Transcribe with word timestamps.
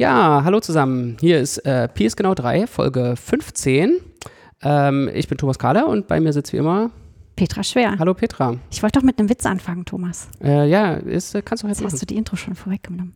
Ja, 0.00 0.42
hallo 0.44 0.60
zusammen. 0.60 1.16
Hier 1.18 1.40
ist 1.40 1.58
äh, 1.66 1.88
Pi 1.88 2.04
ist 2.06 2.16
genau 2.16 2.32
3, 2.34 2.68
Folge 2.68 3.14
15. 3.16 3.96
Ähm, 4.62 5.10
ich 5.12 5.26
bin 5.26 5.36
Thomas 5.38 5.58
Kahler 5.58 5.88
und 5.88 6.06
bei 6.06 6.20
mir 6.20 6.32
sitzt 6.32 6.52
wie 6.52 6.58
immer 6.58 6.90
Petra 7.34 7.64
Schwer. 7.64 7.98
Hallo 7.98 8.14
Petra. 8.14 8.56
Ich 8.70 8.80
wollte 8.82 9.00
doch 9.00 9.04
mit 9.04 9.18
einem 9.18 9.28
Witz 9.28 9.44
anfangen, 9.44 9.84
Thomas. 9.84 10.28
Äh, 10.40 10.68
ja, 10.68 10.94
ist, 10.94 11.34
äh, 11.34 11.42
kannst 11.42 11.64
du 11.64 11.66
jetzt 11.68 11.78
Jetzt 11.78 11.84
machen. 11.84 11.92
hast 11.94 12.02
du 12.02 12.06
die 12.06 12.16
Intro 12.16 12.36
schon 12.36 12.54
vorweggenommen. 12.54 13.14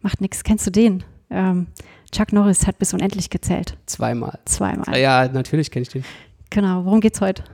Macht 0.00 0.20
nichts. 0.20 0.42
Kennst 0.42 0.66
du 0.66 0.70
den? 0.72 1.04
Ähm, 1.30 1.68
Chuck 2.10 2.32
Norris 2.32 2.66
hat 2.66 2.80
bis 2.80 2.92
unendlich 2.94 3.30
gezählt. 3.30 3.76
Zweimal. 3.86 4.40
Zweimal. 4.44 4.98
Ja, 4.98 5.28
natürlich 5.28 5.70
kenne 5.70 5.82
ich 5.84 5.88
den. 5.90 6.04
Genau. 6.50 6.84
Worum 6.84 7.00
geht's 7.00 7.20
heute? 7.20 7.44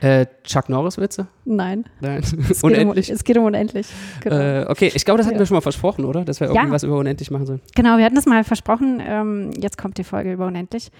Äh, 0.00 0.26
Chuck 0.44 0.68
Norris-Witze? 0.68 1.26
Nein. 1.44 1.84
Nein. 2.00 2.22
Es 2.22 2.32
geht 2.32 2.62
unendlich. 2.64 3.08
Um, 3.10 3.14
es 3.14 3.24
geht 3.24 3.38
um 3.38 3.44
unendlich. 3.44 3.86
Genau. 4.20 4.36
Äh, 4.36 4.66
okay, 4.68 4.90
ich 4.94 5.04
glaube, 5.04 5.18
das 5.18 5.26
hatten 5.26 5.36
Ja. 5.36 5.40
wir 5.40 5.46
schon 5.46 5.56
mal 5.56 5.60
versprochen, 5.60 6.04
oder? 6.04 6.24
Dass 6.24 6.40
wir 6.40 6.48
Ja. 6.48 6.54
irgendwas 6.54 6.82
über 6.82 6.96
unendlich 6.98 7.30
machen 7.30 7.46
sollen. 7.46 7.60
Genau, 7.74 7.98
wir 7.98 8.04
hatten 8.04 8.16
das 8.16 8.26
mal 8.26 8.42
versprochen. 8.44 9.00
Ähm, 9.06 9.50
jetzt 9.60 9.78
kommt 9.78 9.98
die 9.98 10.04
Folge 10.04 10.32
über 10.32 10.46
unendlich. 10.46 10.90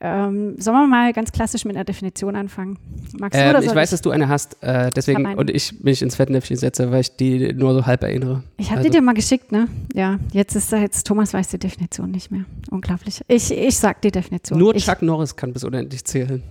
Ähm, 0.00 0.54
sollen 0.60 0.76
wir 0.76 0.86
mal 0.86 1.12
ganz 1.12 1.32
klassisch 1.32 1.64
mit 1.64 1.74
einer 1.74 1.84
Definition 1.84 2.36
anfangen? 2.36 2.78
Magst 3.18 3.36
du 3.36 3.42
Ähm, 3.42 3.50
oder 3.50 3.64
ich 3.64 3.74
weiß, 3.74 3.90
dass 3.90 4.00
du 4.00 4.10
eine 4.10 4.28
hast, 4.28 4.56
äh, 4.62 4.90
deswegen 4.94 5.26
eine. 5.26 5.36
und 5.36 5.50
ich 5.50 5.82
mich 5.82 6.02
ins 6.02 6.14
Fettnäpfchen 6.14 6.56
setze, 6.56 6.92
weil 6.92 7.00
ich 7.00 7.16
die 7.16 7.52
nur 7.52 7.74
so 7.74 7.84
halb 7.84 8.04
erinnere. 8.04 8.44
Ich 8.58 8.68
habe 8.70 8.78
Also- 8.78 8.90
die 8.90 8.96
dir 8.96 9.02
mal 9.02 9.14
geschickt, 9.14 9.50
ne? 9.50 9.66
Ja, 9.94 10.20
jetzt 10.32 10.54
ist 10.54 10.70
jetzt 10.70 11.04
Thomas 11.04 11.34
weiß 11.34 11.48
die 11.48 11.58
Definition 11.58 12.12
nicht 12.12 12.30
mehr. 12.30 12.44
Unglaublich. 12.70 13.22
Ich, 13.26 13.50
ich 13.50 13.76
sag 13.76 14.00
die 14.02 14.12
Definition. 14.12 14.56
Nur 14.56 14.76
ich, 14.76 14.84
Chuck 14.86 15.02
Norris 15.02 15.34
kann 15.34 15.52
bis 15.52 15.64
unendlich 15.64 16.04
zählen. 16.04 16.44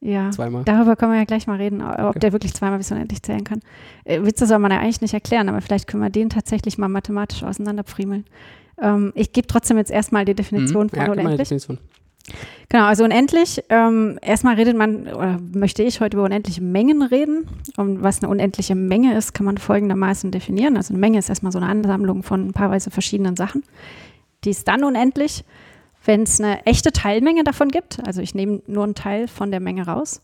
Ja. 0.00 0.30
Zweimal. 0.30 0.62
Darüber 0.64 0.94
können 0.96 1.12
wir 1.12 1.18
ja 1.18 1.24
gleich 1.24 1.46
mal 1.46 1.56
reden, 1.56 1.82
ob 1.82 1.98
Okay. 2.10 2.18
der 2.20 2.32
wirklich 2.32 2.54
zweimal 2.54 2.78
bis 2.78 2.92
unendlich 2.92 3.22
zählen 3.22 3.42
kann. 3.44 3.60
Äh, 4.04 4.22
Witze 4.22 4.46
soll 4.46 4.58
man 4.60 4.70
ja 4.70 4.78
eigentlich 4.78 5.00
nicht 5.00 5.14
erklären, 5.14 5.48
aber 5.48 5.60
vielleicht 5.60 5.86
können 5.88 6.02
wir 6.02 6.10
den 6.10 6.30
tatsächlich 6.30 6.78
mal 6.78 6.88
mathematisch 6.88 7.42
auseinanderfriemeln. 7.42 8.24
Ähm, 8.80 9.12
ich 9.16 9.32
gebe 9.32 9.48
trotzdem 9.48 9.76
jetzt 9.76 9.90
erstmal 9.90 10.24
die 10.24 10.34
Definition 10.34 10.86
Mhm. 10.86 10.90
von 10.90 10.98
Ja, 11.00 11.10
unendlich. 11.10 11.38
Definition. 11.38 11.78
Genau, 12.68 12.84
also 12.84 13.04
unendlich. 13.04 13.64
Ähm, 13.70 14.18
erstmal 14.20 14.54
redet 14.56 14.76
man, 14.76 15.08
oder 15.08 15.38
möchte 15.54 15.82
ich 15.82 16.00
heute 16.00 16.16
über 16.18 16.24
unendliche 16.26 16.60
Mengen 16.62 17.02
reden. 17.02 17.48
Und 17.78 18.02
was 18.02 18.22
eine 18.22 18.30
unendliche 18.30 18.74
Menge 18.74 19.16
ist, 19.16 19.32
kann 19.32 19.46
man 19.46 19.56
folgendermaßen 19.56 20.30
definieren. 20.30 20.76
Also 20.76 20.92
eine 20.92 21.00
Menge 21.00 21.18
ist 21.18 21.30
erstmal 21.30 21.52
so 21.52 21.58
eine 21.58 21.68
Ansammlung 21.68 22.22
von 22.22 22.52
paarweise 22.52 22.90
verschiedenen 22.90 23.34
Sachen. 23.34 23.64
Die 24.44 24.50
ist 24.50 24.68
dann 24.68 24.84
unendlich, 24.84 25.42
wenn 26.08 26.22
es 26.22 26.40
eine 26.40 26.64
echte 26.64 26.90
Teilmenge 26.90 27.44
davon 27.44 27.68
gibt. 27.68 28.00
Also 28.06 28.22
ich 28.22 28.34
nehme 28.34 28.62
nur 28.66 28.82
einen 28.82 28.94
Teil 28.94 29.28
von 29.28 29.50
der 29.50 29.60
Menge 29.60 29.86
raus. 29.86 30.22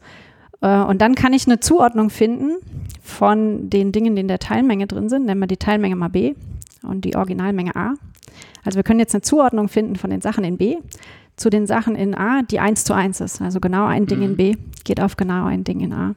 Äh, 0.63 0.79
Und 0.81 1.03
dann 1.03 1.15
kann 1.15 1.35
ich 1.35 1.47
eine 1.47 1.61
Zuordnung 1.61 2.09
finden 2.09 2.57
von 3.03 3.69
den 3.69 3.93
Dingen, 3.93 4.17
die 4.17 4.23
in 4.23 4.29
der 4.29 4.39
Teilmenge 4.39 4.87
drin 4.87 5.11
sind. 5.11 5.27
Nennen 5.27 5.41
wir 5.41 5.47
die 5.47 5.59
Teilmenge 5.59 5.95
mal 5.95 6.09
B 6.09 6.35
und 6.83 7.05
die 7.05 7.17
Originalmenge 7.17 7.77
A. 7.77 7.95
Also 8.65 8.77
wir 8.77 8.83
können 8.83 8.99
jetzt 8.99 9.15
eine 9.15 9.21
Zuordnung 9.21 9.69
finden 9.69 9.97
von 9.97 10.09
den 10.09 10.23
Sachen 10.23 10.43
in 10.43 10.57
B 10.57 10.79
zu 11.37 11.51
den 11.51 11.67
Sachen 11.67 11.97
in 11.97 12.15
A, 12.15 12.43
die 12.43 12.61
1 12.61 12.85
zu 12.85 12.95
1 12.95 13.21
ist. 13.21 13.41
Also 13.43 13.59
genau 13.61 13.87
ein 13.87 14.07
Ding 14.07 14.19
Mhm. 14.19 14.25
in 14.25 14.37
B 14.37 14.55
geht 14.85 15.01
auf 15.01 15.17
genau 15.17 15.47
ein 15.47 15.65
Ding 15.65 15.81
in 15.81 15.93
A. 15.93 16.15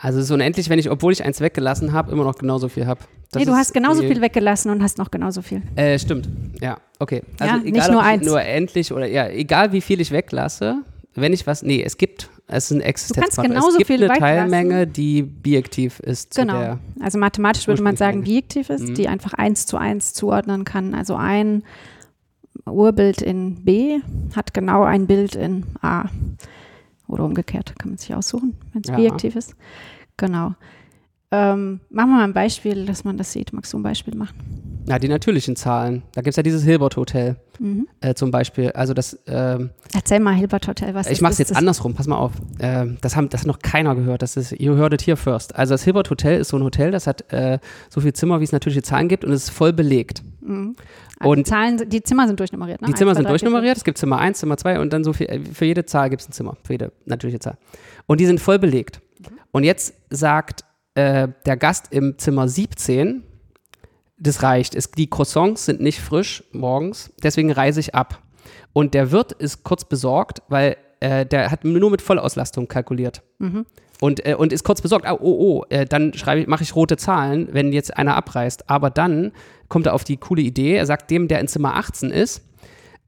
Also 0.00 0.18
es 0.18 0.26
ist 0.26 0.30
unendlich, 0.30 0.68
wenn 0.68 0.78
ich, 0.78 0.90
obwohl 0.90 1.12
ich 1.12 1.24
eins 1.24 1.40
weggelassen 1.40 1.92
habe, 1.92 2.12
immer 2.12 2.24
noch 2.24 2.36
genauso 2.36 2.68
viel 2.68 2.86
habe. 2.86 3.00
nee, 3.34 3.44
du 3.44 3.52
hast 3.52 3.72
genauso 3.72 4.02
viel 4.02 4.20
weggelassen 4.20 4.70
und 4.70 4.82
hast 4.82 4.98
noch 4.98 5.10
genauso 5.10 5.40
viel. 5.42 5.62
Äh, 5.76 5.98
stimmt. 5.98 6.28
Ja, 6.60 6.78
okay. 6.98 7.22
Also 7.38 7.54
Ja, 7.54 7.60
egal, 7.62 7.72
nicht 7.72 7.90
nur 7.92 8.02
eins. 8.02 8.26
nur 8.26 8.42
endlich 8.42 8.92
oder 8.92 9.06
ja, 9.06 9.28
egal 9.28 9.72
wie 9.72 9.80
viel 9.80 10.00
ich 10.00 10.10
weglasse, 10.10 10.82
wenn 11.14 11.32
ich 11.32 11.46
was, 11.46 11.62
nee, 11.62 11.82
es 11.82 11.96
gibt, 11.96 12.28
es 12.46 12.66
ist 12.70 12.76
ein 12.76 12.80
Existenzquantum. 12.80 13.54
genauso 13.54 13.70
es 13.72 13.76
gibt 13.78 13.86
viel 13.88 14.04
eine 14.04 14.12
weglassen. 14.14 14.50
Teilmenge, 14.50 14.86
die 14.86 15.22
bijektiv 15.22 16.00
ist 16.00 16.34
Genau. 16.36 16.78
Also 17.00 17.18
mathematisch 17.18 17.66
würde 17.68 17.82
man 17.82 17.96
sagen, 17.96 18.22
bijektiv 18.24 18.68
ist, 18.70 18.88
Mhm. 18.88 18.94
die 18.94 19.08
einfach 19.08 19.32
1 19.34 19.66
zu 19.66 19.78
1 19.78 20.12
zuordnen 20.14 20.64
kann. 20.64 20.94
Also 20.94 21.14
ein 21.16 21.62
Urbild 22.72 23.22
in 23.22 23.64
B 23.64 23.98
hat 24.36 24.54
genau 24.54 24.82
ein 24.84 25.06
Bild 25.06 25.34
in 25.34 25.64
A. 25.82 26.06
Oder 27.06 27.24
umgekehrt, 27.24 27.74
kann 27.78 27.90
man 27.92 27.98
sich 27.98 28.14
aussuchen, 28.14 28.54
wenn 28.72 28.82
es 28.82 28.90
Ja. 28.90 28.96
bijektiv 28.96 29.34
ist. 29.36 29.54
Genau. 30.16 30.54
Ähm, 31.30 31.80
machen 31.90 32.10
wir 32.10 32.16
mal 32.16 32.24
ein 32.24 32.32
Beispiel, 32.32 32.86
dass 32.86 33.04
man 33.04 33.18
das 33.18 33.32
sieht. 33.32 33.52
Magst 33.52 33.72
du 33.72 33.78
ein 33.78 33.82
Beispiel 33.82 34.14
machen? 34.14 34.36
Ja, 34.88 34.98
die 34.98 35.08
natürlichen 35.08 35.56
Zahlen. 35.56 36.02
Da 36.14 36.22
gibt 36.22 36.30
es 36.30 36.36
ja 36.36 36.42
dieses 36.42 36.62
Hilbert 36.64 36.96
Hotel 36.96 37.36
Mhm. 37.58 37.86
äh, 38.00 38.14
zum 38.14 38.30
Beispiel. 38.30 38.70
Also 38.72 38.94
das, 38.94 39.18
ähm, 39.26 39.68
Erzähl 39.94 40.20
mal, 40.20 40.34
Hilbert 40.34 40.66
Hotel, 40.68 40.94
was 40.94 41.06
ich 41.06 41.12
ist 41.14 41.20
mache 41.20 41.32
es 41.32 41.38
das? 41.38 41.48
jetzt 41.50 41.56
andersrum, 41.58 41.92
pass 41.92 42.06
mal 42.06 42.16
auf. 42.16 42.32
Ähm, 42.60 42.96
das, 43.02 43.14
haben, 43.14 43.28
das 43.28 43.40
hat 43.42 43.46
noch 43.46 43.58
keiner 43.58 43.94
gehört. 43.94 44.22
Das 44.22 44.38
ist, 44.38 44.52
ihr 44.52 44.74
hört 44.74 44.94
es 44.94 45.04
hier 45.04 45.18
first. 45.18 45.54
Also 45.56 45.74
das 45.74 45.84
Hilbert 45.84 46.08
Hotel 46.08 46.40
ist 46.40 46.48
so 46.48 46.56
ein 46.56 46.62
Hotel, 46.62 46.90
das 46.92 47.06
hat 47.06 47.30
äh, 47.30 47.58
so 47.90 48.00
viele 48.00 48.14
Zimmer, 48.14 48.40
wie 48.40 48.44
es 48.44 48.52
natürliche 48.52 48.80
Zahlen 48.82 49.08
gibt 49.08 49.24
und 49.26 49.32
es 49.32 49.44
ist 49.44 49.50
voll 49.50 49.74
belegt. 49.74 50.22
Mhm. 50.40 50.76
Also 51.18 51.30
Und 51.30 51.38
die, 51.38 51.44
Zahlen, 51.44 51.88
die 51.88 52.02
Zimmer 52.02 52.26
sind 52.26 52.38
durchnummeriert, 52.38 52.80
ne? 52.80 52.88
Die 52.88 52.94
Zimmer 52.94 53.12
zwei, 53.12 53.16
sind 53.16 53.24
drei, 53.24 53.28
vier, 53.30 53.38
durchnummeriert. 53.38 53.76
Es 53.76 53.84
gibt 53.84 53.98
Zimmer 53.98 54.18
1, 54.18 54.38
Zimmer 54.38 54.56
2 54.56 54.80
und 54.80 54.92
dann 54.92 55.04
so 55.04 55.12
viel. 55.12 55.44
Für 55.52 55.64
jede 55.64 55.84
Zahl 55.84 56.10
gibt 56.10 56.22
es 56.22 56.28
ein 56.28 56.32
Zimmer. 56.32 56.56
Für 56.64 56.74
jede 56.74 56.92
natürliche 57.06 57.38
Zahl. 57.38 57.58
Und 58.06 58.20
die 58.20 58.26
sind 58.26 58.40
voll 58.40 58.58
belegt. 58.58 59.00
Und 59.50 59.64
jetzt 59.64 59.94
sagt 60.10 60.64
äh, 60.94 61.28
der 61.46 61.56
Gast 61.56 61.92
im 61.92 62.18
Zimmer 62.18 62.48
17, 62.48 63.22
das 64.18 64.42
reicht. 64.42 64.74
Es, 64.74 64.90
die 64.90 65.08
Croissants 65.08 65.64
sind 65.64 65.80
nicht 65.80 66.00
frisch 66.00 66.44
morgens, 66.52 67.12
deswegen 67.22 67.50
reise 67.50 67.80
ich 67.80 67.94
ab. 67.94 68.22
Und 68.72 68.94
der 68.94 69.10
Wirt 69.10 69.32
ist 69.32 69.64
kurz 69.64 69.84
besorgt, 69.84 70.42
weil 70.48 70.76
äh, 71.00 71.24
der 71.26 71.50
hat 71.50 71.64
nur 71.64 71.90
mit 71.90 72.02
Vollauslastung 72.02 72.68
kalkuliert. 72.68 73.22
Mhm. 73.38 73.66
Und, 74.00 74.24
äh, 74.24 74.34
und 74.34 74.52
ist 74.52 74.64
kurz 74.64 74.80
besorgt, 74.80 75.06
oh, 75.10 75.18
oh, 75.20 75.36
oh 75.40 75.64
äh, 75.70 75.84
dann 75.84 76.14
schreibe 76.14 76.40
ich, 76.42 76.46
mache 76.46 76.62
ich 76.62 76.76
rote 76.76 76.96
Zahlen, 76.96 77.48
wenn 77.52 77.72
jetzt 77.72 77.96
einer 77.96 78.16
abreißt. 78.16 78.70
Aber 78.70 78.90
dann 78.90 79.32
kommt 79.68 79.86
er 79.86 79.94
auf 79.94 80.04
die 80.04 80.16
coole 80.16 80.42
Idee, 80.42 80.74
er 80.76 80.86
sagt 80.86 81.10
dem, 81.10 81.28
der 81.28 81.40
in 81.40 81.48
Zimmer 81.48 81.74
18 81.74 82.10
ist, 82.10 82.42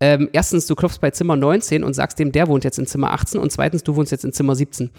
ähm, 0.01 0.31
erstens, 0.33 0.67
du 0.67 0.75
klopfst 0.75 0.99
bei 1.01 1.11
Zimmer 1.11 1.37
19 1.37 1.85
und 1.85 1.93
sagst 1.93 2.19
dem, 2.19 2.33
der 2.33 2.49
wohnt 2.49 2.65
jetzt 2.65 2.79
in 2.79 2.87
Zimmer 2.87 3.13
18 3.13 3.39
und 3.39 3.53
zweitens, 3.53 3.85
du 3.85 3.95
wohnst 3.97 4.11
jetzt 4.11 4.25
in 4.25 4.33
Zimmer 4.33 4.55
17. 4.55 4.91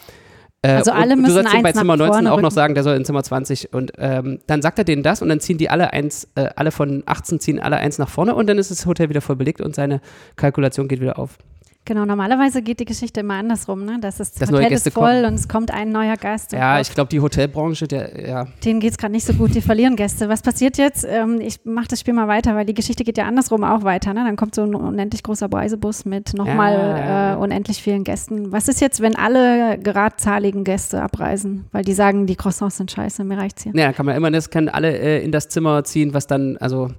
Äh, 0.61 0.73
Also 0.73 0.91
alle 0.91 1.13
und 1.13 1.17
du 1.17 1.21
müssen 1.23 1.33
sollst 1.33 1.53
ihm 1.55 1.63
bei 1.63 1.71
Zimmer 1.71 1.97
19 1.97 2.13
vorne 2.13 2.31
auch 2.31 2.41
noch 2.41 2.51
sagen, 2.51 2.75
der 2.75 2.83
soll 2.83 2.95
in 2.95 3.03
Zimmer 3.03 3.23
20 3.23 3.73
und 3.73 3.93
ähm, 3.97 4.39
dann 4.45 4.61
sagt 4.61 4.77
er 4.77 4.83
denen 4.83 5.01
das 5.01 5.23
und 5.23 5.29
dann 5.29 5.39
ziehen 5.39 5.57
die 5.57 5.71
alle 5.71 5.91
eins, 5.91 6.27
äh, 6.35 6.49
alle 6.55 6.69
von 6.71 7.01
18 7.07 7.39
ziehen 7.39 7.59
alle 7.59 7.77
eins 7.77 7.97
nach 7.97 8.09
vorne 8.09 8.35
und 8.35 8.47
dann 8.47 8.59
ist 8.59 8.69
das 8.69 8.85
Hotel 8.85 9.09
wieder 9.09 9.21
voll 9.21 9.35
belegt 9.35 9.59
und 9.59 9.73
seine 9.73 10.01
Kalkulation 10.35 10.87
geht 10.87 11.01
wieder 11.01 11.17
auf. 11.17 11.39
Genau, 11.83 12.05
normalerweise 12.05 12.61
geht 12.61 12.79
die 12.79 12.85
Geschichte 12.85 13.21
immer 13.21 13.33
andersrum, 13.33 13.85
ne? 13.85 13.97
Das, 13.99 14.19
ist, 14.19 14.39
Dass 14.39 14.49
Hotel 14.49 14.61
neue 14.61 14.69
Gäste 14.69 14.89
ist 14.89 14.93
voll 14.93 15.21
kommen. 15.21 15.25
und 15.25 15.33
es 15.33 15.47
kommt 15.47 15.71
ein 15.71 15.91
neuer 15.91 16.15
Gast. 16.15 16.51
Ja, 16.51 16.79
ich 16.79 16.93
glaube, 16.93 17.09
die 17.09 17.19
Hotelbranche, 17.19 17.87
der, 17.87 18.27
ja, 18.27 18.47
Denen 18.63 18.79
geht 18.79 18.91
es 18.91 18.97
gerade 18.99 19.11
nicht 19.11 19.25
so 19.25 19.33
gut, 19.33 19.55
die 19.55 19.61
verlieren 19.61 19.95
Gäste. 19.95 20.29
Was 20.29 20.43
passiert 20.43 20.77
jetzt? 20.77 21.07
Ähm, 21.09 21.41
ich 21.41 21.59
mache 21.65 21.87
das 21.87 21.99
Spiel 21.99 22.13
mal 22.13 22.27
weiter, 22.27 22.55
weil 22.55 22.67
die 22.67 22.75
Geschichte 22.75 23.03
geht 23.03 23.17
ja 23.17 23.25
andersrum 23.25 23.63
auch 23.63 23.83
weiter. 23.83 24.13
Ne? 24.13 24.23
Dann 24.23 24.35
kommt 24.35 24.53
so 24.53 24.61
ein 24.61 24.75
unendlich 24.75 25.23
großer 25.23 25.51
Reisebus 25.51 26.05
mit 26.05 26.35
nochmal 26.35 26.73
Ja, 26.73 27.33
äh, 27.33 27.37
unendlich 27.37 27.81
vielen 27.81 28.03
Gästen. 28.03 28.51
Was 28.51 28.67
ist 28.67 28.79
jetzt, 28.79 29.01
wenn 29.01 29.15
alle 29.15 29.79
geradzahligen 29.79 30.63
Gäste 30.63 31.01
abreisen? 31.01 31.65
Weil 31.71 31.83
die 31.83 31.93
sagen, 31.93 32.27
die 32.27 32.35
Croissants 32.35 32.77
sind 32.77 32.91
scheiße, 32.91 33.23
mir 33.23 33.39
reicht's 33.39 33.63
hier. 33.63 33.73
Ja, 33.75 33.91
kann 33.91 34.05
man 34.05 34.15
immer, 34.15 34.29
das 34.29 34.51
können 34.51 34.69
alle 34.69 34.95
äh, 34.97 35.23
in 35.23 35.31
das 35.31 35.49
Zimmer 35.49 35.83
ziehen, 35.83 36.13
was 36.13 36.27
dann, 36.27 36.57
also, 36.57 36.89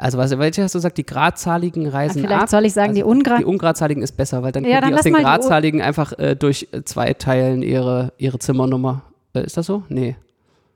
also 0.00 0.18
was, 0.18 0.36
welche 0.38 0.62
hast 0.62 0.74
du 0.74 0.78
gesagt, 0.78 0.98
die 0.98 1.04
gradzahligen 1.06 1.82
Ja, 1.84 1.90
reisen 1.90 2.22
vielleicht 2.22 2.42
ab? 2.42 2.48
soll 2.48 2.64
ich 2.64 2.72
sagen, 2.72 2.94
die 2.94 3.02
Also 3.02 3.10
Ungrad. 3.12 3.40
Die 3.40 3.44
ungradzahligen 3.44 4.02
ist 4.02 4.12
besser, 4.16 4.42
weil 4.42 4.52
dann 4.52 4.64
Ja, 4.64 4.80
können 4.80 4.82
dann 4.82 4.90
die 4.92 4.96
aus 4.98 5.02
den 5.04 5.14
die 5.14 5.20
gradzahligen 5.22 5.82
einfach 5.82 6.18
äh, 6.18 6.34
durch 6.36 6.68
äh, 6.72 6.82
zwei 6.84 7.12
teilen 7.14 7.62
ihre, 7.62 8.12
ihre 8.18 8.38
Zimmernummer. 8.38 9.02
Äh, 9.34 9.44
ist 9.44 9.56
das 9.56 9.66
so? 9.66 9.82
Nee. 9.88 10.16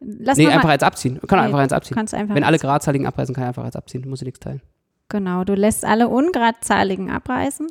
Lass 0.01 0.37
nee, 0.37 0.49
einfach 0.49 0.69
eins 0.69 0.83
abziehen. 0.83 1.19
Kann 1.27 1.39
Nee, 1.39 1.47
einfach 1.47 1.59
eins 1.61 1.73
abziehen. 1.73 1.97
einfach 1.97 2.35
Wenn 2.35 2.45
alle 2.45 2.59
gradzahligen 2.59 3.07
abreisen, 3.07 3.35
kann 3.35 3.45
ich 3.45 3.49
einfach 3.49 3.65
eins 3.65 3.77
abziehen. 3.77 4.03
Du 4.03 4.09
musst 4.11 4.23
nichts 4.23 4.41
teilen. 4.41 4.61
Genau, 5.09 5.45
du 5.45 5.55
lässt 5.55 5.85
alle 5.85 6.09
ungradzahligen 6.09 7.11
abreisen. 7.11 7.69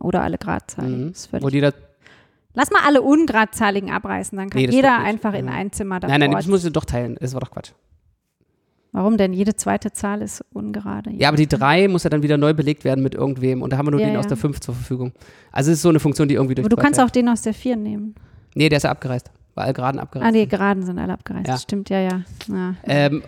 Oder 0.00 0.22
alle 0.22 0.36
gradzahligen. 0.38 1.04
Mhm. 1.06 1.10
Ist 1.12 1.26
völlig 1.26 1.44
Wo 1.44 1.48
die 1.48 1.60
da, 1.60 1.70
Lass 2.56 2.70
mal 2.70 2.80
alle 2.86 3.02
ungradzahligen 3.02 3.90
abreißen, 3.90 4.36
dann 4.38 4.48
kann 4.50 4.60
Nee, 4.62 4.68
jeder 4.70 4.98
einfach 4.98 5.34
in 5.34 5.46
Ja. 5.46 5.52
ein 5.54 5.72
Zimmer 5.72 5.98
davor. 6.00 6.16
nein, 6.16 6.28
nein, 6.30 6.36
das 6.36 6.46
musst 6.46 6.64
du 6.64 6.70
doch 6.70 6.84
teilen. 6.84 7.16
Das 7.20 7.32
war 7.34 7.40
doch 7.40 7.50
Quatsch. 7.50 7.72
Warum 8.94 9.16
denn? 9.16 9.32
Jede 9.32 9.56
zweite 9.56 9.90
Zahl 9.90 10.22
ist 10.22 10.44
ungerade. 10.52 11.10
Ja, 11.10 11.26
aber 11.26 11.36
die 11.36 11.48
drei 11.48 11.88
muss 11.88 12.04
ja 12.04 12.10
dann 12.10 12.22
wieder 12.22 12.36
neu 12.38 12.54
belegt 12.54 12.84
werden 12.84 13.02
mit 13.02 13.12
irgendwem. 13.16 13.60
Und 13.60 13.72
da 13.72 13.76
haben 13.76 13.86
wir 13.88 13.90
nur 13.90 13.98
Ja, 13.98 14.06
den 14.06 14.14
ja. 14.14 14.20
aus 14.20 14.28
der 14.28 14.36
5 14.36 14.60
zur 14.60 14.72
Verfügung. 14.72 15.12
Also 15.50 15.72
es 15.72 15.78
ist 15.78 15.82
so 15.82 15.88
eine 15.88 15.98
Funktion, 15.98 16.28
die 16.28 16.36
irgendwie 16.36 16.54
durch 16.54 16.64
Aber 16.64 16.76
du 16.76 16.80
kannst 16.80 17.00
auch 17.00 17.10
den 17.10 17.28
aus 17.28 17.42
der 17.42 17.54
4 17.54 17.74
nehmen. 17.74 18.14
Nee, 18.54 18.68
der 18.68 18.76
ist 18.76 18.84
ja 18.84 18.90
abgereist. 18.92 19.32
Weil 19.56 19.64
alle 19.64 19.74
geraden 19.74 19.98
abgereist. 20.00 20.28
Ah, 20.28 20.32
die 20.32 20.38
sind. 20.40 20.48
Geraden 20.50 20.82
sind 20.84 20.98
alle 21.00 21.12
abgereist. 21.12 21.48
Ja. 21.48 21.58
Stimmt, 21.58 21.90
ja, 21.90 22.00
ja. 22.02 22.22
ja. 22.48 22.74
Ähm, 22.84 23.22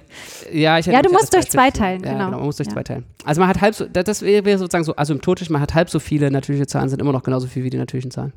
ja, 0.52 0.78
ich 0.78 0.86
Ja, 0.86 1.02
du 1.02 1.10
musst 1.12 1.34
durch 1.34 1.50
zwei 1.50 1.70
teilen, 1.72 2.02
ja, 2.04 2.12
genau. 2.12 2.30
Man 2.30 2.44
muss 2.44 2.56
durch 2.58 2.68
zwei 2.68 2.84
teilen. 2.84 3.04
Also 3.24 3.40
man 3.40 3.48
hat 3.50 3.60
halb 3.60 3.74
so, 3.74 3.86
das- 3.86 4.04
das 4.04 4.22
wäre 4.22 4.58
sozusagen 4.58 4.84
so 4.84 4.94
asymptotisch, 4.96 5.50
man 5.50 5.60
hat 5.60 5.74
halb 5.74 5.90
so 5.90 5.98
viele 5.98 6.30
natürliche 6.30 6.68
Zahlen, 6.68 6.88
sind 6.88 7.02
immer 7.02 7.12
noch 7.12 7.24
genauso 7.24 7.48
viel 7.48 7.64
wie 7.64 7.70
die 7.70 7.78
natürlichen 7.78 8.12
Zahlen. 8.12 8.32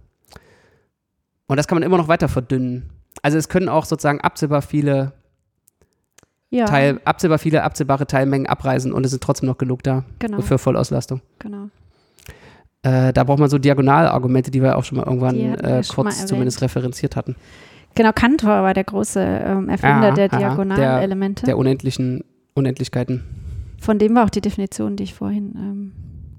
Und 1.48 1.58
das 1.58 1.68
kann 1.68 1.76
man 1.76 1.84
immer 1.84 1.98
noch 1.98 2.08
weiter 2.08 2.28
verdünnen. 2.28 2.90
Also 3.22 3.38
es 3.38 3.50
können 3.50 3.70
auch 3.70 3.86
sozusagen 3.86 4.22
absehbar 4.22 4.62
viele, 4.64 5.14
ja 6.50 6.66
Teil, 6.66 7.00
absehbar 7.06 7.38
viele 7.40 7.64
absehbare 7.64 8.06
Teilmengen 8.08 8.48
abreisen 8.48 8.92
und 8.94 9.06
es 9.06 9.12
sind 9.12 9.24
trotzdem 9.24 9.48
noch 9.48 9.58
genug 9.58 9.84
da 9.84 10.04
genau, 10.20 10.42
für 10.42 10.58
Vollauslastung. 10.58 11.22
genau. 11.40 11.70
Äh, 12.82 13.12
da 13.12 13.26
braucht 13.26 13.40
man 13.40 13.50
so 13.50 13.58
Diagonalargumente, 13.58 14.52
die 14.52 14.62
wir 14.62 14.78
auch 14.78 14.86
schon 14.86 14.98
mal 15.00 15.06
irgendwann 15.06 15.36
äh, 15.36 15.84
schon 15.84 16.06
mal 16.06 16.12
kurz 16.12 16.26
zumindest 16.26 16.62
referenziert 16.62 17.16
hatten. 17.18 17.36
Genau, 17.96 18.12
Cantor 18.14 18.64
war 18.64 18.74
der 18.74 18.86
große 18.86 19.20
ähm, 19.22 19.68
Erfinder 19.68 20.14
der 20.14 20.32
aha, 20.32 20.38
Diagonalelemente. 20.38 21.46
Der 21.46 21.58
unendlichen 21.58 22.24
Unendlichkeiten. 22.54 23.24
Von 23.82 24.00
dem 24.00 24.16
war 24.16 24.26
auch 24.26 24.30
die 24.30 24.40
Definition, 24.42 24.96
die 24.96 25.04
ich 25.04 25.14
vorhin 25.14 25.54
ähm, 25.58 25.92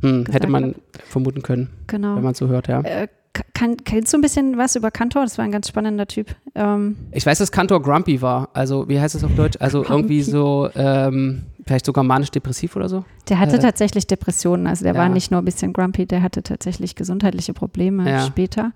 Hm, 0.02 0.24
hätte 0.32 0.48
man 0.48 0.70
hat. 0.70 1.02
vermuten 1.08 1.42
können, 1.42 1.68
Genau. 1.86 2.16
wenn 2.16 2.22
man 2.22 2.32
so 2.32 2.48
hört, 2.48 2.68
ja. 2.68 2.80
Äh, 2.80 3.08
kann, 3.54 3.76
kennst 3.84 4.12
du 4.12 4.18
ein 4.18 4.20
bisschen 4.20 4.56
was 4.58 4.76
über 4.76 4.90
Kantor? 4.90 5.22
Das 5.22 5.38
war 5.38 5.44
ein 5.44 5.52
ganz 5.52 5.68
spannender 5.68 6.06
Typ. 6.06 6.34
Ähm, 6.54 6.96
Ich 7.12 7.24
weiß, 7.26 7.38
dass 7.38 7.52
Kantor 7.52 7.82
grumpy 7.82 8.20
war. 8.22 8.48
Also, 8.54 8.88
wie 8.88 8.98
heißt 9.00 9.14
das 9.14 9.24
auf 9.24 9.34
Deutsch? 9.34 9.56
Also 9.60 9.84
irgendwie 9.84 10.22
so, 10.22 10.68
ähm, 10.74 11.42
vielleicht 11.66 11.86
sogar 11.86 12.04
manisch-depressiv 12.04 12.76
oder 12.76 12.88
so. 12.88 13.04
der 13.28 13.38
hatte 13.38 13.56
Äh, 13.56 13.60
tatsächlich 13.60 14.06
Depressionen. 14.06 14.66
Also 14.66 14.84
der 14.84 14.94
ja. 14.94 15.00
war 15.00 15.08
nicht 15.08 15.30
nur 15.30 15.40
ein 15.40 15.44
bisschen 15.44 15.72
grumpy, 15.72 16.06
der 16.06 16.22
hatte 16.22 16.42
tatsächlich 16.42 16.96
gesundheitliche 16.96 17.52
Probleme 17.52 18.08
Ja. 18.10 18.20
später. 18.26 18.72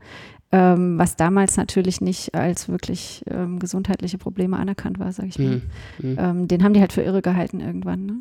Ähm, 0.53 0.99
was 0.99 1.17
damals 1.17 1.57
natürlich 1.57 2.01
nicht 2.01 2.35
als 2.35 2.69
wirklich 2.69 3.25
ähm, 3.29 3.59
gesundheitliche 3.59 4.19
Probleme 4.19 4.57
anerkannt 4.57 5.01
war, 5.01 5.11
sage 5.11 5.29
ich 5.31 5.39
mal. 5.41 5.51
Hm, 5.55 5.63
hm. 6.01 6.17
Ähm, 6.21 6.49
den 6.49 6.63
haben 6.63 6.75
die 6.75 6.81
halt 6.81 6.93
für 6.93 7.03
irre 7.03 7.23
gehalten 7.23 7.59
irgendwann. 7.59 8.07
Ne? 8.07 8.15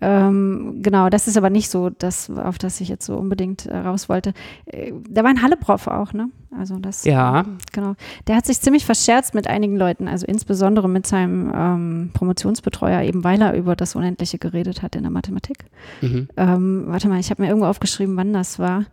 Ähm, 0.00 0.80
genau, 0.82 1.08
das 1.08 1.26
ist 1.26 1.36
aber 1.38 1.48
nicht 1.50 1.70
so 1.70 1.88
das, 1.90 2.28
auf 2.30 2.58
das 2.58 2.80
ich 2.80 2.88
jetzt 2.88 3.06
so 3.06 3.16
unbedingt 3.16 3.66
äh, 3.66 3.76
raus 3.76 4.08
wollte. 4.08 4.34
Äh, 4.66 4.92
der 5.08 5.24
war 5.24 5.30
ein 5.30 5.42
Halle-Prof 5.42 5.86
auch, 5.86 6.12
ne? 6.12 6.28
Also 6.58 6.78
das, 6.78 7.04
Ja. 7.04 7.40
ähm, 7.40 7.58
genau. 7.72 7.94
Der 8.26 8.36
hat 8.36 8.46
sich 8.46 8.60
ziemlich 8.60 8.84
verscherzt 8.86 9.34
mit 9.34 9.46
einigen 9.46 9.76
Leuten, 9.76 10.08
also 10.08 10.26
insbesondere 10.26 10.88
mit 10.88 11.06
seinem 11.06 11.52
ähm, 11.54 12.10
Promotionsbetreuer, 12.12 13.02
eben 13.02 13.24
weil 13.24 13.40
er 13.40 13.54
über 13.54 13.74
das 13.76 13.94
Unendliche 13.96 14.38
geredet 14.38 14.82
hat 14.82 14.96
in 14.96 15.02
der 15.02 15.10
Mathematik. 15.10 15.64
Mhm. 16.02 16.28
Ähm, 16.36 16.84
warte 16.88 17.08
mal, 17.08 17.18
ich 17.20 17.30
habe 17.30 17.42
mir 17.42 17.48
irgendwo 17.48 17.66
aufgeschrieben, 17.66 18.16
wann 18.16 18.32
das 18.32 18.58
war. 18.58 18.84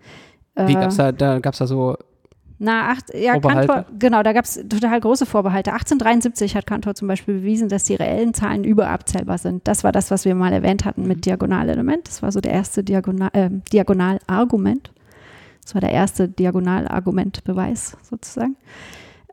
Wie 0.55 0.71
Äh, 0.71 0.75
gab's 0.75 0.97
da, 0.97 1.11
da 1.11 1.39
gab's 1.39 1.57
da 1.57 1.67
so, 1.67 1.97
na, 2.63 2.89
acht, 2.91 3.13
ja? 3.13 3.37
Kantor, 3.39 3.85
genau, 3.99 4.23
da 4.23 4.31
gab 4.33 4.45
es 4.45 4.55
total 4.69 4.99
große 5.01 5.25
Vorbehalte. 5.25 5.73
1873 5.73 6.55
hat 6.55 6.65
Kantor 6.65 6.95
zum 6.95 7.07
Beispiel 7.07 7.35
bewiesen, 7.35 7.67
dass 7.69 7.83
die 7.83 7.95
reellen 7.95 8.33
Zahlen 8.33 8.63
überabzählbar 8.63 9.37
sind. 9.37 9.67
Das 9.67 9.83
war 9.83 9.91
das, 9.91 10.11
was 10.11 10.25
wir 10.25 10.33
mal 10.33 10.53
erwähnt 10.53 10.85
hatten 10.85 11.01
Mhm. 11.01 11.07
mit 11.09 11.25
Diagonalelement. 11.25 12.07
Das 12.07 12.21
war 12.23 12.31
so 12.31 12.39
der 12.39 12.53
erste 12.53 12.83
Diagonal, 12.83 13.29
äh, 13.33 13.49
Diagonalargument. 13.71 14.91
Das 15.63 15.75
war 15.75 15.81
der 15.81 15.91
erste 15.91 16.27
Diagonalargumentbeweis 16.29 17.97
sozusagen. 18.01 18.55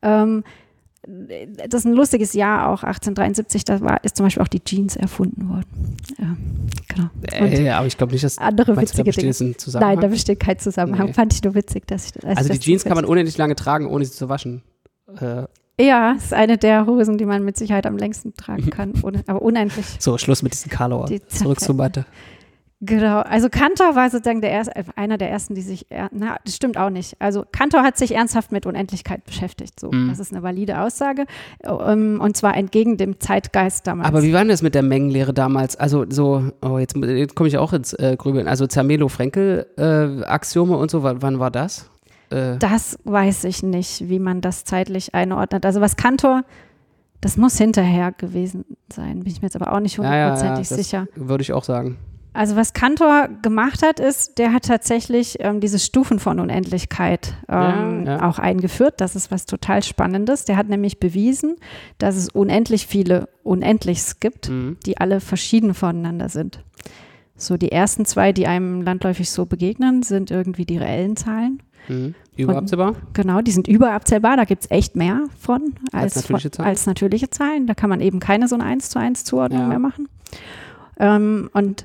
Ähm, 0.03 0.45
das 1.07 1.81
ist 1.81 1.87
ein 1.87 1.95
lustiges 1.95 2.35
Jahr 2.35 2.69
auch, 2.69 2.83
1873, 2.83 3.65
da 3.65 3.81
war, 3.81 4.05
ist 4.05 4.17
zum 4.17 4.27
Beispiel 4.27 4.43
auch 4.43 4.49
die 4.49 4.61
Jeans 4.63 4.97
erfunden 4.97 5.49
worden. 5.49 5.97
Ja, 6.19 6.37
genau. 6.89 7.09
Äh, 7.33 7.69
aber 7.71 7.87
ich 7.87 7.97
glaube 7.97 8.13
nicht, 8.13 8.25
dass 8.25 8.37
andere 8.39 8.75
da 8.75 8.83
witzige 8.83 9.05
besteht 9.05 9.25
Dinge. 9.25 9.35
ein 9.41 9.47
Nein, 9.51 9.59
Zusammenhang. 9.59 10.01
da 10.01 10.07
besteht 10.09 10.41
kein 10.41 10.59
Zusammenhang. 10.59 11.07
Nee. 11.09 11.13
Fand 11.15 11.33
ich 11.33 11.43
nur 11.43 11.55
witzig, 11.55 11.87
dass 11.87 12.07
ich 12.07 12.25
als 12.27 12.39
also 12.39 12.53
ich 12.53 12.59
die 12.61 12.65
Jeans 12.67 12.85
kann 12.85 12.95
man 12.95 13.05
unendlich 13.07 13.39
lange 13.39 13.57
tragen, 13.57 13.87
ohne 13.87 14.05
sie 14.05 14.13
zu 14.13 14.29
waschen. 14.29 14.63
Äh, 15.21 15.45
Ja, 15.81 16.13
ist 16.13 16.35
eine 16.35 16.59
der 16.59 16.85
Hosen, 16.87 17.17
die 17.17 17.25
man 17.25 17.45
mit 17.45 17.57
Sicherheit 17.57 17.87
am 17.87 17.97
längsten 17.97 18.35
tragen 18.35 18.69
kann, 18.69 18.93
ohne, 19.03 19.23
aber 19.27 19.41
unendlich. 19.41 19.87
so, 19.99 20.19
Schluss 20.19 20.43
mit 20.43 20.53
diesen 20.53 20.71
Karlauer. 20.71 21.07
Die 21.07 21.25
Zurück 21.27 21.61
zur 21.61 21.75
Mathe. 21.75 22.05
Genau, 22.83 23.19
also 23.21 23.51
Kantor 23.51 23.95
war 23.95 24.09
sozusagen 24.09 24.41
der 24.41 24.53
erste, 24.53 24.73
einer 24.97 25.19
der 25.19 25.31
ersten, 25.31 25.55
die 25.55 25.61
sich, 25.61 25.85
na, 26.13 26.37
das 26.47 26.57
stimmt 26.57 26.79
auch 26.79 26.89
nicht. 26.89 27.15
Also 27.19 27.45
Kantor 27.53 27.83
hat 27.83 27.99
sich 27.99 28.15
ernsthaft 28.15 28.53
mit 28.53 28.65
Unendlichkeit 28.65 29.23
beschäftigt. 29.27 29.79
So, 29.79 29.91
Mhm. 29.93 30.09
das 30.09 30.19
ist 30.19 30.33
eine 30.33 30.43
valide 30.43 30.81
Aussage 30.81 31.27
ähm, 31.63 32.21
und 32.23 32.39
zwar 32.39 32.57
entgegen 32.57 32.97
dem 32.97 33.21
Zeitgeist 33.21 33.87
damals. 33.87 34.09
Aber 34.09 34.23
wie 34.23 34.33
war 34.33 34.41
denn 34.41 34.49
das 34.49 34.63
mit 34.63 34.75
der 34.75 34.83
Mengenlehre 34.83 35.35
damals? 35.35 35.77
Also 35.77 36.07
so, 36.09 36.45
oh, 36.63 36.79
jetzt, 36.79 36.97
jetzt 36.97 37.35
komme 37.35 37.49
ich 37.51 37.59
auch 37.59 37.75
ins 37.75 37.93
äh, 37.93 38.17
Grübeln. 38.17 38.49
Also 38.49 38.67
Zermelo-Frenkel-Axiome 38.67 40.75
und 40.77 40.91
so, 40.91 41.03
wann, 41.03 41.39
war 41.39 41.51
das? 41.51 41.91
Äh, 42.31 42.57
das 42.59 42.99
weiß 43.05 43.45
ich 43.45 43.63
nicht, 43.63 44.09
wie 44.09 44.19
man 44.19 44.41
das 44.41 44.65
zeitlich 44.65 45.15
einordnet. 45.15 45.67
Also 45.67 45.83
was 45.83 45.97
Kantor, 45.97 46.45
das 47.21 47.37
muss 47.37 47.59
hinterher 47.59 48.13
gewesen 48.13 48.65
sein, 48.91 49.21
bin 49.21 49.31
ich 49.33 49.43
mir 49.43 49.49
jetzt 49.49 49.57
aber 49.57 49.75
auch 49.75 49.81
nicht 49.81 49.99
ja, 49.99 50.05
ja, 50.05 50.11
ja, 50.11 50.17
hundertprozentig 50.31 50.69
das 50.69 50.79
sicher. 50.79 51.07
Würde 51.15 51.43
ich 51.43 51.53
auch 51.53 51.65
sagen. 51.65 51.99
Also 52.33 52.55
was 52.55 52.73
Kantor 52.73 53.29
gemacht 53.43 53.83
hat, 53.85 53.99
ist, 53.99 54.39
der 54.39 54.53
hat 54.53 54.65
tatsächlich 54.67 55.39
ähm, 55.41 55.61
diese 55.61 55.79
Stufen 55.81 56.21
von 56.21 56.39
Unendlichkeit 56.39 57.35
ähm, 57.49 58.05
Ja, 58.07 58.19
ja. 58.19 58.29
auch 58.29 58.39
eingeführt. 58.39 58.95
Das 59.01 59.17
ist 59.17 59.31
was 59.33 59.47
total 59.47 59.83
Spannendes. 59.83 60.45
Der 60.45 60.57
hat 60.57 60.69
nämlich 60.69 61.01
bewiesen, 61.01 61.57
dass 61.99 62.17
es 62.17 62.29
unendlich 62.29 62.87
viele 62.87 63.29
Unendlichs 63.43 64.21
gibt, 64.21 64.49
Mhm. 64.49 64.77
die 64.87 64.99
alle 64.99 65.21
verschieden 65.21 65.75
voneinander 65.75 66.29
sind. 66.29 66.63
So 67.37 67.57
die 67.57 67.73
ersten 67.73 68.05
zwei, 68.05 68.33
die 68.33 68.47
einem 68.47 68.83
landläufig 68.83 69.31
so 69.31 69.47
begegnen, 69.47 70.03
sind 70.05 70.31
irgendwie 70.31 70.67
die 70.67 70.77
reellen 70.79 71.17
Zahlen. 71.17 71.63
Mhm. 71.89 72.15
Überabsehbar? 72.37 72.95
Genau, 73.13 73.41
die 73.41 73.51
sind 73.51 73.67
überabzählbar, 73.67 74.37
da 74.37 74.45
gibt 74.45 74.63
es 74.65 74.71
echt 74.71 74.95
mehr 74.95 75.25
von 75.39 75.75
Als 75.93 76.17
als, 76.17 76.17
natürliche 76.17 76.49
von, 76.49 76.53
Zahlen? 76.53 76.69
als 76.69 76.87
natürliche 76.87 77.31
Zahlen. 77.31 77.67
Da 77.67 77.75
kann 77.75 77.91
man 77.91 78.01
eben 78.01 78.21
keine 78.21 78.47
so 78.47 78.55
eine 78.55 78.65
1 78.65 78.89
zu 78.91 78.99
1 79.01 79.25
Zuordnung 79.25 79.63
Ja. 79.63 79.67
mehr 79.69 79.79
machen. 79.81 80.09
Ähm, 80.99 81.51
und 81.55 81.85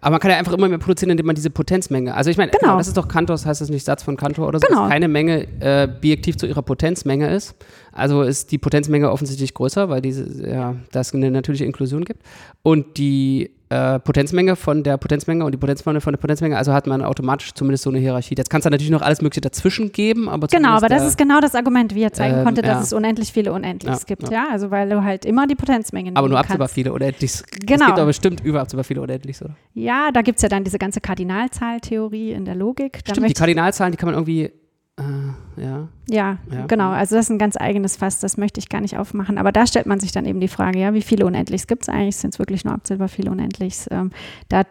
Aber 0.00 0.12
man 0.12 0.20
kann 0.20 0.30
ja 0.30 0.36
einfach 0.38 0.52
immer 0.52 0.68
mehr 0.68 0.78
produzieren, 0.78 1.10
indem 1.10 1.26
man 1.26 1.34
diese 1.34 1.50
Potenzmenge. 1.50 2.14
Also 2.14 2.30
ich 2.30 2.36
meine, 2.36 2.52
Genau. 2.52 2.78
das 2.78 2.86
ist 2.86 2.96
doch 2.96 3.08
Kantors, 3.08 3.44
heißt 3.46 3.60
das 3.60 3.68
nicht 3.68 3.84
Satz 3.84 4.02
von 4.04 4.16
Kantor 4.16 4.46
oder 4.48 4.60
so, 4.60 4.66
Genau. 4.68 4.82
dass 4.82 4.90
keine 4.90 5.08
Menge 5.08 5.46
äh, 5.60 5.88
bijektiv 5.88 6.36
zu 6.36 6.46
ihrer 6.46 6.62
Potenzmenge 6.62 7.28
ist. 7.34 7.56
Also 7.92 8.22
ist 8.22 8.52
die 8.52 8.58
Potenzmenge 8.58 9.10
offensichtlich 9.10 9.54
größer, 9.54 9.88
weil 9.88 10.00
diese, 10.00 10.48
ja, 10.48 10.76
das 10.92 11.12
eine 11.14 11.30
natürliche 11.32 11.64
Inklusion 11.64 12.04
gibt. 12.04 12.22
Und 12.62 12.96
die 12.96 13.50
äh, 13.70 13.98
Potenzmenge 13.98 14.56
von 14.56 14.82
der 14.82 14.96
Potenzmenge 14.96 15.44
und 15.44 15.52
die 15.52 15.58
Potenzmenge 15.58 16.00
von 16.00 16.14
der 16.14 16.18
Potenzmenge, 16.18 16.56
also 16.56 16.72
hat 16.72 16.86
man 16.86 17.02
automatisch 17.02 17.52
zumindest 17.52 17.84
so 17.84 17.90
eine 17.90 17.98
Hierarchie. 17.98 18.34
Jetzt 18.36 18.48
kann 18.48 18.60
es 18.60 18.64
da 18.64 18.70
natürlich 18.70 18.90
noch 18.90 19.02
alles 19.02 19.20
Mögliche 19.20 19.42
dazwischen 19.42 19.92
geben, 19.92 20.28
aber 20.28 20.46
Genau, 20.46 20.70
aber 20.70 20.88
das 20.88 21.00
der- 21.02 21.08
ist 21.08 21.18
genau 21.18 21.40
das 21.40 21.54
Argument, 21.54 21.94
wie 21.94 22.02
er 22.02 22.12
zeigen 22.12 22.38
Ähm, 22.38 22.44
konnte, 22.44 22.62
dass 22.62 22.76
ja. 22.76 22.80
es 22.80 22.92
unendlich 22.94 23.32
viele 23.32 23.52
Unendlichs 23.52 24.00
Ja, 24.00 24.04
gibt. 24.06 24.22
ja. 24.24 24.30
Ja. 24.30 24.46
also 24.50 24.70
weil 24.70 24.88
du 24.88 25.02
halt 25.04 25.24
immer 25.26 25.46
die 25.46 25.54
Potenzmengen 25.54 26.16
aber 26.16 26.28
nur 26.28 26.38
absehbar 26.38 26.60
kannst. 26.66 26.74
viele 26.74 26.92
unendlich. 26.92 27.30
Es 27.30 27.42
Genau. 27.66 27.86
gibt 27.86 27.98
aber 27.98 28.06
bestimmt 28.06 28.42
überabsehbar 28.42 28.84
viele 28.84 29.02
unendlich, 29.02 29.40
oder? 29.42 29.54
Ja, 29.74 30.10
da 30.12 30.22
gibt 30.22 30.36
es 30.38 30.42
ja 30.42 30.48
dann 30.48 30.64
diese 30.64 30.78
ganze 30.78 31.00
Kardinalzahltheorie 31.00 32.32
in 32.32 32.44
der 32.44 32.54
Logik. 32.54 33.00
Da 33.04 33.12
Stimmt, 33.14 33.28
die 33.28 33.34
Kardinalzahlen, 33.34 33.92
die 33.92 33.96
kann 33.98 34.06
man 34.08 34.14
irgendwie, 34.14 34.50
äh, 34.98 35.62
ja. 35.62 35.88
ja, 36.08 36.38
Ja. 36.50 36.66
genau. 36.66 36.90
Also 36.90 37.16
das 37.16 37.26
ist 37.26 37.30
ein 37.30 37.38
ganz 37.38 37.56
eigenes 37.58 37.96
Fass, 37.96 38.20
das 38.20 38.36
möchte 38.36 38.60
ich 38.60 38.68
gar 38.68 38.80
nicht 38.80 38.96
aufmachen. 38.96 39.38
Aber 39.38 39.52
da 39.52 39.66
stellt 39.66 39.86
man 39.86 40.00
sich 40.00 40.12
dann 40.12 40.26
eben 40.26 40.40
die 40.40 40.48
Frage, 40.48 40.78
ja, 40.78 40.94
wie 40.94 41.02
viele 41.02 41.26
Unendlichs 41.26 41.66
gibt 41.66 41.82
es 41.82 41.88
eigentlich? 41.88 42.16
Sind 42.16 42.34
es 42.34 42.38
wirklich 42.38 42.64
nur 42.64 42.74
abzählbar 42.74 43.08
viele 43.08 43.30
Unendlichs? 43.30 43.88
Ähm, 43.90 44.10
da 44.48 44.64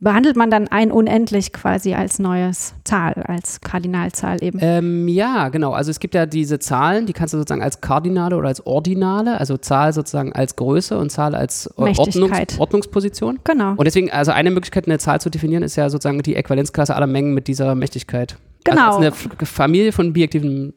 behandelt 0.00 0.36
man 0.36 0.50
dann 0.50 0.68
ein 0.68 0.90
Unendlich 0.90 1.52
quasi 1.52 1.94
als 1.94 2.18
neues 2.18 2.74
Zahl, 2.84 3.14
als 3.26 3.60
Kardinalzahl 3.60 4.42
eben. 4.42 4.58
Ähm, 4.62 5.08
ja, 5.08 5.48
genau. 5.48 5.72
Also 5.72 5.90
es 5.90 6.00
gibt 6.00 6.14
ja 6.14 6.26
diese 6.26 6.58
Zahlen, 6.58 7.06
die 7.06 7.12
kannst 7.12 7.34
du 7.34 7.38
sozusagen 7.38 7.62
als 7.62 7.80
Kardinale 7.80 8.36
oder 8.36 8.48
als 8.48 8.66
Ordinale, 8.66 9.38
also 9.38 9.56
Zahl 9.56 9.92
sozusagen 9.92 10.32
als 10.32 10.56
Größe 10.56 10.96
und 10.96 11.10
Zahl 11.10 11.34
als 11.34 11.66
äh, 11.66 11.94
Ordnungs. 11.96 12.58
Ordnungsposition. 12.58 13.40
genau. 13.44 13.72
Und 13.72 13.84
deswegen, 13.84 14.10
also 14.10 14.32
eine 14.32 14.50
Möglichkeit, 14.50 14.86
eine 14.86 14.98
Zahl 14.98 15.20
zu 15.20 15.30
definieren, 15.30 15.62
ist 15.62 15.76
ja 15.76 15.90
sozusagen 15.90 16.22
die 16.22 16.36
Äquivalenzklasse 16.36 16.94
aller 16.96 17.06
Mengen 17.06 17.34
mit 17.34 17.48
dieser 17.48 17.74
Mächtigkeit. 17.74 18.36
Genau. 18.64 18.96
Also 18.96 19.02
es 19.02 19.26
ist 19.26 19.38
eine 19.38 19.46
Familie 19.46 19.92
von 19.92 20.12
bijektiven, 20.12 20.74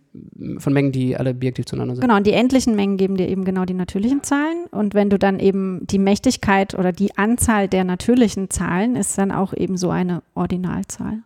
von 0.58 0.74
Mengen, 0.74 0.92
die 0.92 1.16
alle 1.16 1.34
bijektiv 1.34 1.66
zueinander 1.66 1.96
sind. 1.96 2.02
Genau, 2.02 2.18
und 2.18 2.26
die 2.26 2.32
endlichen 2.32 2.76
Mengen 2.76 2.98
geben 2.98 3.18
dir 3.18 3.28
eben 3.28 3.46
genau 3.46 3.66
die 3.66 3.74
natürlichen 3.74 4.24
Zahlen. 4.24 4.66
Und 4.72 4.94
wenn 4.94 5.10
du 5.10 5.20
dann 5.20 5.40
eben 5.40 5.86
die 5.88 6.00
Mächtigkeit 6.00 6.74
oder 6.74 6.92
die 6.92 7.18
Anzahl 7.18 7.68
der 7.68 7.84
natürlichen 7.84 8.50
Zahlen 8.50 8.96
ist 8.96 9.18
dann 9.18 9.32
auch 9.32 9.54
eben 9.54 9.78
so 9.78 9.90
eine 9.90 10.24
Ordinalzahl. 10.34 11.20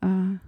Äh, 0.00 0.38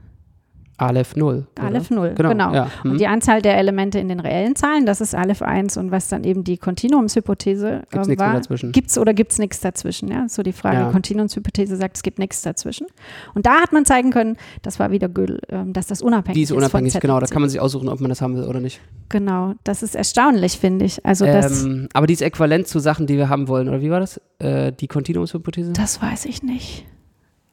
Aleph 0.78 1.16
0. 1.16 1.47
oder? 1.56 1.66
Aleph 1.66 1.90
0, 1.90 2.12
Genau. 2.14 2.28
genau. 2.28 2.52
Ja. 2.54 2.71
Und 2.85 2.90
Hm. 2.92 2.99
die 2.99 3.06
Anzahl 3.06 3.40
der 3.40 3.56
Elemente 3.56 3.99
in 3.99 4.09
den 4.09 4.21
reellen 4.21 4.56
Zahlen, 4.56 4.85
das 4.85 5.00
ist 5.00 5.14
Aleph 5.14 5.40
1 5.42 5.76
und 5.78 5.90
was 5.90 6.09
dann 6.09 6.23
eben 6.25 6.45
die 6.45 6.59
Kontinuumshypothese 6.59 7.83
Gibt's 7.90 8.09
äh, 8.09 8.11
mehr 8.11 8.18
war. 8.18 8.35
dazwischen. 8.35 8.73
Gibt 8.73 8.90
es 8.90 8.99
oder 8.99 9.14
gibt 9.14 9.33
es 9.33 9.38
nichts 9.38 9.61
dazwischen? 9.61 10.11
Ja, 10.11 10.28
so 10.28 10.42
die 10.42 10.52
Frage. 10.52 10.76
Ja. 10.78 10.90
Kontinuumshypothese 10.90 11.76
sagt, 11.76 11.97
es 11.97 12.02
gibt 12.02 12.18
nichts 12.18 12.42
dazwischen. 12.42 12.87
Und 13.35 13.47
da 13.47 13.61
hat 13.62 13.73
man 13.73 13.85
zeigen 13.85 14.11
können, 14.11 14.37
das 14.62 14.78
war 14.78 14.90
wieder 14.90 15.09
Gödel, 15.09 15.40
ähm, 15.49 15.73
dass 15.73 15.87
das 15.87 16.02
unabhängig 16.02 16.35
Die 16.37 16.42
ist 16.42 16.50
ist. 16.50 16.56
unabhängig, 16.56 16.92
von 16.92 17.00
genau. 17.00 17.21
Da 17.21 17.26
kann 17.26 17.40
man 17.40 17.50
sich 17.50 17.61
aussuchen, 17.61 17.88
ob 17.88 18.00
man 18.00 18.09
das 18.11 18.21
haben 18.21 18.37
will 18.37 18.45
oder 18.45 18.61
nicht. 18.61 18.80
Genau, 19.09 19.54
das 19.64 19.83
ist 19.83 19.95
erstaunlich, 19.95 20.59
finde 20.59 20.85
ich. 20.85 21.04
Also 21.06 21.25
das, 21.25 21.64
Ähm, 21.64 21.88
aber 21.95 22.06
die 22.06 22.12
ist 22.14 22.23
äquivalent 22.23 22.66
zu 22.68 22.80
Sachen, 22.80 23.06
die 23.06 23.16
wir 23.16 23.28
haben 23.28 23.49
wollen, 23.49 23.68
oder 23.68 23.80
wie 23.80 23.90
war 23.90 24.00
das? 24.00 24.21
Äh, 24.38 24.73
die 24.73 24.88
Kontinuumshypothese? 24.88 25.73
Das 25.73 26.02
weiß 26.02 26.26
ich 26.26 26.42
nicht. 26.42 26.85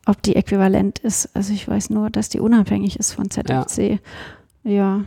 Ob 0.06 0.22
die 0.22 0.36
äquivalent 0.36 1.00
ist. 1.00 1.30
Also 1.34 1.54
ich 1.54 1.68
weiß 1.68 1.90
nur, 1.90 2.10
dass 2.10 2.30
die 2.30 2.40
unabhängig 2.40 2.98
ist 3.00 3.14
von 3.14 3.30
ZFC. 3.30 4.00
Ja. 4.64 5.02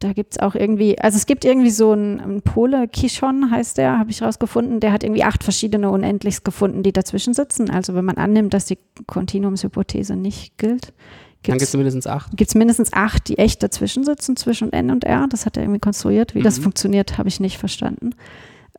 Da 0.00 0.12
gibt 0.12 0.34
es 0.34 0.38
auch 0.38 0.54
irgendwie, 0.54 0.96
also 1.00 1.16
es 1.16 1.26
gibt 1.26 1.44
irgendwie 1.44 1.70
so 1.70 1.90
einen, 1.90 2.20
einen 2.20 2.42
Pole, 2.42 2.86
Kishon 2.86 3.50
heißt 3.50 3.78
der, 3.78 3.98
habe 3.98 4.12
ich 4.12 4.22
rausgefunden, 4.22 4.78
der 4.78 4.92
hat 4.92 5.02
irgendwie 5.02 5.24
acht 5.24 5.42
verschiedene 5.42 5.90
Unendlichs 5.90 6.44
gefunden, 6.44 6.84
die 6.84 6.92
dazwischen 6.92 7.34
sitzen. 7.34 7.68
Also 7.68 7.94
wenn 7.96 8.04
man 8.04 8.16
annimmt, 8.16 8.54
dass 8.54 8.66
die 8.66 8.78
Kontinuumshypothese 9.08 10.14
nicht 10.14 10.56
gilt, 10.56 10.86
Dann 10.86 10.94
gibt 11.42 11.58
gibt 11.58 11.62
es 11.62 11.74
mindestens 11.74 12.06
acht. 12.06 12.40
es 12.40 12.54
mindestens 12.54 12.92
acht, 12.92 13.26
die 13.28 13.38
echt 13.38 13.60
dazwischen 13.60 14.04
sitzen, 14.04 14.36
zwischen 14.36 14.72
N 14.72 14.92
und 14.92 15.02
R. 15.02 15.26
Das 15.28 15.46
hat 15.46 15.56
er 15.56 15.64
irgendwie 15.64 15.80
konstruiert. 15.80 16.36
Wie 16.36 16.42
das 16.42 16.58
Mhm. 16.58 16.62
funktioniert, 16.64 17.18
habe 17.18 17.28
ich 17.28 17.40
nicht 17.40 17.58
verstanden. 17.58 18.10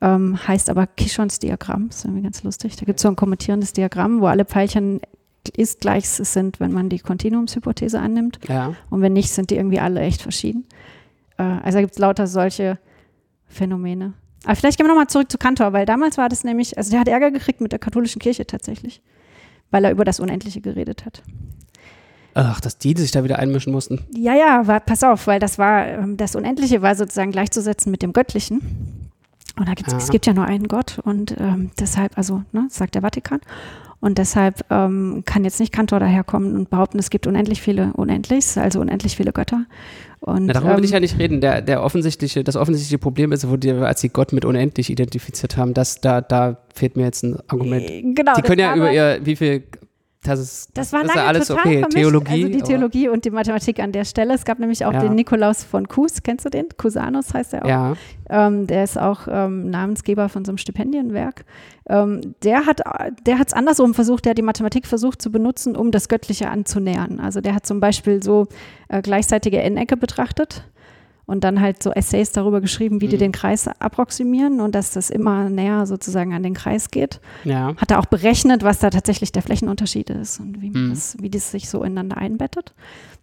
Ähm, 0.02 0.40
heißt 0.48 0.70
aber 0.70 0.88
Kishons 0.88 1.40
Diagramm. 1.40 1.88
ist 1.90 2.06
irgendwie 2.06 2.22
ganz 2.24 2.44
lustig. 2.44 2.78
Da 2.78 2.86
gibt 2.86 3.00
es 3.00 3.04
so 3.04 3.10
ein 3.10 3.18
kommentierendes 3.18 3.74
Diagramm, 3.74 4.22
wo 4.22 4.28
alle 4.28 4.46
Pfeilchen 4.46 5.02
ist 5.56 5.82
gleich 5.82 6.08
sind, 6.08 6.60
wenn 6.60 6.72
man 6.72 6.90
die 6.90 7.00
Kontinuumshypothese 7.00 8.00
annimmt. 8.00 8.40
Ja. 8.48 8.76
Und 8.90 9.02
wenn 9.02 9.14
nicht, 9.14 9.32
sind 9.32 9.50
die 9.50 9.56
irgendwie 9.56 9.80
alle 9.80 10.02
echt 10.02 10.22
verschieden. 10.22 10.66
Äh, 11.38 11.44
also 11.44 11.78
da 11.78 11.82
gibt 11.82 11.94
es 11.94 12.00
lauter 12.00 12.28
solche 12.28 12.80
Phänomene. 13.48 14.14
Aber 14.46 14.56
vielleicht 14.56 14.78
gehen 14.78 14.86
wir 14.86 14.94
nochmal 14.94 15.08
zurück 15.08 15.32
zu 15.32 15.38
Kantor, 15.38 15.74
weil 15.74 15.86
damals 15.86 16.18
war 16.18 16.30
das 16.30 16.44
nämlich, 16.44 16.78
also 16.78 16.92
der 16.92 17.00
hat 17.02 17.08
Ärger 17.08 17.32
gekriegt 17.32 17.62
mit 17.62 17.72
der 17.72 17.80
katholischen 17.80 18.22
Kirche 18.22 18.46
tatsächlich. 18.48 19.02
weil 19.72 19.86
er 19.86 19.92
über 19.92 20.06
das 20.06 20.20
Unendliche 20.20 20.62
geredet 20.62 21.06
hat. 21.06 21.22
Ach, 22.34 22.62
dass 22.62 22.78
die 22.78 22.96
sich 22.96 23.12
da 23.12 23.24
wieder 23.24 23.40
einmischen 23.40 23.74
mussten. 23.74 24.06
Ja, 24.16 24.36
ja, 24.36 24.68
war, 24.68 24.80
pass 24.80 25.04
auf, 25.04 25.28
weil 25.28 25.40
das 25.40 25.58
war, 25.58 25.88
ähm, 25.88 26.16
das 26.16 26.36
Unendliche 26.36 26.82
war 26.82 26.96
sozusagen 26.96 27.32
gleichzusetzen 27.32 27.92
mit 27.92 28.02
dem 28.02 28.14
Göttlichen. 28.14 28.99
Und 29.60 29.68
da 29.68 29.74
gibt 29.74 29.92
Ja. 29.92 29.98
es 29.98 30.10
gibt 30.10 30.26
ja 30.26 30.34
nur 30.34 30.46
einen 30.46 30.68
Gott 30.68 31.00
und 31.04 31.36
ähm, 31.38 31.72
deshalb, 31.80 32.18
also, 32.18 32.44
ne, 32.54 32.68
sagt 32.70 32.96
der 32.96 33.02
Vatikan. 33.02 33.40
Und 34.02 34.18
deshalb 34.18 34.64
ähm, 34.70 35.24
kann 35.26 35.44
jetzt 35.44 35.60
nicht 35.60 35.74
Kantor 35.74 36.00
daherkommen 36.00 36.56
und 36.56 36.70
behaupten, 36.70 36.98
es 37.00 37.10
gibt 37.10 37.28
unendlich 37.28 37.62
viele 37.62 37.92
Unendlichs, 37.94 38.58
also 38.58 38.80
unendlich 38.80 39.18
viele 39.18 39.34
Götter. 39.34 39.66
Und, 40.22 40.46
Na, 40.46 40.54
darüber 40.54 40.78
will 40.78 40.86
ich 40.86 40.92
ähm, 40.92 40.96
ja 40.96 41.00
nicht 41.02 41.20
reden. 41.20 41.42
Der, 41.42 41.62
der 41.62 41.84
offensichtliche, 41.84 42.46
das 42.46 42.56
offensichtliche 42.56 42.98
Problem 42.98 43.34
ist, 43.34 43.50
wo 43.50 43.58
die, 43.58 43.72
als 43.72 44.00
sie 44.00 44.08
Gott 44.08 44.32
mit 44.32 44.46
unendlich 44.46 44.90
identifiziert 44.90 45.58
haben, 45.58 45.74
dass 45.74 46.00
da, 46.00 46.22
da 46.22 46.58
fehlt 46.74 46.96
mir 46.96 47.04
jetzt 47.04 47.24
ein 47.24 47.38
Argument. 47.50 48.16
Genau, 48.16 48.34
die 48.36 48.42
können 48.42 48.60
ja 48.60 48.74
über 48.74 48.90
ihr, 48.92 49.20
wie 49.24 49.36
viel, 49.36 49.64
das 50.30 50.40
ist, 50.40 50.70
Das 50.78 50.94
war 50.94 51.02
ist 51.02 51.08
lange 51.08 51.20
ja 51.22 51.28
alles 51.28 51.48
total 51.48 51.62
okay, 51.66 51.80
vermischt. 51.80 51.98
Theologie. 51.98 52.44
Also 52.46 52.58
die 52.58 52.62
Theologie 52.64 53.10
und 53.10 53.26
die 53.26 53.30
Mathematik 53.32 53.80
an 53.80 53.92
der 53.92 54.06
Stelle. 54.06 54.34
Es 54.34 54.46
gab 54.46 54.60
nämlich 54.60 54.86
auch 54.86 54.94
Ja. 54.94 55.00
den 55.02 55.16
Nikolaus 55.16 55.64
von 55.64 55.88
Cus, 55.88 56.24
kennst 56.24 56.46
du 56.46 56.50
den? 56.50 56.68
Cusanus 56.78 57.34
heißt 57.34 57.54
er 57.54 57.66
auch. 57.66 57.70
Ja, 57.70 57.94
Ähm, 58.30 58.68
der 58.68 58.84
ist 58.84 58.98
auch 59.00 59.28
ähm, 59.30 59.70
Namensgeber 59.70 60.30
von 60.30 60.46
so 60.46 60.52
einem 60.52 60.58
Stipendienwerk. 60.60 61.46
Ähm, 61.90 62.36
der 62.44 62.66
hat 62.68 62.82
der 63.26 63.40
es 63.40 63.54
andersrum 63.54 63.94
versucht, 63.94 64.26
der 64.26 64.32
hat 64.32 64.38
die 64.38 64.44
Mathematik 64.44 64.86
versucht 64.86 65.22
zu 65.22 65.32
benutzen, 65.32 65.76
um 65.76 65.92
das 65.92 66.08
Göttliche 66.10 66.50
anzunähern. 66.50 67.20
Also 67.20 67.42
der 67.42 67.56
hat 67.56 67.66
zum 67.66 67.80
Beispiel 67.80 68.22
so 68.22 68.48
äh, 68.90 69.02
gleichzeitige 69.02 69.62
N-Ecke 69.62 69.98
betrachtet 69.98 70.64
und 71.30 71.44
dann 71.44 71.62
halt 71.62 71.82
so 71.84 71.92
Essays 71.92 72.32
darüber 72.32 72.60
geschrieben, 72.62 73.00
wie 73.02 73.08
die 73.08 73.16
Mhm. 73.16 73.20
den 73.20 73.32
Kreis 73.32 73.68
approximieren 73.68 74.60
und 74.62 74.76
dass 74.76 74.92
das 74.92 75.10
immer 75.10 75.50
näher 75.50 75.86
sozusagen 75.86 76.34
an 76.34 76.44
den 76.44 76.54
Kreis 76.54 76.92
geht. 76.92 77.22
ja. 77.46 77.74
Hat 77.78 77.92
er 77.92 78.00
auch 78.00 78.06
berechnet, 78.08 78.64
was 78.64 78.80
da 78.80 78.90
tatsächlich 78.90 79.32
der 79.32 79.42
Flächenunterschied 79.42 80.10
ist 80.10 80.40
und 80.40 80.62
wie, 80.62 80.70
Mhm. 80.72 80.90
das, 80.90 81.16
wie 81.22 81.30
das 81.30 81.52
sich 81.52 81.70
so 81.70 81.80
ineinander 81.84 82.18
einbettet. 82.18 82.74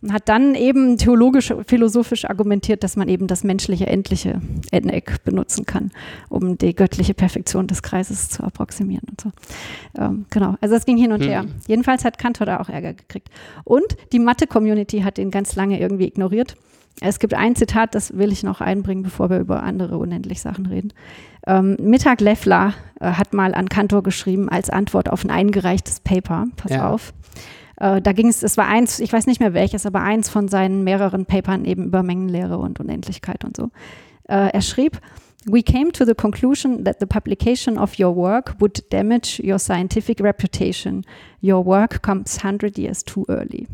Und 0.02 0.12
hat 0.12 0.28
dann 0.28 0.54
eben 0.54 0.98
theologisch, 0.98 1.52
philosophisch 1.66 2.26
argumentiert, 2.26 2.84
dass 2.84 2.96
man 2.96 3.08
eben 3.08 3.26
das 3.26 3.44
menschliche 3.44 3.86
endliche 3.86 4.40
N-Eck 4.70 5.25
benutzen 5.25 5.64
kann, 5.64 5.90
um 6.28 6.58
die 6.58 6.75
göttliche 6.75 7.14
Perfektion 7.14 7.66
des 7.66 7.82
Kreises 7.82 8.28
zu 8.28 8.42
approximieren 8.44 9.08
und 9.08 9.20
so. 9.20 9.30
Ähm, 9.98 10.26
genau, 10.30 10.54
also 10.60 10.75
das 10.75 10.84
ging 10.84 10.98
hin 10.98 11.12
und 11.12 11.22
Mhm. 11.22 11.28
her. 11.28 11.44
Jedenfalls 11.66 12.04
hat 12.04 12.18
Kantor 12.18 12.46
da 12.46 12.60
auch 12.60 12.68
Ärger 12.68 12.92
gekriegt. 12.92 13.30
Und 13.64 13.96
die 14.12 14.18
Mathe-Community 14.18 15.00
hat 15.00 15.18
ihn 15.18 15.30
ganz 15.30 15.56
lange 15.56 15.80
irgendwie 15.80 16.04
ignoriert. 16.06 16.56
Es 17.00 17.18
gibt 17.18 17.34
ein 17.34 17.54
Zitat, 17.56 17.94
das 17.94 18.16
will 18.16 18.32
ich 18.32 18.42
noch 18.42 18.60
einbringen, 18.60 19.02
bevor 19.02 19.28
wir 19.28 19.38
über 19.38 19.62
andere 19.62 19.98
unendlich 19.98 20.40
Sachen 20.40 20.66
reden. 20.66 20.92
Ähm, 21.46 21.76
Mittag 21.80 22.20
Leffler 22.20 22.72
äh, 23.00 23.12
hat 23.12 23.34
mal 23.34 23.54
an 23.54 23.68
Kantor 23.68 24.02
geschrieben 24.02 24.48
als 24.48 24.70
Antwort 24.70 25.10
auf 25.10 25.22
ein 25.24 25.30
eingereichtes 25.30 26.00
Paper. 26.00 26.46
Pass 26.56 26.72
Ja. 26.72 26.88
auf. 26.88 27.12
Äh, 27.78 28.00
da 28.00 28.12
ging 28.12 28.28
es, 28.28 28.42
es 28.42 28.56
war 28.56 28.66
eins, 28.66 28.98
ich 29.00 29.12
weiß 29.12 29.26
nicht 29.26 29.40
mehr 29.40 29.52
welches, 29.52 29.84
aber 29.84 30.00
eins 30.00 30.30
von 30.30 30.48
seinen 30.48 30.84
mehreren 30.84 31.26
Papern 31.26 31.66
eben 31.66 31.84
über 31.84 32.02
Mengenlehre 32.02 32.56
und 32.58 32.80
Unendlichkeit 32.80 33.44
und 33.44 33.56
so. 33.56 33.70
Äh, 34.28 34.50
er 34.52 34.62
schrieb, 34.62 35.00
We 35.48 35.62
came 35.62 35.92
to 35.92 36.04
the 36.04 36.14
conclusion 36.14 36.82
that 36.84 36.96
the 36.98 37.06
publication 37.06 37.78
of 37.78 38.00
your 38.00 38.16
work 38.16 38.56
would 38.58 38.82
damage 38.92 39.40
your 39.44 39.60
scientific 39.60 40.20
reputation. 40.20 41.04
Your 41.40 41.64
work 41.64 42.02
comes 42.02 42.36
100 42.42 42.76
years 42.76 43.04
too 43.04 43.24
early. 43.28 43.68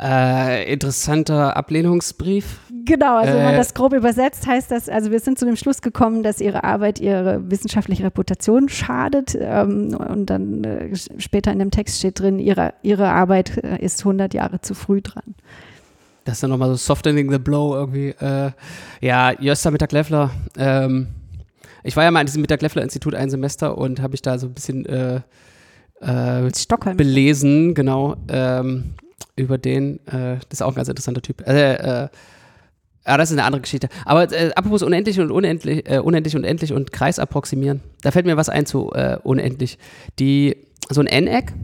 Äh, 0.00 0.72
interessanter 0.72 1.56
Ablehnungsbrief. 1.56 2.60
Genau, 2.84 3.16
also 3.16 3.34
wenn 3.34 3.42
man 3.42 3.54
Äh, 3.54 3.58
das 3.58 3.74
grob 3.74 3.92
übersetzt, 3.92 4.46
heißt 4.46 4.70
das, 4.70 4.88
also 4.88 5.10
wir 5.10 5.18
sind 5.18 5.38
zu 5.38 5.44
dem 5.44 5.56
Schluss 5.56 5.82
gekommen, 5.82 6.22
dass 6.22 6.40
ihre 6.40 6.62
Arbeit 6.62 7.00
ihre 7.00 7.50
wissenschaftliche 7.50 8.04
Reputation 8.04 8.68
schadet. 8.68 9.36
Ähm, 9.40 9.96
und 9.96 10.26
dann 10.26 10.62
äh, 10.62 10.96
später 11.18 11.50
in 11.52 11.58
dem 11.58 11.72
Text 11.72 11.98
steht 11.98 12.20
drin, 12.20 12.38
ihre, 12.38 12.74
ihre 12.82 13.08
Arbeit 13.10 13.58
äh, 13.64 13.84
ist 13.84 14.00
100 14.00 14.34
Jahre 14.34 14.60
zu 14.60 14.74
früh 14.74 15.02
dran. 15.02 15.34
Das 16.24 16.34
ist 16.36 16.42
dann 16.42 16.50
nochmal 16.50 16.68
so 16.68 16.76
softening 16.76 17.32
the 17.32 17.38
blow 17.38 17.74
irgendwie. 17.74 18.10
Äh, 18.10 18.52
ja, 19.00 19.32
Jöster 19.40 19.70
Mittag-Leffler. 19.70 20.30
Ähm, 20.56 21.08
ich 21.82 21.96
war 21.96 22.04
ja 22.04 22.10
mal 22.10 22.20
an 22.20 22.26
diesem 22.26 22.42
Mittag-Leffler-Institut 22.42 23.14
ein 23.14 23.30
Semester 23.30 23.76
und 23.76 24.00
habe 24.00 24.14
ich 24.14 24.22
da 24.22 24.38
so 24.38 24.46
ein 24.46 24.54
bisschen 24.54 24.86
äh, 24.86 25.20
äh, 26.00 26.50
Stockholm. 26.54 26.96
belesen, 26.96 27.74
genau, 27.74 28.16
ähm, 28.28 28.94
über 29.36 29.58
den. 29.58 30.06
Äh, 30.06 30.38
das 30.48 30.60
ist 30.60 30.62
auch 30.62 30.72
ein 30.72 30.76
ganz 30.76 30.88
interessanter 30.88 31.22
Typ. 31.22 31.46
Äh, 31.46 31.74
äh, 31.74 32.08
ja, 33.06 33.16
das 33.16 33.30
ist 33.30 33.38
eine 33.38 33.44
andere 33.44 33.62
Geschichte. 33.62 33.88
Aber 34.04 34.30
äh, 34.32 34.50
apropos 34.54 34.82
unendlich 34.82 35.18
und 35.18 35.30
unendlich, 35.30 35.88
äh, 35.90 35.98
unendlich 35.98 36.36
und 36.36 36.44
endlich 36.44 36.72
und 36.72 36.92
Kreis 36.92 37.18
approximieren. 37.18 37.80
Da 38.02 38.10
fällt 38.10 38.26
mir 38.26 38.36
was 38.36 38.50
ein 38.50 38.66
zu 38.66 38.92
äh, 38.92 39.18
unendlich. 39.22 39.78
Die, 40.18 40.56
so 40.90 41.00
ein 41.00 41.06
N-Eck, 41.06 41.54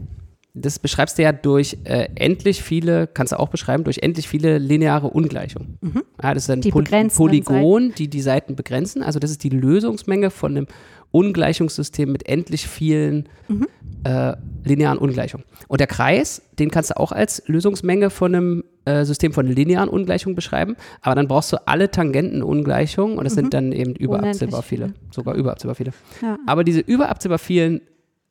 das 0.55 0.79
beschreibst 0.79 1.17
du 1.17 1.23
ja 1.23 1.33
durch 1.33 1.77
äh, 1.83 2.07
endlich 2.15 2.63
viele, 2.63 3.07
kannst 3.07 3.33
du 3.33 3.39
auch 3.39 3.49
beschreiben, 3.49 3.83
durch 3.83 3.99
endlich 3.99 4.27
viele 4.27 4.57
lineare 4.57 5.07
Ungleichungen. 5.07 5.77
Mhm. 5.81 6.03
Ja, 6.23 6.33
das 6.33 6.43
ist 6.43 6.49
ein 6.49 6.61
Die 6.61 6.71
begrenzenden 6.71 7.43
Polygon, 7.43 7.93
die 7.95 8.07
die 8.07 8.21
Seiten 8.21 8.55
begrenzen. 8.55 9.03
Also 9.03 9.19
das 9.19 9.29
ist 9.29 9.43
die 9.43 9.49
Lösungsmenge 9.49 10.31
von 10.31 10.51
einem 10.51 10.67
Ungleichungssystem 11.15 12.11
mit 12.11 12.27
endlich 12.27 12.67
vielen 12.67 13.29
Mhm. 13.47 13.67
äh, 14.03 14.35
linearen 14.65 14.97
Ungleichungen. 14.97 15.45
Und 15.67 15.79
der 15.79 15.87
Kreis, 15.87 16.41
den 16.59 16.69
kannst 16.71 16.89
du 16.91 16.97
auch 16.97 17.11
als 17.11 17.41
Lösungsmenge 17.47 18.09
von 18.09 18.35
einem 18.35 18.63
äh, 18.85 19.03
System 19.05 19.31
von 19.33 19.47
linearen 19.47 19.89
Ungleichungen 19.89 20.35
beschreiben, 20.35 20.75
aber 21.01 21.15
dann 21.15 21.27
brauchst 21.27 21.51
du 21.53 21.57
alle 21.67 21.89
Tangentenungleichungen 21.89 23.17
und 23.17 23.23
das 23.23 23.33
Mhm. 23.33 23.39
sind 23.39 23.53
dann 23.53 23.71
eben 23.71 23.95
überabzählbar 23.95 24.61
viele, 24.61 24.93
sogar 25.11 25.35
überabzählbar 25.35 25.75
viele. 25.75 25.91
Ja. 26.21 26.37
Aber 26.45 26.63
diese 26.63 26.81
überabzählbar 26.81 27.39
vielen 27.39 27.81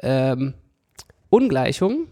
ähm, 0.00 0.54
Ungleichungen 1.30 2.06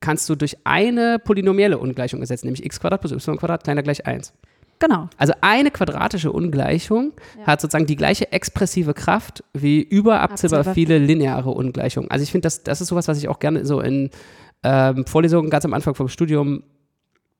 kannst 0.00 0.28
du 0.28 0.34
durch 0.34 0.56
eine 0.64 1.18
polynomielle 1.18 1.78
Ungleichung 1.78 2.20
ersetzen, 2.20 2.46
nämlich 2.46 2.64
x 2.64 2.78
Quadrat 2.80 3.00
plus 3.00 3.12
y 3.12 3.36
Quadrat 3.36 3.64
kleiner 3.64 3.82
gleich 3.82 4.06
1. 4.06 4.32
Genau. 4.78 5.08
Also 5.16 5.32
eine 5.40 5.70
quadratische 5.70 6.32
Ungleichung 6.32 7.12
Ja. 7.38 7.46
hat 7.46 7.60
sozusagen 7.60 7.86
die 7.86 7.96
gleiche 7.96 8.32
expressive 8.32 8.92
Kraft 8.94 9.42
wie 9.52 9.80
überabzählbar 9.80 10.60
Abzählbar. 10.60 10.74
viele 10.74 10.98
lineare 10.98 11.50
Ungleichungen. 11.50 12.10
Also 12.10 12.22
ich 12.22 12.30
finde, 12.32 12.46
das, 12.46 12.62
das 12.64 12.80
ist 12.80 12.88
sowas, 12.88 13.08
was 13.08 13.18
ich 13.18 13.28
auch 13.28 13.38
gerne 13.38 13.64
so 13.64 13.80
in 13.80 14.10
ähm, 14.62 15.06
Vorlesungen 15.06 15.50
ganz 15.50 15.64
am 15.64 15.74
Anfang 15.74 15.94
vom 15.94 16.08
Studium 16.08 16.62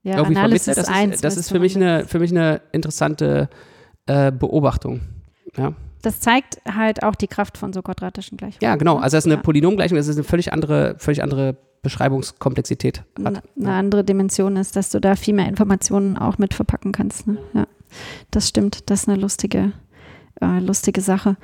Ja, 0.02 0.18
irgendwie 0.18 0.36
Analysis 0.36 0.74
vermittle. 0.74 0.82
Das 0.82 0.88
1. 0.94 1.14
ist, 1.16 1.24
das 1.24 1.36
ist 1.36 1.48
für 1.50 1.58
mich, 1.58 1.74
eine, 1.76 2.06
für 2.06 2.18
mich 2.18 2.30
eine 2.30 2.60
interessante 2.72 3.48
äh, 4.06 4.30
Beobachtung. 4.30 5.00
Ja. 5.56 5.72
Das 6.02 6.20
zeigt 6.20 6.58
halt 6.70 7.02
auch 7.02 7.14
die 7.14 7.26
Kraft 7.28 7.56
von 7.56 7.72
so 7.72 7.80
quadratischen 7.80 8.36
Gleichungen. 8.36 8.60
ja, 8.62 8.76
genau. 8.76 8.96
Also 8.96 9.16
das 9.16 9.24
ist 9.24 9.30
eine 9.30 9.36
Ja. 9.36 9.42
Polynomgleichung, 9.42 9.96
das 9.96 10.06
ist 10.08 10.16
eine 10.16 10.24
völlig 10.24 10.52
andere, 10.52 10.96
völlig 10.98 11.22
andere 11.22 11.56
Beschreibungskomplexität 11.84 12.98
hat. 13.00 13.06
Eine 13.26 13.42
eine 13.56 13.72
andere 13.72 14.02
Dimension 14.04 14.56
ist, 14.56 14.74
dass 14.74 14.90
du 14.90 15.00
da 15.00 15.14
viel 15.14 15.34
mehr 15.34 15.46
Informationen 15.48 16.16
auch 16.18 16.38
mit 16.38 16.52
verpacken 16.54 16.90
kannst. 16.92 17.26
Ne? 17.28 17.38
Ja, 17.54 17.66
das 18.32 18.48
stimmt. 18.48 18.90
Das 18.90 19.02
ist 19.02 19.08
eine 19.08 19.20
lustige, 19.20 19.72
äh, 20.40 20.58
lustige 20.58 21.00
Sache. 21.00 21.36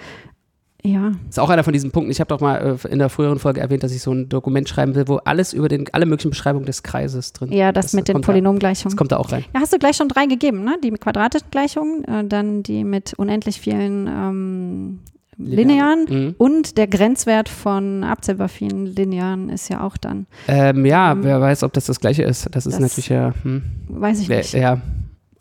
Ja, 0.82 1.12
ist 1.28 1.38
auch 1.38 1.50
einer 1.50 1.62
von 1.62 1.74
diesen 1.74 1.90
Punkten. 1.90 2.10
Ich 2.10 2.20
habe 2.20 2.28
doch 2.28 2.40
mal 2.40 2.78
äh, 2.82 2.88
in 2.88 2.98
der 2.98 3.10
früheren 3.10 3.38
Folge 3.38 3.60
erwähnt, 3.60 3.82
dass 3.82 3.92
ich 3.92 4.00
so 4.00 4.12
ein 4.14 4.30
Dokument 4.30 4.66
schreiben 4.66 4.94
will, 4.94 5.06
wo 5.08 5.16
alles 5.16 5.52
über 5.52 5.68
den, 5.68 5.84
alle 5.92 6.06
möglichen 6.06 6.30
Beschreibungen 6.30 6.64
des 6.64 6.82
Kreises 6.82 7.34
drin 7.34 7.52
ja, 7.52 7.70
das, 7.70 7.92
mit 7.92 8.08
den 8.08 8.14
kommt 8.14 8.24
da- 8.24 8.32
Polynomgleichungen. 8.32 8.90
Das 8.92 8.96
kommt 8.96 9.12
da 9.12 9.18
auch 9.18 9.30
rein. 9.30 9.44
Ja, 9.54 9.60
hast 9.60 9.74
du 9.74 9.78
gleich 9.78 9.96
schon 9.96 10.08
drei 10.08 10.24
gegeben, 10.24 10.64
ne? 10.64 10.76
Die 10.82 10.90
quadratischen 10.92 11.48
Gleichungen, 11.50 12.04
äh, 12.04 12.24
dann 12.24 12.62
die 12.62 12.84
mit 12.84 13.12
unendlich 13.14 13.60
vielen 13.60 14.06
ähm, 14.06 14.98
linearen 15.42 16.06
Mhm. 16.08 16.34
und 16.38 16.76
der 16.78 16.86
Grenzwert 16.86 17.48
von 17.48 18.04
abzählbar 18.04 18.48
vielen 18.48 18.86
linearen 18.86 19.48
ist 19.48 19.68
ja 19.68 19.82
auch 19.82 19.96
dann, 19.96 20.26
Ähm, 20.48 20.84
ja, 20.86 21.14
Mhm. 21.14 21.24
wer 21.24 21.40
weiß, 21.40 21.62
ob 21.62 21.72
das 21.72 21.86
das 21.86 22.00
gleiche 22.00 22.22
ist. 22.22 22.46
Das 22.54 22.66
ist 22.66 22.74
Das- 22.74 22.80
natürlich 22.80 23.08
ja. 23.08 23.32
Hm, 23.42 23.62
weiß 23.88 24.20
ich 24.20 24.28
nicht. 24.28 24.52
ja. 24.54 24.80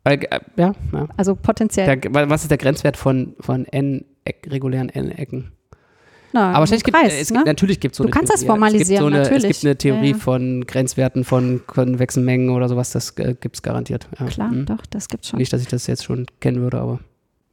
Weil, 0.03 0.19
äh, 0.23 0.39
ja, 0.55 0.73
ja. 0.93 1.07
Also 1.17 1.35
potenziell. 1.35 1.97
Der, 1.97 2.29
was 2.29 2.43
ist 2.43 2.51
der 2.51 2.57
Grenzwert 2.57 2.95
von, 2.97 3.35
von 3.41 3.65
n 3.65 4.05
regulären 4.47 4.89
n-Ecken? 4.89 5.51
Na, 6.31 6.51
Aber 6.53 6.65
im 6.65 6.71
gibt 6.77 6.93
Kreis, 6.95 7.13
es, 7.19 7.31
ne? 7.31 7.37
gibt, 7.39 7.47
natürlich 7.47 7.79
gibt 7.79 7.93
es 7.93 7.97
so 7.97 8.03
Du 8.03 8.07
eine 8.09 8.13
kannst 8.13 8.31
das 8.31 8.41
Theorie. 8.41 8.47
formalisieren, 8.51 8.83
es 8.83 8.89
gibt 8.89 8.99
so 8.99 9.05
eine, 9.07 9.21
Es 9.21 9.29
natürlich. 9.29 9.47
gibt 9.61 9.65
eine 9.65 9.77
Theorie 9.77 10.09
Ja, 10.11 10.15
ja. 10.15 10.17
von 10.21 10.65
Grenzwerten 10.67 11.23
von 11.23 11.61
konvexen 11.65 12.23
Mengen 12.23 12.51
oder 12.51 12.69
sowas, 12.69 12.91
das 12.91 13.11
äh, 13.17 13.33
gibt 13.39 13.55
es 13.55 13.61
garantiert. 13.63 14.07
Ja. 14.19 14.27
Klar, 14.27 14.51
Hm. 14.51 14.65
doch, 14.67 14.85
das 14.91 15.07
gibt's 15.09 15.29
schon. 15.29 15.39
Nicht, 15.39 15.51
dass 15.51 15.61
ich 15.61 15.67
das 15.67 15.87
jetzt 15.87 16.03
schon 16.03 16.27
kennen 16.39 16.61
würde, 16.61 16.79
aber. 16.79 16.99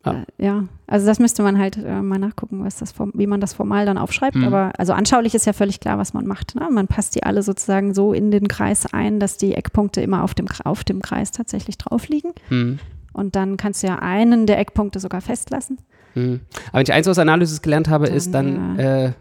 Ja. 0.07 0.13
Äh, 0.39 0.45
ja, 0.45 0.65
also 0.87 1.07
das 1.07 1.19
müsste 1.19 1.43
man 1.43 1.59
halt 1.59 1.77
äh, 1.77 2.01
mal 2.01 2.19
nachgucken, 2.19 2.65
was 2.65 2.77
das 2.77 2.95
wie 3.15 3.27
man 3.27 3.41
das 3.41 3.55
formal 3.55 3.87
dann 3.87 3.99
aufschreibt. 3.99 4.37
Mhm. 4.37 4.45
Aber 4.45 4.73
also 4.79 4.93
anschaulich 4.93 5.35
ist 5.35 5.47
ja 5.47 5.53
völlig 5.53 5.81
klar, 5.81 5.99
was 5.99 6.15
man 6.15 6.27
macht. 6.27 6.55
Ne? 6.55 6.69
Man 6.71 6.87
passt 6.87 7.15
die 7.15 7.25
alle 7.25 7.43
sozusagen 7.43 7.95
so 7.95 8.13
in 8.13 8.31
den 8.31 8.49
Kreis 8.49 8.87
ein, 8.93 9.21
dass 9.21 9.37
die 9.37 9.55
Eckpunkte 9.55 10.01
immer 10.01 10.23
auf 10.23 10.35
dem, 10.35 10.47
auf 10.65 10.85
dem 10.85 11.03
Kreis 11.03 11.33
tatsächlich 11.33 11.79
drauf 11.79 12.09
liegen. 12.09 12.33
Hm. 12.49 12.79
Und 13.13 13.35
dann 13.35 13.57
kannst 13.57 13.83
du 13.83 13.87
ja 13.87 13.99
einen 13.99 14.47
der 14.47 14.59
Eckpunkte 14.59 15.01
sogar 15.01 15.21
festlassen. 15.21 15.79
Hm. 16.15 16.41
Aber 16.69 16.79
wenn 16.79 16.83
ich 16.83 16.93
eins 16.93 17.09
aus 17.09 17.19
Analysis 17.19 17.63
gelernt 17.63 17.89
habe, 17.89 18.07
ist 18.07 18.33
Dann, 18.33 18.77
dann, 18.77 18.79
äh, 18.79 19.13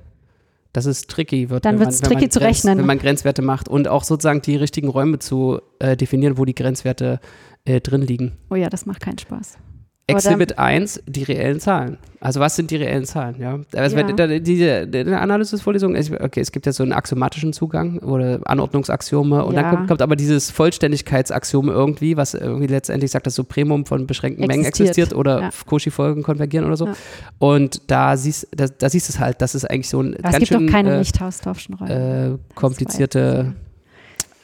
dass 0.73 0.85
es 0.85 1.07
tricky 1.07 1.49
wird. 1.49 1.63
Dann 1.63 1.77
man, 1.77 1.87
wenn 1.87 1.93
tricky 1.93 2.29
zu 2.29 2.39
Grenz, 2.39 2.57
rechnen. 2.57 2.77
Wenn 2.77 2.85
man 2.85 2.99
Grenzwerte 2.99 3.41
macht 3.41 3.69
und 3.69 3.87
auch 3.87 4.03
sozusagen 4.03 4.41
die 4.41 4.57
richtigen 4.57 4.89
Räume 4.89 5.19
zu 5.19 5.59
äh, 5.79 5.95
definieren, 5.95 6.37
wo 6.37 6.45
die 6.45 6.55
Grenzwerte 6.55 7.19
äh, 7.63 7.79
drin 7.79 8.01
liegen. 8.01 8.33
Oh 8.49 8.55
ja, 8.55 8.69
das 8.69 8.85
macht 8.85 9.01
keinen 9.01 9.17
Spaß. 9.17 9.57
Exhibit 10.07 10.59
1, 10.59 11.01
die 11.07 11.23
reellen 11.23 11.59
Zahlen. 11.59 11.97
Also 12.19 12.39
was 12.39 12.55
sind 12.55 12.69
die 12.69 12.75
reellen 12.75 13.05
Zahlen? 13.05 13.35
Ja, 13.39 13.59
also 13.75 13.97
Ja. 13.97 14.07
wenn- 14.17 14.43
diese 14.43 14.87
die 14.87 14.99
Analysisvorlesung, 14.99 15.95
es- 15.95 16.11
okay, 16.11 16.41
es 16.41 16.51
gibt 16.51 16.67
ja 16.67 16.71
so 16.73 16.83
einen 16.83 16.93
axiomatischen 16.93 17.53
Zugang 17.53 17.97
oder 17.99 18.39
Anordnungsaxiome 18.45 19.43
und 19.43 19.55
Ja. 19.55 19.63
dann 19.63 19.75
kommt, 19.75 19.87
kommt 19.87 20.01
aber 20.03 20.15
dieses 20.15 20.51
Vollständigkeitsaxiom 20.51 21.69
irgendwie, 21.69 22.17
was 22.17 22.35
irgendwie 22.35 22.67
letztendlich 22.67 23.09
sagt, 23.11 23.25
das 23.25 23.33
Supremum 23.35 23.85
von 23.87 24.05
beschränkten 24.05 24.45
Mengen 24.45 24.65
Existiert. 24.65 24.89
existiert 24.89 25.17
oder 25.17 25.41
Ja. 25.41 25.49
Cauchy-Folgen 25.65 26.21
konvergieren 26.21 26.67
oder 26.67 26.77
so. 26.77 26.85
Ja. 26.87 26.93
Und 27.39 27.81
da 27.89 28.15
siehst, 28.15 28.47
da, 28.55 28.67
da 28.67 28.89
siehst 28.89 29.09
du 29.09 29.13
es 29.13 29.19
halt, 29.19 29.41
das 29.41 29.55
ist 29.55 29.65
eigentlich 29.65 29.89
so 29.89 30.01
ein 30.01 30.13
Aber 30.17 30.17
es 30.17 30.21
ganz 30.33 30.37
gibt 30.37 30.47
schön 30.49 30.67
doch 30.67 30.71
keine 30.73 30.95
äh, 30.95 30.99
nicht 30.99 31.19
Hausdorffschen 31.19 31.75
Räume. 31.75 32.37
äh, 32.39 32.53
komplizierte 32.53 33.53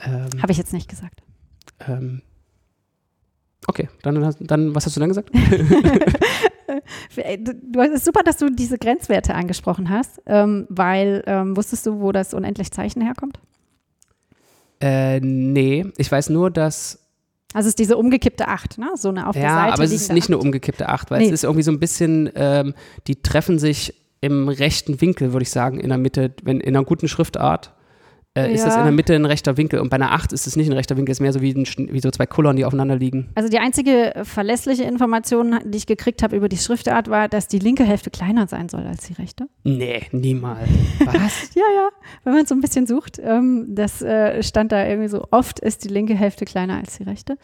ähm, 0.03 0.27
Habe 0.41 0.51
ich 0.51 0.57
jetzt 0.57 0.73
nicht 0.73 0.89
gesagt. 0.89 1.21
ähm, 1.87 2.21
Okay, 3.67 3.89
dann, 4.01 4.35
dann, 4.39 4.73
was 4.75 4.85
hast 4.85 4.95
du 4.95 4.99
dann 4.99 5.09
gesagt? 5.09 5.29
Du, 7.43 7.81
es 7.81 7.91
ist 7.91 8.05
super, 8.05 8.21
dass 8.23 8.37
du 8.37 8.49
diese 8.49 8.77
Grenzwerte 8.77 9.35
angesprochen 9.35 9.89
hast, 9.89 10.21
ähm, 10.25 10.65
weil 10.69 11.21
ähm, 11.27 11.55
wusstest 11.57 11.85
du, 11.85 11.99
wo 11.99 12.11
das 12.13 12.33
unendlich 12.33 12.71
Zeichen 12.71 13.01
herkommt? 13.01 13.39
Äh, 14.81 15.19
nee, 15.19 15.85
ich 15.97 16.09
weiß 16.11 16.29
nur, 16.29 16.49
dass. 16.49 16.99
Also 17.53 17.67
es 17.67 17.71
ist 17.71 17.79
diese 17.79 17.97
umgekippte 17.97 18.47
Acht, 18.47 18.77
ne? 18.77 18.89
So 18.95 19.09
eine 19.09 19.27
auf 19.27 19.33
der 19.33 19.43
Ja, 19.43 19.55
Seite 19.55 19.73
aber 19.73 19.83
es 19.83 19.91
ist 19.91 20.13
nicht 20.13 20.29
eine 20.29 20.37
Acht. 20.37 20.45
umgekippte 20.45 20.87
Acht, 20.87 21.11
weil 21.11 21.19
Nee. 21.19 21.25
es 21.27 21.31
ist 21.33 21.43
irgendwie 21.43 21.63
so 21.63 21.71
ein 21.71 21.79
bisschen, 21.79 22.29
ähm, 22.35 22.73
die 23.07 23.21
treffen 23.21 23.59
sich 23.59 23.93
im 24.21 24.47
rechten 24.47 25.01
Winkel, 25.01 25.33
würde 25.33 25.43
ich 25.43 25.51
sagen, 25.51 25.79
in 25.79 25.89
der 25.89 25.97
Mitte, 25.97 26.33
wenn 26.43 26.61
in 26.61 26.75
einer 26.75 26.85
guten 26.85 27.09
Schriftart. 27.09 27.73
Äh, 28.33 28.53
Ist 28.53 28.65
das 28.65 28.75
Ja. 28.75 28.79
in 28.79 28.85
der 28.85 28.93
Mitte 28.93 29.13
ein 29.13 29.25
rechter 29.25 29.57
Winkel 29.57 29.79
und 29.81 29.89
bei 29.89 29.95
einer 29.95 30.13
8 30.13 30.31
ist 30.31 30.47
es 30.47 30.55
nicht 30.55 30.67
ein 30.69 30.71
rechter 30.73 30.95
Winkel, 30.95 31.11
ist 31.11 31.19
mehr 31.19 31.33
so 31.33 31.41
wie, 31.41 31.51
ein, 31.53 31.65
wie 31.91 31.99
so 31.99 32.09
zwei 32.11 32.25
Kullern, 32.25 32.55
die 32.55 32.63
aufeinander 32.63 32.95
liegen. 32.95 33.29
Also 33.35 33.49
die 33.49 33.59
einzige 33.59 34.13
verlässliche 34.23 34.83
Information, 34.83 35.59
die 35.65 35.77
ich 35.77 35.85
gekriegt 35.85 36.23
habe 36.23 36.37
über 36.37 36.47
die 36.47 36.55
Schriftart, 36.57 37.09
war, 37.09 37.27
dass 37.27 37.49
die 37.49 37.59
linke 37.59 37.83
Hälfte 37.83 38.09
kleiner 38.09 38.47
sein 38.47 38.69
soll 38.69 38.87
als 38.87 39.05
die 39.05 39.13
rechte. 39.13 39.47
Nee, 39.65 40.03
niemals. 40.13 40.69
Was? 41.03 41.49
Ja, 41.55 41.63
ja, 41.75 41.89
wenn 42.23 42.33
man 42.33 42.45
so 42.45 42.55
ein 42.55 42.61
bisschen 42.61 42.87
sucht, 42.87 43.19
ähm, 43.21 43.65
das 43.75 44.01
äh, 44.01 44.41
stand 44.41 44.71
da 44.71 44.87
irgendwie 44.87 45.09
so, 45.09 45.27
oft 45.31 45.59
ist 45.59 45.83
die 45.83 45.89
linke 45.89 46.15
Hälfte 46.15 46.45
kleiner 46.45 46.77
als 46.77 46.97
die 46.97 47.03
rechte. 47.03 47.37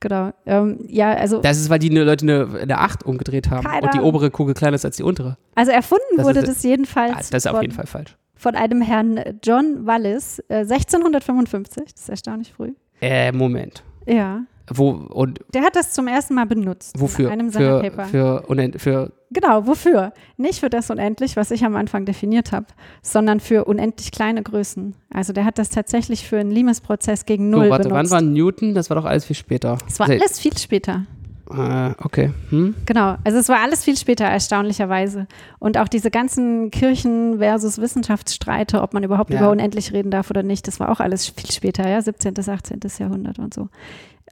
Genau. 0.00 0.32
Ähm, 0.46 0.80
ja, 0.88 1.12
also, 1.14 1.40
Das 1.40 1.58
ist, 1.60 1.70
weil 1.70 1.78
die 1.78 1.90
ne- 1.90 2.02
Leute 2.02 2.24
eine, 2.26 2.60
eine 2.62 2.78
8 2.78 3.04
umgedreht 3.04 3.48
haben 3.50 3.64
Keine 3.64 3.82
und 3.82 3.94
die 3.94 4.00
obere 4.00 4.32
Kugel 4.32 4.54
kleiner 4.54 4.74
ist 4.74 4.84
als 4.84 4.96
die 4.96 5.04
untere. 5.04 5.36
also 5.54 5.70
erfunden 5.70 6.02
das 6.16 6.26
wurde 6.26 6.40
ist- 6.40 6.48
das 6.48 6.62
jedenfalls 6.64 7.12
Ah, 7.12 7.18
das 7.30 7.44
ist 7.44 7.46
auf 7.46 7.62
jeden 7.62 7.74
Fall 7.74 7.86
falsch. 7.86 8.16
Von 8.42 8.56
einem 8.56 8.82
Herrn 8.82 9.20
John 9.42 9.86
Wallis, 9.86 10.40
äh, 10.48 10.64
1655, 10.64 11.92
das 11.94 12.02
ist 12.02 12.08
erstaunlich 12.08 12.52
früh. 12.52 12.72
Äh, 13.00 13.30
Moment. 13.32 13.82
Ja, 14.06 14.42
Wo 14.68 14.90
und 14.90 15.40
der 15.54 15.62
hat 15.62 15.76
das 15.76 15.92
zum 15.92 16.08
ersten 16.08 16.34
Mal 16.34 16.46
benutzt. 16.46 16.98
wofür? 16.98 17.26
In 17.28 17.32
einem 17.32 17.50
seiner 17.50 17.80
für, 17.80 17.90
Paper. 17.90 18.04
für, 18.06 18.44
unend- 18.48 18.80
für 18.80 19.12
Genau, 19.30 19.66
wofür? 19.66 20.12
Nicht 20.36 20.60
für 20.60 20.68
das 20.68 20.90
unendlich, 20.90 21.36
was 21.36 21.50
ich 21.52 21.64
am 21.64 21.74
Anfang 21.76 22.04
definiert 22.04 22.52
habe, 22.52 22.66
sondern 23.00 23.40
für 23.40 23.64
unendlich 23.64 24.10
kleine 24.12 24.42
Größen. 24.42 24.94
Also 25.10 25.32
der 25.32 25.44
hat 25.46 25.56
das 25.58 25.70
tatsächlich 25.70 26.26
für 26.28 26.38
einen 26.38 26.50
Limes-Prozess 26.50 27.24
gegen 27.24 27.50
so, 27.50 27.58
Null 27.58 27.70
warte, 27.70 27.84
wann 27.84 27.90
benutzt. 27.94 28.12
war 28.12 28.20
Newton? 28.20 28.74
Das 28.74 28.90
war 28.90 28.96
doch 28.96 29.04
alles 29.06 29.24
viel 29.24 29.36
später. 29.36 29.78
es 29.88 29.98
war 30.00 30.08
alles 30.10 30.38
viel 30.38 30.56
später. 30.58 31.06
Äh, 31.54 31.94
okay. 32.02 32.30
Hm? 32.50 32.74
Genau, 32.86 33.16
also 33.24 33.38
es 33.38 33.48
war 33.48 33.60
alles 33.62 33.84
viel 33.84 33.96
später, 33.96 34.24
erstaunlicherweise. 34.24 35.26
Und 35.58 35.78
auch 35.78 35.88
diese 35.88 36.10
ganzen 36.10 36.70
Kirchen- 36.70 37.38
versus 37.38 37.80
Wissenschaftsstreite, 37.80 38.80
ob 38.82 38.94
man 38.94 39.02
überhaupt 39.04 39.30
Ja. 39.30 39.38
über 39.40 39.50
unendlich 39.50 39.92
reden 39.92 40.10
darf 40.10 40.30
oder 40.30 40.42
nicht, 40.42 40.66
das 40.68 40.80
war 40.80 40.90
auch 40.90 41.00
alles 41.00 41.26
viel 41.28 41.50
später, 41.50 41.88
ja, 41.88 42.00
17., 42.00 42.34
18. 42.48 42.80
Jahrhundert 42.98 43.38
und 43.38 43.52
so. 43.54 43.68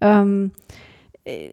Ähm, 0.01 0.53
äh, 0.59 0.61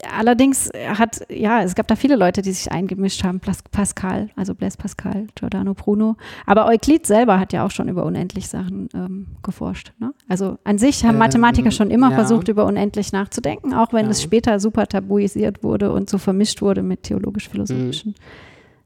allerdings 0.10 0.70
hat, 0.88 1.22
ja, 1.30 1.62
es 1.62 1.76
gab 1.76 1.88
da 1.88 1.96
viele 1.96 2.16
Leute, 2.16 2.42
die 2.42 2.52
sich 2.52 2.72
eingemischt 2.72 3.24
haben, 3.24 3.40
Pascal, 3.72 4.30
also 4.36 4.56
Blaise 4.56 4.78
Pascal, 4.78 5.28
Giordano 5.36 5.74
Bruno. 5.74 6.16
Aber 6.46 6.68
Euklid 6.68 7.06
selber 7.06 7.40
hat 7.40 7.54
ja 7.54 7.66
auch 7.66 7.72
schon 7.72 7.90
über 7.90 8.06
unendlich 8.06 8.48
Sachen 8.48 8.90
ähm, 8.94 9.28
geforscht. 9.44 9.92
Ne? 10.00 10.14
Also 10.28 10.58
an 10.64 10.78
sich 10.78 11.04
haben 11.04 11.16
Ähm, 11.16 11.20
Mathematiker 11.20 11.72
schon 11.72 11.92
immer 11.92 12.10
ja. 12.12 12.16
versucht, 12.16 12.48
über 12.48 12.66
unendlich 12.66 13.12
nachzudenken, 13.12 13.74
auch 13.74 13.94
wenn 13.94 14.06
Ja. 14.06 14.12
es 14.12 14.22
später 14.24 14.60
super 14.60 14.88
tabuisiert 14.88 15.64
wurde 15.64 15.92
und 15.92 16.10
so 16.10 16.18
vermischt 16.18 16.62
wurde 16.62 16.82
mit 16.82 17.04
theologisch-philosophischen 17.04 18.12
Mhm. 18.12 18.16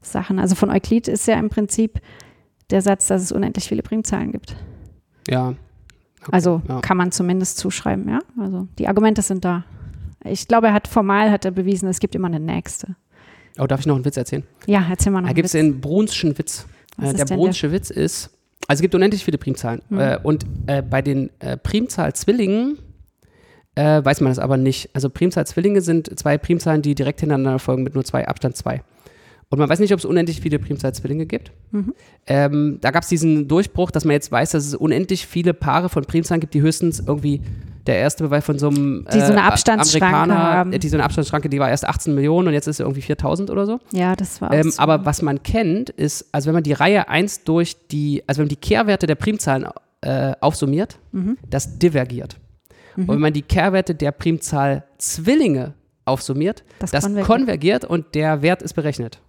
Sachen. 0.04 0.38
Also 0.40 0.56
von 0.56 0.70
Euklid 0.70 1.06
ist 1.06 1.26
ja 1.28 1.38
im 1.38 1.48
Prinzip 1.48 2.00
der 2.70 2.82
Satz, 2.82 3.06
dass 3.06 3.22
es 3.22 3.30
unendlich 3.30 3.68
viele 3.68 3.82
Primzahlen 3.82 4.32
gibt. 4.32 4.56
Ja. 5.28 5.50
Okay, 6.22 6.30
Also 6.32 6.62
ja. 6.68 6.80
kann 6.80 6.96
man 6.96 7.12
zumindest 7.12 7.58
zuschreiben, 7.58 8.08
ja. 8.08 8.18
Also 8.38 8.66
die 8.78 8.88
Argumente 8.88 9.22
sind 9.22 9.44
da. 9.44 9.64
Ich 10.24 10.48
glaube, 10.48 10.68
er 10.68 10.72
hat 10.72 10.88
formal 10.88 11.30
hat 11.30 11.44
er 11.44 11.50
bewiesen, 11.50 11.88
es 11.88 12.00
gibt 12.00 12.14
immer 12.14 12.28
eine 12.28 12.40
nächste. 12.40 12.96
Oh, 13.58 13.66
darf 13.66 13.80
ich 13.80 13.86
noch 13.86 13.96
einen 13.96 14.04
Witz 14.04 14.16
erzählen? 14.16 14.44
Ja, 14.66 14.86
erzähl 14.88 15.12
mal 15.12 15.20
noch. 15.20 15.28
Da 15.28 15.34
gibt 15.34 15.46
es 15.46 15.52
den 15.52 15.80
Brunschen 15.80 16.38
Witz. 16.38 16.66
Äh, 17.00 17.12
der 17.14 17.24
Brunsche 17.24 17.72
Witz 17.72 17.90
ist, 17.90 18.30
also 18.68 18.78
es 18.78 18.82
gibt 18.82 18.94
unendlich 18.94 19.24
viele 19.24 19.38
Primzahlen. 19.38 19.82
Mhm. 19.88 19.98
Äh, 19.98 20.18
und 20.22 20.46
äh, 20.66 20.82
bei 20.82 21.02
den 21.02 21.30
äh, 21.40 21.56
Primzahl-Zwillingen 21.56 22.78
weiß 23.74 24.20
man 24.20 24.30
das 24.30 24.38
aber 24.38 24.58
nicht. 24.58 24.90
Also 24.92 25.08
Primzahl-Zwillinge 25.08 25.80
sind 25.80 26.18
zwei 26.18 26.36
Primzahlen, 26.36 26.82
die 26.82 26.94
direkt 26.94 27.20
hintereinander 27.20 27.58
folgen 27.58 27.84
mit 27.84 27.94
nur 27.94 28.04
zwei 28.04 28.28
Abstand 28.28 28.54
zwei. 28.54 28.82
Und 29.48 29.58
man 29.58 29.66
weiß 29.66 29.78
nicht, 29.78 29.94
ob 29.94 29.98
es 29.98 30.04
unendlich 30.04 30.42
viele 30.42 30.58
Primzahl-Zwillinge 30.58 31.24
gibt. 31.24 31.52
Mhm. 31.70 31.94
Ähm, 32.26 32.78
da 32.82 32.90
gab 32.90 33.02
es 33.02 33.08
diesen 33.08 33.48
Durchbruch, 33.48 33.90
dass 33.90 34.04
man 34.04 34.12
jetzt 34.12 34.30
weiß, 34.30 34.50
dass 34.50 34.66
es 34.66 34.74
unendlich 34.74 35.26
viele 35.26 35.54
Paare 35.54 35.88
von 35.88 36.04
Primzahlen 36.04 36.42
gibt, 36.42 36.52
die 36.52 36.60
höchstens 36.60 37.00
irgendwie 37.06 37.40
der 37.86 37.96
erste 37.96 38.24
Beweis 38.24 38.44
von 38.44 38.58
so 38.58 38.68
einem 38.68 39.06
Die 39.12 39.18
so 39.20 39.26
eine 39.26 39.36
äh, 39.36 39.40
Abstandsschranke 39.40 40.06
Amerikaner, 40.16 40.52
haben. 40.52 40.70
die 40.78 40.88
so 40.88 40.96
eine 40.96 41.04
Abstandsschranke, 41.04 41.48
die 41.48 41.58
war 41.58 41.68
erst 41.70 41.84
18 41.86 42.14
Millionen 42.14 42.48
und 42.48 42.54
jetzt 42.54 42.66
ist 42.68 42.76
sie 42.76 42.82
irgendwie 42.84 43.02
4000 43.02 43.50
oder 43.50 43.66
so. 43.66 43.80
Ja, 43.92 44.14
das 44.16 44.40
war 44.40 44.50
auch 44.50 44.54
Ähm, 44.54 44.70
so. 44.70 44.80
aber 44.80 45.04
was 45.04 45.22
man 45.22 45.42
kennt, 45.42 45.90
ist, 45.90 46.26
also 46.32 46.46
wenn 46.46 46.54
man 46.54 46.62
die 46.62 46.72
Reihe 46.72 47.08
1 47.08 47.44
durch 47.44 47.76
die, 47.88 48.22
also 48.26 48.38
wenn 48.38 48.44
man 48.44 48.50
die 48.50 48.56
Kehrwerte 48.56 49.06
der 49.06 49.16
Primzahlen 49.16 49.66
äh, 50.00 50.32
aufsummiert, 50.40 50.98
Mhm. 51.12 51.38
das 51.48 51.78
divergiert. 51.78 52.36
Und 52.96 53.08
wenn 53.08 53.20
man 53.20 53.32
die 53.32 53.42
Kehrwerte 53.42 53.94
der 53.94 54.12
Primzahl 54.12 54.84
Zwillinge 54.98 55.72
aufsummiert, 56.04 56.62
das 56.78 56.90
das 56.90 57.04
konvergiert. 57.04 57.26
konvergiert 57.26 57.84
und 57.86 58.14
der 58.14 58.42
Wert 58.42 58.60
ist 58.62 58.74
berechnet. 58.74 59.20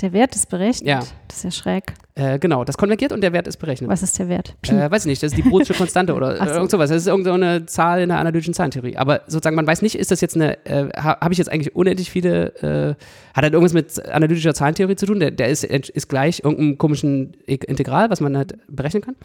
Der 0.00 0.12
Wert 0.12 0.34
ist 0.34 0.48
berechnet. 0.48 0.88
Ja. 0.88 1.00
Das 1.28 1.38
ist 1.38 1.44
ja 1.44 1.50
schräg. 1.50 1.94
Äh, 2.16 2.38
genau, 2.38 2.64
das 2.64 2.76
konvergiert 2.76 3.12
und 3.12 3.20
der 3.20 3.32
Wert 3.32 3.46
ist 3.46 3.56
berechnet. 3.56 3.90
Was 3.90 4.02
ist 4.02 4.18
der 4.18 4.28
Wert? 4.28 4.54
Äh, 4.68 4.90
weiß 4.90 5.04
ich 5.04 5.10
nicht, 5.10 5.22
das 5.22 5.32
ist 5.32 5.36
die 5.36 5.48
Brunsche 5.48 5.74
Konstante 5.74 6.14
oder 6.14 6.40
äh, 6.40 6.46
so. 6.46 6.54
irgend 6.54 6.70
sowas. 6.70 6.90
Das 6.90 6.98
ist 6.98 7.06
irgendeine 7.06 7.66
Zahl 7.66 8.00
in 8.00 8.08
der 8.08 8.18
analytischen 8.18 8.54
Zahlentheorie. 8.54 8.96
Aber 8.96 9.22
sozusagen, 9.26 9.56
man 9.56 9.66
weiß 9.66 9.82
nicht, 9.82 9.96
ist 9.96 10.10
das 10.10 10.20
jetzt 10.20 10.36
eine, 10.36 10.64
äh, 10.66 10.88
ha, 10.96 11.20
habe 11.20 11.32
ich 11.32 11.38
jetzt 11.38 11.50
eigentlich 11.50 11.74
unendlich 11.74 12.10
viele, 12.10 12.54
äh, 12.62 12.94
hat 13.34 13.42
halt 13.42 13.52
irgendwas 13.52 13.72
mit 13.72 14.04
analytischer 14.06 14.54
Zahlentheorie 14.54 14.96
zu 14.96 15.06
tun? 15.06 15.20
Der, 15.20 15.30
der 15.30 15.48
ist, 15.48 15.64
ist 15.64 16.08
gleich 16.08 16.42
irgendeinem 16.44 16.78
komischen 16.78 17.34
Integral, 17.46 18.10
was 18.10 18.20
man 18.20 18.36
halt 18.36 18.56
berechnen 18.68 19.02
kann. 19.02 19.16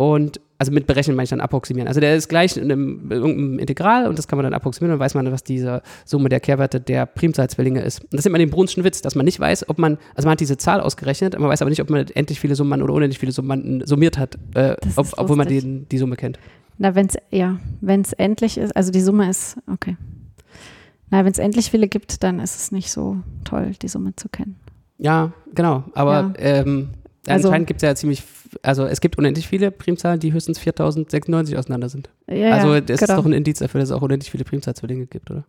Und, 0.00 0.40
also 0.56 0.72
mit 0.72 0.86
berechnen 0.86 1.14
meine 1.14 1.24
ich 1.24 1.28
dann 1.30 1.42
approximieren. 1.42 1.86
Also 1.86 2.00
der 2.00 2.16
ist 2.16 2.30
gleich 2.30 2.56
in 2.56 2.72
einem, 2.72 3.10
irgendeinem 3.10 3.58
Integral 3.58 4.06
und 4.06 4.18
das 4.18 4.26
kann 4.26 4.38
man 4.38 4.44
dann 4.44 4.54
approximieren 4.54 4.94
und 4.94 4.98
dann 4.98 5.04
weiß 5.04 5.12
man, 5.12 5.30
was 5.30 5.44
diese 5.44 5.82
Summe 6.06 6.30
der 6.30 6.40
Kehrwerte 6.40 6.80
der 6.80 7.04
Primzahlzwillinge 7.04 7.82
ist. 7.82 8.00
Und 8.04 8.14
das 8.14 8.20
ist 8.20 8.26
immer 8.26 8.38
den 8.38 8.48
Brunschen 8.48 8.82
Witz, 8.82 9.02
dass 9.02 9.14
man 9.14 9.26
nicht 9.26 9.38
weiß, 9.38 9.68
ob 9.68 9.78
man, 9.78 9.98
also 10.14 10.26
man 10.26 10.32
hat 10.32 10.40
diese 10.40 10.56
Zahl 10.56 10.80
ausgerechnet, 10.80 11.38
man 11.38 11.50
weiß 11.50 11.60
aber 11.60 11.68
nicht, 11.68 11.82
ob 11.82 11.90
man 11.90 12.06
endlich 12.14 12.40
viele 12.40 12.54
Summanden 12.54 12.82
oder 12.84 12.94
unendlich 12.94 13.18
viele 13.18 13.32
Summanden 13.32 13.86
summiert 13.86 14.16
hat, 14.16 14.38
äh, 14.54 14.74
ob, 14.96 15.08
obwohl 15.18 15.36
man 15.36 15.48
die, 15.48 15.84
die 15.84 15.98
Summe 15.98 16.16
kennt. 16.16 16.38
Na, 16.78 16.94
wenn 16.94 17.08
es, 17.08 17.16
ja, 17.30 17.58
wenn 17.82 18.00
es 18.00 18.14
endlich 18.14 18.56
ist, 18.56 18.74
also 18.74 18.90
die 18.92 19.02
Summe 19.02 19.28
ist, 19.28 19.58
okay. 19.70 19.98
Na, 21.10 21.26
wenn 21.26 21.32
es 21.32 21.38
endlich 21.38 21.70
viele 21.70 21.88
gibt, 21.88 22.22
dann 22.22 22.40
ist 22.40 22.56
es 22.56 22.72
nicht 22.72 22.90
so 22.90 23.18
toll, 23.44 23.72
die 23.82 23.88
Summe 23.88 24.16
zu 24.16 24.30
kennen. 24.30 24.56
Ja, 24.96 25.32
genau. 25.54 25.84
Aber 25.92 26.32
Ja. 26.38 26.62
ähm, 26.62 26.88
Also- 27.26 27.48
anscheinend 27.48 27.66
gibt 27.68 27.82
es 27.82 27.86
ja 27.86 27.94
ziemlich, 27.94 28.22
also 28.62 28.84
es 28.86 29.00
gibt 29.00 29.18
unendlich 29.18 29.46
viele 29.46 29.70
Primzahlen, 29.70 30.20
die 30.20 30.32
höchstens 30.32 30.58
4096 30.58 31.56
auseinander 31.58 31.88
sind. 31.88 32.08
Ja, 32.28 32.52
also 32.52 32.74
ja, 32.74 32.80
das 32.80 33.00
genau. 33.00 33.12
ist 33.12 33.18
doch 33.18 33.26
ein 33.26 33.32
Indiz 33.32 33.58
dafür, 33.58 33.80
dass 33.80 33.90
es 33.90 33.94
auch 33.94 34.02
unendlich 34.02 34.30
viele 34.30 34.44
Primzahlzwillinge 34.44 35.06
gibt, 35.06 35.30
oder? 35.30 35.44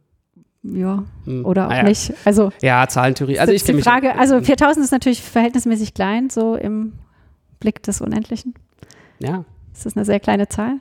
Ja, 0.63 1.03
Hm. 1.25 1.45
oder 1.45 1.65
auch 1.67 1.69
Naja. 1.71 1.84
nicht. 1.84 2.13
Also, 2.25 2.51
Ja, 2.62 2.86
Zahlentheorie. 2.88 3.39
Also 3.39 3.51
ich 3.53 3.63
die. 3.63 3.81
Frage, 3.81 4.15
also 4.17 4.41
4000 4.41 4.84
ist 4.86 4.91
natürlich 4.91 5.21
verhältnismäßig 5.21 5.93
klein, 5.93 6.29
so 6.29 6.55
im 6.55 6.93
Blick 7.60 7.81
des 7.84 8.01
Unendlichen. 8.01 8.53
Ja, 9.19 9.45
Das 9.73 9.86
ist 9.86 9.95
eine 9.95 10.05
sehr 10.05 10.19
kleine 10.19 10.49
Zahl. 10.49 10.75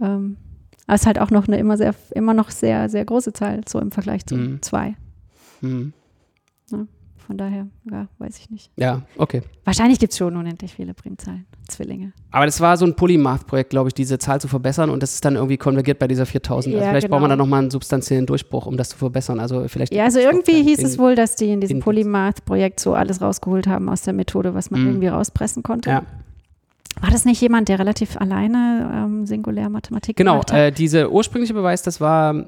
Ähm, 0.00 0.36
aber 0.86 0.94
es 0.94 1.00
ist 1.00 1.06
halt 1.06 1.18
auch 1.18 1.30
noch 1.30 1.48
eine 1.48 1.58
immer 1.58 1.76
sehr, 1.76 1.94
immer 2.14 2.34
noch 2.34 2.50
sehr, 2.50 2.88
sehr 2.88 3.04
große 3.04 3.32
Zahl, 3.32 3.62
so 3.66 3.80
im 3.80 3.90
Vergleich 3.90 4.26
zu 4.26 4.36
Mhm. 4.36 4.62
zwei. 4.62 4.94
hm. 5.60 5.92
Von 7.26 7.36
daher, 7.38 7.66
ja, 7.90 8.06
weiß 8.18 8.38
ich 8.38 8.50
nicht. 8.50 8.70
ja, 8.76 9.02
okay. 9.18 9.42
Wahrscheinlich 9.64 9.98
gibt 9.98 10.12
es 10.12 10.18
schon 10.18 10.36
unendlich 10.36 10.72
viele 10.74 10.94
Primzahlen, 10.94 11.44
Zwillinge. 11.68 12.12
Aber 12.30 12.46
das 12.46 12.60
war 12.60 12.76
so 12.76 12.86
ein 12.86 12.94
Polymath-Projekt, 12.94 13.70
glaube 13.70 13.88
ich, 13.88 13.94
diese 13.94 14.18
Zahl 14.18 14.40
zu 14.40 14.46
verbessern 14.46 14.90
und 14.90 15.02
das 15.02 15.14
ist 15.14 15.24
dann 15.24 15.34
irgendwie 15.34 15.56
konvergiert 15.56 15.98
bei 15.98 16.06
dieser 16.06 16.24
4000. 16.24 16.72
also 16.74 16.84
Ja, 16.84 16.90
vielleicht 16.90 17.08
braucht 17.08 17.20
man 17.22 17.30
genau. 17.30 17.38
da 17.42 17.44
nochmal 17.44 17.62
einen 17.62 17.70
substanziellen 17.72 18.26
Durchbruch, 18.26 18.66
um 18.66 18.76
das 18.76 18.90
zu 18.90 18.96
verbessern. 18.98 19.40
Also 19.40 19.66
vielleicht 19.66 19.92
Ja, 19.92 20.04
also 20.04 20.20
irgendwie 20.20 20.62
hieß 20.62 20.84
es 20.84 20.98
wohl, 21.00 21.16
dass 21.16 21.34
die 21.34 21.50
in 21.50 21.60
diesem 21.60 21.80
Polymath-Projekt 21.80 22.78
so 22.78 22.94
alles 22.94 23.20
rausgeholt 23.20 23.66
haben 23.66 23.88
aus 23.88 24.02
der 24.02 24.12
Methode, 24.12 24.54
was 24.54 24.70
man 24.70 24.82
Mhm. 24.82 24.86
irgendwie 24.88 25.08
rauspressen 25.08 25.64
konnte. 25.64 25.90
Ja. 25.90 26.02
War 27.00 27.10
das 27.10 27.24
nicht 27.24 27.40
jemand, 27.40 27.68
der 27.68 27.78
relativ 27.80 28.16
alleine 28.16 28.88
ähm, 28.94 29.26
singulär 29.26 29.68
Mathematik 29.68 30.16
Genau, 30.16 30.32
gemacht 30.34 30.52
hat? 30.52 30.58
äh, 30.58 30.70
diese 30.70 31.10
ursprüngliche 31.10 31.54
Beweis, 31.54 31.82
das 31.82 32.00
war 32.00 32.46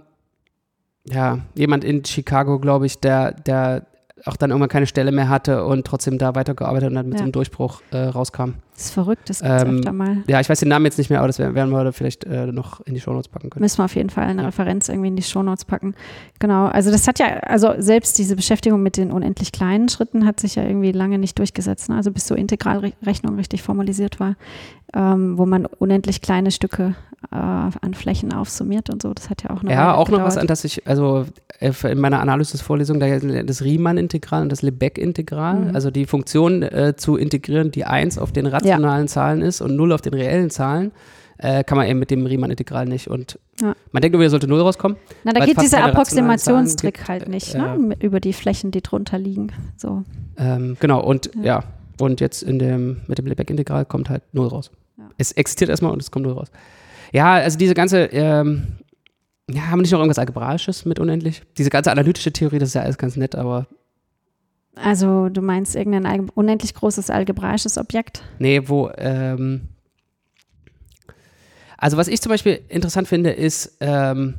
ja 1.10 1.38
jemand 1.54 1.84
in 1.84 2.04
Chicago, 2.04 2.58
glaube 2.58 2.86
ich, 2.86 2.98
der, 3.00 3.32
der 3.32 3.86
auch 4.26 4.36
dann 4.36 4.50
irgendwann 4.50 4.68
keine 4.68 4.86
Stelle 4.86 5.12
mehr 5.12 5.28
hatte 5.28 5.64
und 5.64 5.86
trotzdem 5.86 6.18
da 6.18 6.34
weitergearbeitet 6.34 6.88
und 6.88 6.94
dann 6.94 7.06
mit 7.06 7.14
Ja. 7.14 7.18
so 7.18 7.22
einem 7.24 7.32
Durchbruch 7.32 7.82
äh, 7.92 7.96
rauskam. 7.98 8.54
Das 8.74 8.84
ist 8.86 8.90
verrückt, 8.94 9.28
das 9.28 9.40
gibt's 9.40 9.62
Ähm, 9.64 9.78
öfter 9.78 9.92
mal. 9.92 10.18
Ja, 10.28 10.40
ich 10.40 10.48
weiß 10.48 10.60
den 10.60 10.68
Namen 10.68 10.84
jetzt 10.84 10.98
nicht 10.98 11.10
mehr, 11.10 11.18
aber 11.18 11.26
das 11.26 11.38
werden 11.40 11.70
wir 11.70 11.92
vielleicht 11.92 12.24
äh, 12.24 12.46
noch 12.46 12.80
in 12.82 12.94
die 12.94 13.00
Shownotes 13.00 13.28
packen 13.28 13.50
können. 13.50 13.62
Müssen 13.62 13.78
wir 13.78 13.84
auf 13.86 13.94
jeden 13.96 14.10
Fall 14.10 14.24
eine 14.24 14.42
Ja. 14.42 14.46
Referenz 14.48 14.88
irgendwie 14.88 15.08
in 15.08 15.16
die 15.16 15.22
Shownotes 15.22 15.64
packen. 15.64 15.94
Genau, 16.38 16.66
also 16.66 16.90
das 16.92 17.08
hat 17.08 17.18
ja, 17.18 17.26
also 17.40 17.72
selbst 17.78 18.18
diese 18.18 18.36
Beschäftigung 18.36 18.82
mit 18.82 18.96
den 18.96 19.10
unendlich 19.10 19.50
kleinen 19.50 19.88
Schritten 19.88 20.24
hat 20.26 20.38
sich 20.38 20.54
ja 20.54 20.62
irgendwie 20.62 20.92
lange 20.92 21.18
nicht 21.18 21.38
durchgesetzt. 21.38 21.88
Ne? 21.88 21.96
Also 21.96 22.12
bis 22.12 22.26
so 22.28 22.34
Integralrechnung 22.36 23.34
richtig 23.36 23.62
formalisiert 23.62 24.20
war, 24.20 24.36
ähm, 24.94 25.36
wo 25.38 25.44
man 25.46 25.66
unendlich 25.66 26.20
kleine 26.22 26.50
Stücke 26.52 26.94
äh, 27.32 27.34
an 27.36 27.94
Flächen 27.94 28.32
aufsummiert 28.32 28.90
und 28.90 29.02
so. 29.02 29.12
Das 29.12 29.28
hat 29.28 29.42
ja 29.42 29.50
auch 29.50 29.62
eine 29.62 29.72
Ja, 29.72 29.94
auch 29.94 30.08
noch 30.08 30.18
was, 30.20 30.34
gedauert. 30.34 30.38
an 30.42 30.46
das 30.46 30.62
ich, 30.64 30.86
also 30.86 31.26
äh, 31.58 31.72
in 31.90 31.98
meiner 31.98 32.20
Analysis-Vorlesung, 32.20 33.00
da 33.00 33.08
das 33.42 33.64
Riemann-Integral 34.12 34.42
und 34.42 34.52
das 34.52 34.62
Lebesgue-Integral, 34.62 35.54
Mhm. 35.60 35.74
also 35.74 35.90
die 35.90 36.06
Funktion 36.06 36.62
äh, 36.62 36.94
zu 36.96 37.16
integrieren, 37.16 37.70
die 37.70 37.84
1 37.84 38.18
auf 38.18 38.32
den 38.32 38.46
rationalen 38.46 39.08
Zahlen 39.08 39.42
ist 39.42 39.60
und 39.60 39.76
0 39.76 39.92
auf 39.92 40.00
den 40.00 40.14
reellen 40.14 40.50
Zahlen, 40.50 40.92
äh, 41.38 41.62
kann 41.62 41.78
man 41.78 41.86
eben 41.86 41.98
mit 42.00 42.10
dem 42.10 42.26
Riemann-Integral 42.26 42.86
nicht. 42.86 43.08
Und 43.08 43.38
Ja. 43.60 43.74
man 43.92 44.00
denkt 44.02 44.14
irgendwie, 44.14 44.24
da 44.26 44.30
sollte 44.30 44.48
0 44.48 44.60
rauskommen. 44.60 44.96
Na, 45.24 45.32
da 45.32 45.44
geht 45.44 45.60
dieser 45.60 45.84
Approximationstrick 45.84 47.06
halt 47.08 47.28
nicht, 47.28 47.54
Äh, 47.54 47.58
ne? 47.58 47.96
Über 48.00 48.20
die 48.20 48.32
Flächen, 48.32 48.70
die 48.70 48.82
drunter 48.82 49.18
liegen. 49.18 49.48
So. 49.76 50.02
Ähm, 50.36 50.76
genau, 50.80 51.00
und 51.02 51.30
Ja. 51.36 51.42
ja. 51.42 51.64
und 52.00 52.20
jetzt 52.20 52.42
in 52.42 52.58
dem, 52.58 52.98
mit 53.06 53.18
dem 53.18 53.26
Lebesgue-Integral 53.26 53.84
kommt 53.84 54.08
halt 54.10 54.22
0 54.32 54.46
raus. 54.48 54.70
Ja. 54.96 55.04
Es 55.16 55.32
existiert 55.32 55.70
erstmal 55.70 55.92
und 55.92 56.00
es 56.02 56.10
kommt 56.10 56.24
0 56.26 56.34
raus. 56.34 56.48
Ja, 57.12 57.34
also 57.34 57.56
diese 57.58 57.74
ganze, 57.74 58.04
ähm, 58.12 58.62
ja, 59.50 59.62
haben 59.62 59.78
wir 59.78 59.82
nicht 59.82 59.92
noch 59.92 59.98
irgendwas 60.00 60.18
Algebraisches 60.18 60.84
mit 60.84 60.98
unendlich? 60.98 61.42
Diese 61.56 61.70
ganze 61.70 61.90
analytische 61.90 62.32
Theorie, 62.32 62.58
das 62.58 62.68
ist 62.70 62.74
ja 62.74 62.82
alles 62.82 62.98
ganz 62.98 63.16
nett, 63.16 63.34
aber 63.34 63.66
Also 64.82 65.28
du 65.28 65.42
meinst 65.42 65.74
irgendein 65.74 66.28
unendlich 66.30 66.74
großes 66.74 67.10
algebraisches 67.10 67.78
Objekt? 67.78 68.22
Nee, 68.38 68.62
wo, 68.66 68.90
ähm, 68.96 69.68
also 71.76 71.96
was 71.96 72.08
ich 72.08 72.20
zum 72.20 72.30
Beispiel 72.30 72.60
interessant 72.68 73.08
finde, 73.08 73.30
ist, 73.30 73.76
ähm, 73.80 74.34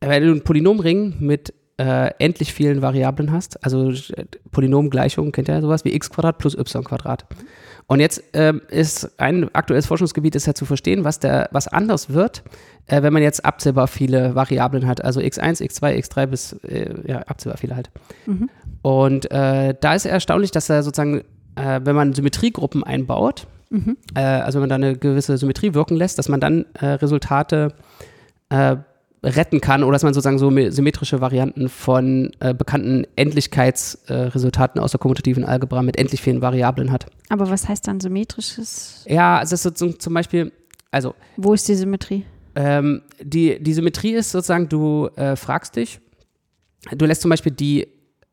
wenn 0.00 0.22
du 0.22 0.30
einen 0.30 0.44
Polynomring 0.44 1.14
mit 1.20 1.52
äh, 1.78 2.10
endlich 2.18 2.52
vielen 2.52 2.82
Variablen 2.82 3.32
hast, 3.32 3.62
also 3.64 3.92
Polynomgleichungen, 4.50 5.32
kennt 5.32 5.48
ihr 5.48 5.54
ja 5.54 5.60
sowas 5.60 5.84
wie 5.84 5.94
x 5.94 6.10
Quadrat 6.10 6.38
plus 6.38 6.54
y 6.54 6.84
Quadrat. 6.84 7.26
Und 7.90 7.98
jetzt 7.98 8.22
ähm, 8.34 8.62
ist 8.68 9.18
ein 9.18 9.52
aktuelles 9.52 9.86
Forschungsgebiet 9.86 10.36
ist 10.36 10.46
ja 10.46 10.54
zu 10.54 10.64
verstehen, 10.64 11.02
was 11.02 11.18
der, 11.18 11.48
was 11.50 11.66
anders 11.66 12.10
wird, 12.10 12.44
äh, 12.86 13.02
wenn 13.02 13.12
man 13.12 13.20
jetzt 13.20 13.44
abzählbar 13.44 13.88
viele 13.88 14.36
Variablen 14.36 14.86
hat, 14.86 15.04
also 15.04 15.18
x1, 15.18 15.60
x2, 15.60 15.98
x3 15.98 16.26
bis 16.26 16.52
äh, 16.62 16.94
ja, 17.04 17.18
abzählbar 17.22 17.58
viele 17.58 17.74
halt. 17.74 17.90
Mhm. 18.26 18.48
Und 18.82 19.28
äh, 19.32 19.74
da 19.80 19.94
ist 19.96 20.04
erstaunlich, 20.06 20.52
dass 20.52 20.70
er 20.70 20.84
sozusagen, 20.84 21.22
äh, 21.56 21.80
wenn 21.82 21.96
man 21.96 22.12
Symmetriegruppen 22.14 22.84
einbaut, 22.84 23.48
Mhm. 23.72 23.96
äh, 24.14 24.20
also 24.20 24.56
wenn 24.56 24.68
man 24.68 24.68
da 24.68 24.74
eine 24.86 24.96
gewisse 24.96 25.36
Symmetrie 25.38 25.74
wirken 25.74 25.96
lässt, 25.96 26.18
dass 26.18 26.28
man 26.28 26.40
dann 26.40 26.66
äh, 26.74 26.86
Resultate 26.86 27.72
retten 29.22 29.60
kann 29.60 29.82
oder 29.82 29.92
dass 29.92 30.02
man 30.02 30.14
sozusagen 30.14 30.38
so 30.38 30.50
me- 30.50 30.72
symmetrische 30.72 31.20
Varianten 31.20 31.68
von 31.68 32.30
äh, 32.40 32.54
bekannten 32.54 33.04
Endlichkeitsresultaten 33.16 34.80
äh, 34.80 34.84
aus 34.84 34.90
der 34.92 35.00
kommutativen 35.00 35.44
Algebra 35.44 35.82
mit 35.82 35.98
endlich 35.98 36.22
vielen 36.22 36.40
Variablen 36.42 36.90
hat. 36.92 37.06
Aber 37.28 37.50
was 37.50 37.68
heißt 37.68 37.86
dann 37.86 38.00
symmetrisches? 38.00 39.04
Ja, 39.08 39.38
also 39.38 39.52
das 39.52 39.64
ist 39.66 39.78
so, 39.78 39.92
zum 39.92 40.14
Beispiel, 40.14 40.52
also 40.90 41.14
Wo 41.36 41.52
ist 41.54 41.68
die 41.68 41.74
Symmetrie? 41.74 42.24
ähm, 42.54 43.02
die, 43.22 43.62
die 43.62 43.72
Symmetrie 43.74 44.12
ist 44.14 44.30
sozusagen, 44.32 44.68
du 44.68 45.08
äh, 45.16 45.36
fragst 45.36 45.76
dich, 45.76 46.00
du 46.96 47.04
lässt 47.06 47.22
zum 47.22 47.28
Beispiel 47.30 47.52
die, 47.52 47.86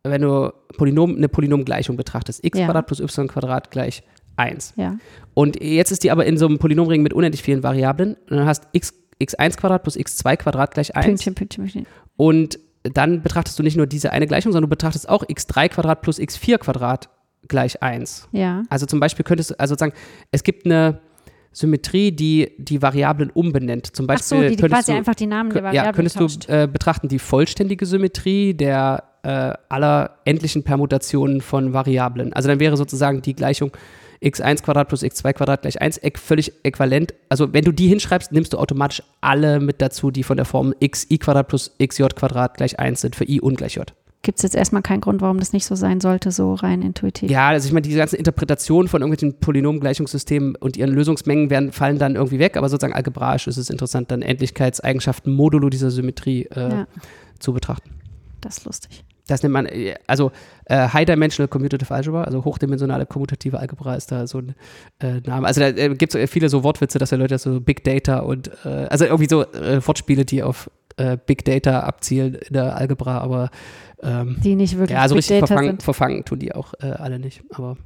wenn 0.04 0.22
du 0.22 0.52
Polynom, 0.78 1.16
eine 1.18 1.28
Polynomgleichung 1.30 1.98
betrachtest, 1.98 2.44
x 2.46 2.58
Ja. 2.58 2.66
Quadrat 2.66 2.88
plus 2.88 3.00
y 3.00 3.28
Quadrat 3.28 3.72
gleich 3.72 4.04
1. 4.38 4.74
Ja. 4.78 4.98
Und 5.34 5.62
jetzt 5.62 5.92
ist 5.92 6.04
die 6.04 6.12
aber 6.12 6.26
in 6.26 6.38
so 6.38 6.46
einem 6.46 6.60
Polynomring 6.60 7.02
mit 7.02 7.14
unendlich 7.14 7.42
vielen 7.44 7.64
Variablen. 7.64 8.14
Und 8.30 8.38
dann 8.38 8.46
hast 8.46 8.68
x, 8.72 8.94
x1 9.22 9.58
Quadrat 9.58 9.84
plus 9.84 9.98
x2 9.98 10.38
Quadrat 10.38 10.74
gleich 10.74 10.96
1. 10.96 11.06
Pünktchen, 11.06 11.36
Pünktchen, 11.36 11.64
Pünktchen. 11.64 11.88
Und 12.16 12.60
dann 12.84 13.22
betrachtest 13.22 13.58
du 13.60 13.64
nicht 13.64 13.78
nur 13.78 13.88
diese 13.88 14.12
eine 14.12 14.28
Gleichung, 14.28 14.52
sondern 14.52 14.70
du 14.70 14.76
betrachtest 14.76 15.10
auch 15.10 15.24
x3 15.24 15.70
Quadrat 15.70 16.02
plus 16.02 16.20
x4 16.20 16.58
Quadrat 16.58 17.10
gleich 17.48 17.82
1. 17.82 18.30
Ja. 18.32 18.64
Also 18.70 18.86
zum 18.86 19.00
Beispiel 19.00 19.24
könntest 19.24 19.52
du, 19.52 19.60
also 19.60 19.74
sozusagen, 19.74 19.94
es 20.32 20.44
gibt 20.44 20.66
eine 20.66 21.00
Symmetrie, 21.52 22.12
die 22.12 22.52
die 22.58 22.82
Variablen 22.82 23.32
umbenennt. 23.32 23.96
Zum 23.96 24.06
Ach 24.06 24.16
Beispiel 24.16 24.38
so, 24.38 24.42
die, 24.44 24.50
die 24.50 24.56
könntest 24.58 24.82
quasi 24.82 24.92
du, 24.92 24.98
einfach 24.98 25.16
die 25.16 25.28
Namen 25.28 25.50
der 25.52 25.64
Variablen 25.64 25.86
ja, 25.86 25.92
könntest 25.92 26.18
tauscht. 26.18 26.48
du 26.50 26.64
äh, 26.64 26.68
betrachten 26.68 27.08
die 27.08 27.20
vollständige 27.20 27.86
Symmetrie 27.86 28.54
der 28.54 29.04
äh, 29.28 29.54
aller 29.70 30.12
endlichen 30.26 30.64
Permutationen 30.64 31.42
von 31.42 31.74
Variablen. 31.74 32.32
Also 32.34 32.48
dann 32.48 32.60
wäre 32.60 32.78
sozusagen 32.78 33.22
die 33.22 33.34
Gleichung 33.36 33.72
x1 34.24 34.64
Quadrat 34.64 34.88
plus 34.88 35.04
x2 35.04 35.34
Quadrat 35.34 35.62
gleich 35.62 35.82
1 35.82 36.02
äqu- 36.02 36.18
völlig 36.18 36.52
äquivalent. 36.64 37.14
Also 37.30 37.54
wenn 37.54 37.64
du 37.66 37.72
die 37.72 37.88
hinschreibst, 37.88 38.32
nimmst 38.32 38.54
du 38.54 38.58
automatisch 38.58 39.04
alle 39.22 39.60
mit 39.60 39.82
dazu, 39.82 40.10
die 40.12 40.24
von 40.24 40.38
der 40.38 40.46
Form 40.46 40.74
xi 40.80 41.18
Quadrat 41.18 41.48
plus 41.50 41.72
xj 41.78 42.04
Quadrat 42.16 42.58
gleich 42.58 42.80
1 42.80 43.02
sind 43.02 43.16
für 43.16 43.28
i 43.30 43.40
ungleich 43.42 43.76
j. 43.76 43.94
Gibt 44.24 44.40
es 44.40 44.44
jetzt 44.44 44.56
erstmal 44.56 44.82
keinen 44.82 45.02
Grund, 45.02 45.22
warum 45.22 45.40
das 45.40 45.54
nicht 45.54 45.66
so 45.66 45.76
sein 45.76 46.02
sollte, 46.02 46.32
so 46.32 46.56
rein 46.56 46.82
intuitiv? 46.82 47.30
Ja, 47.30 47.50
also 47.50 47.68
ich 47.68 47.74
meine, 47.74 47.84
diese 47.84 48.00
ganzen 48.00 48.16
Interpretationen 48.16 48.88
von 48.88 49.02
irgendwelchen 49.02 49.40
Polynomgleichungssystemen 49.40 50.56
und 50.56 50.76
ihren 50.78 50.90
Lösungsmengen 50.92 51.50
werden, 51.52 51.72
fallen 51.72 52.00
dann 52.00 52.16
irgendwie 52.16 52.40
weg, 52.40 52.58
aber 52.58 52.68
sozusagen 52.70 52.94
algebraisch 52.96 53.46
ist 53.48 53.58
es 53.58 53.70
interessant, 53.70 54.10
dann 54.10 54.22
Endlichkeitseigenschaften 54.24 55.32
modulo 55.34 55.70
dieser 55.70 55.92
Symmetrie 55.92 56.46
äh, 56.56 56.70
Ja. 56.70 56.88
zu 57.40 57.54
betrachten. 57.54 57.92
Das 58.42 58.58
ist 58.58 58.66
lustig. 58.66 59.04
Das 59.28 59.44
nennt 59.44 59.54
man, 59.54 59.66
äh, 59.66 59.96
also 60.08 60.32
äh, 60.66 60.88
High-Dimensional 60.88 61.48
Commutative 61.48 61.94
Algebra, 61.94 62.24
also 62.24 62.44
hochdimensionale 62.44 63.06
kommutative 63.06 63.60
Algebra 63.60 63.96
ist 63.96 64.12
da 64.12 64.26
so 64.26 64.40
ein 64.40 64.56
äh, 65.00 65.20
Name. 65.26 65.48
Also 65.48 65.62
da 65.62 65.68
äh, 65.68 65.94
gibt 65.96 66.16
es 66.16 66.30
viele 66.30 66.50
so 66.50 66.64
Wortwitze, 66.64 66.98
dass 67.00 67.12
ja 67.12 67.18
Leute 67.18 67.38
so 67.38 67.60
Big 67.62 67.84
Data 67.84 68.20
und, 68.20 68.50
äh, 68.66 68.88
also 68.90 69.06
irgendwie 69.06 69.28
so 69.30 69.44
äh, 69.44 69.86
Wortspiele, 69.86 70.26
die 70.26 70.44
auf 70.44 70.70
äh, 70.98 71.18
Big 71.26 71.46
Data 71.46 71.82
abzielen 71.82 72.36
in 72.36 72.54
der 72.54 72.76
Algebra, 72.76 73.20
aber 73.20 73.50
ähm, 74.02 74.38
Die 74.44 74.56
nicht 74.56 74.78
wirklich 74.78 74.98
ja, 74.98 75.08
so 75.08 75.16
Big 75.16 75.20
richtig 75.20 75.42
Data 75.42 75.48
verfangen, 75.48 75.80
verfangen 75.80 76.26
tun 76.26 76.40
die 76.40 76.54
auch 76.54 76.74
äh, 76.82 76.88
alle 76.88 77.20
nicht. 77.20 77.44
Aber 77.52 77.78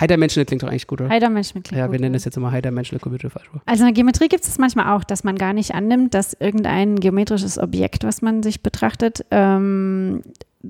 High-Dimensional 0.00 0.46
klingt 0.46 0.62
doch 0.62 0.68
eigentlich 0.68 0.86
gut, 0.86 1.02
oder? 1.02 1.10
Heider 1.10 1.28
Mensch 1.28 1.54
mit 1.54 1.70
ja, 1.70 1.92
wir 1.92 2.00
nennen 2.00 2.14
das 2.14 2.24
jetzt 2.24 2.36
immer 2.36 2.50
High-Dimensional 2.50 3.00
Commutative 3.00 3.38
Algebra. 3.38 3.60
Also 3.66 3.82
in 3.82 3.88
der 3.88 3.94
Geometrie 3.94 4.28
gibt 4.28 4.42
es 4.42 4.48
das 4.48 4.58
manchmal 4.58 4.96
auch, 4.96 5.04
dass 5.04 5.22
man 5.24 5.36
gar 5.36 5.52
nicht 5.52 5.74
annimmt, 5.74 6.14
dass 6.14 6.34
irgendein 6.34 6.96
geometrisches 6.96 7.58
Objekt, 7.58 8.04
was 8.04 8.22
man 8.22 8.42
sich 8.42 8.62
betrachtet, 8.62 9.24
ähm, 9.30 10.22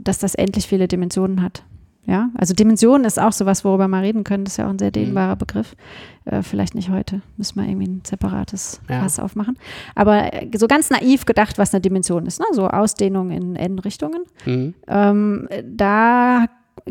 dass 0.03 0.19
das 0.19 0.35
endlich 0.35 0.67
viele 0.67 0.89
Dimensionen 0.89 1.43
hat. 1.43 1.65
Ja, 2.05 2.31
also 2.35 2.53
Dimension 2.53 3.05
ist 3.05 3.21
auch 3.21 3.31
sowas, 3.31 3.65
worüber 3.65 3.87
wir 3.87 4.03
reden 4.03 4.25
können. 4.25 4.45
Das 4.45 4.55
ist 4.55 4.57
ja 4.57 4.67
auch 4.67 4.71
ein 4.71 4.79
sehr 4.79 4.89
Mhm. 4.89 4.93
dehnbarer 4.95 5.37
Begriff. 5.37 5.77
Äh, 6.25 6.43
vielleicht 6.43 6.75
nicht 6.75 6.91
heute. 6.91 7.21
Müssen 7.37 7.61
wir 7.61 7.69
irgendwie 7.69 7.87
ein 7.87 8.03
separates 8.05 8.81
Ja. 8.91 9.01
Fass 9.03 9.21
aufmachen. 9.21 9.57
Aber 9.95 10.33
äh, 10.33 10.49
so 10.59 10.67
ganz 10.67 10.91
naiv 10.91 11.27
gedacht, 11.27 11.59
was 11.59 11.73
eine 11.73 11.81
Dimension 11.81 12.27
ist. 12.27 12.41
Ne? 12.41 12.47
So 12.53 12.67
Ausdehnung 12.67 13.31
in 13.31 13.55
N-Richtungen. 13.55 14.23
Mhm. 14.45 14.75
Ähm, 14.89 15.49
da 15.65 16.47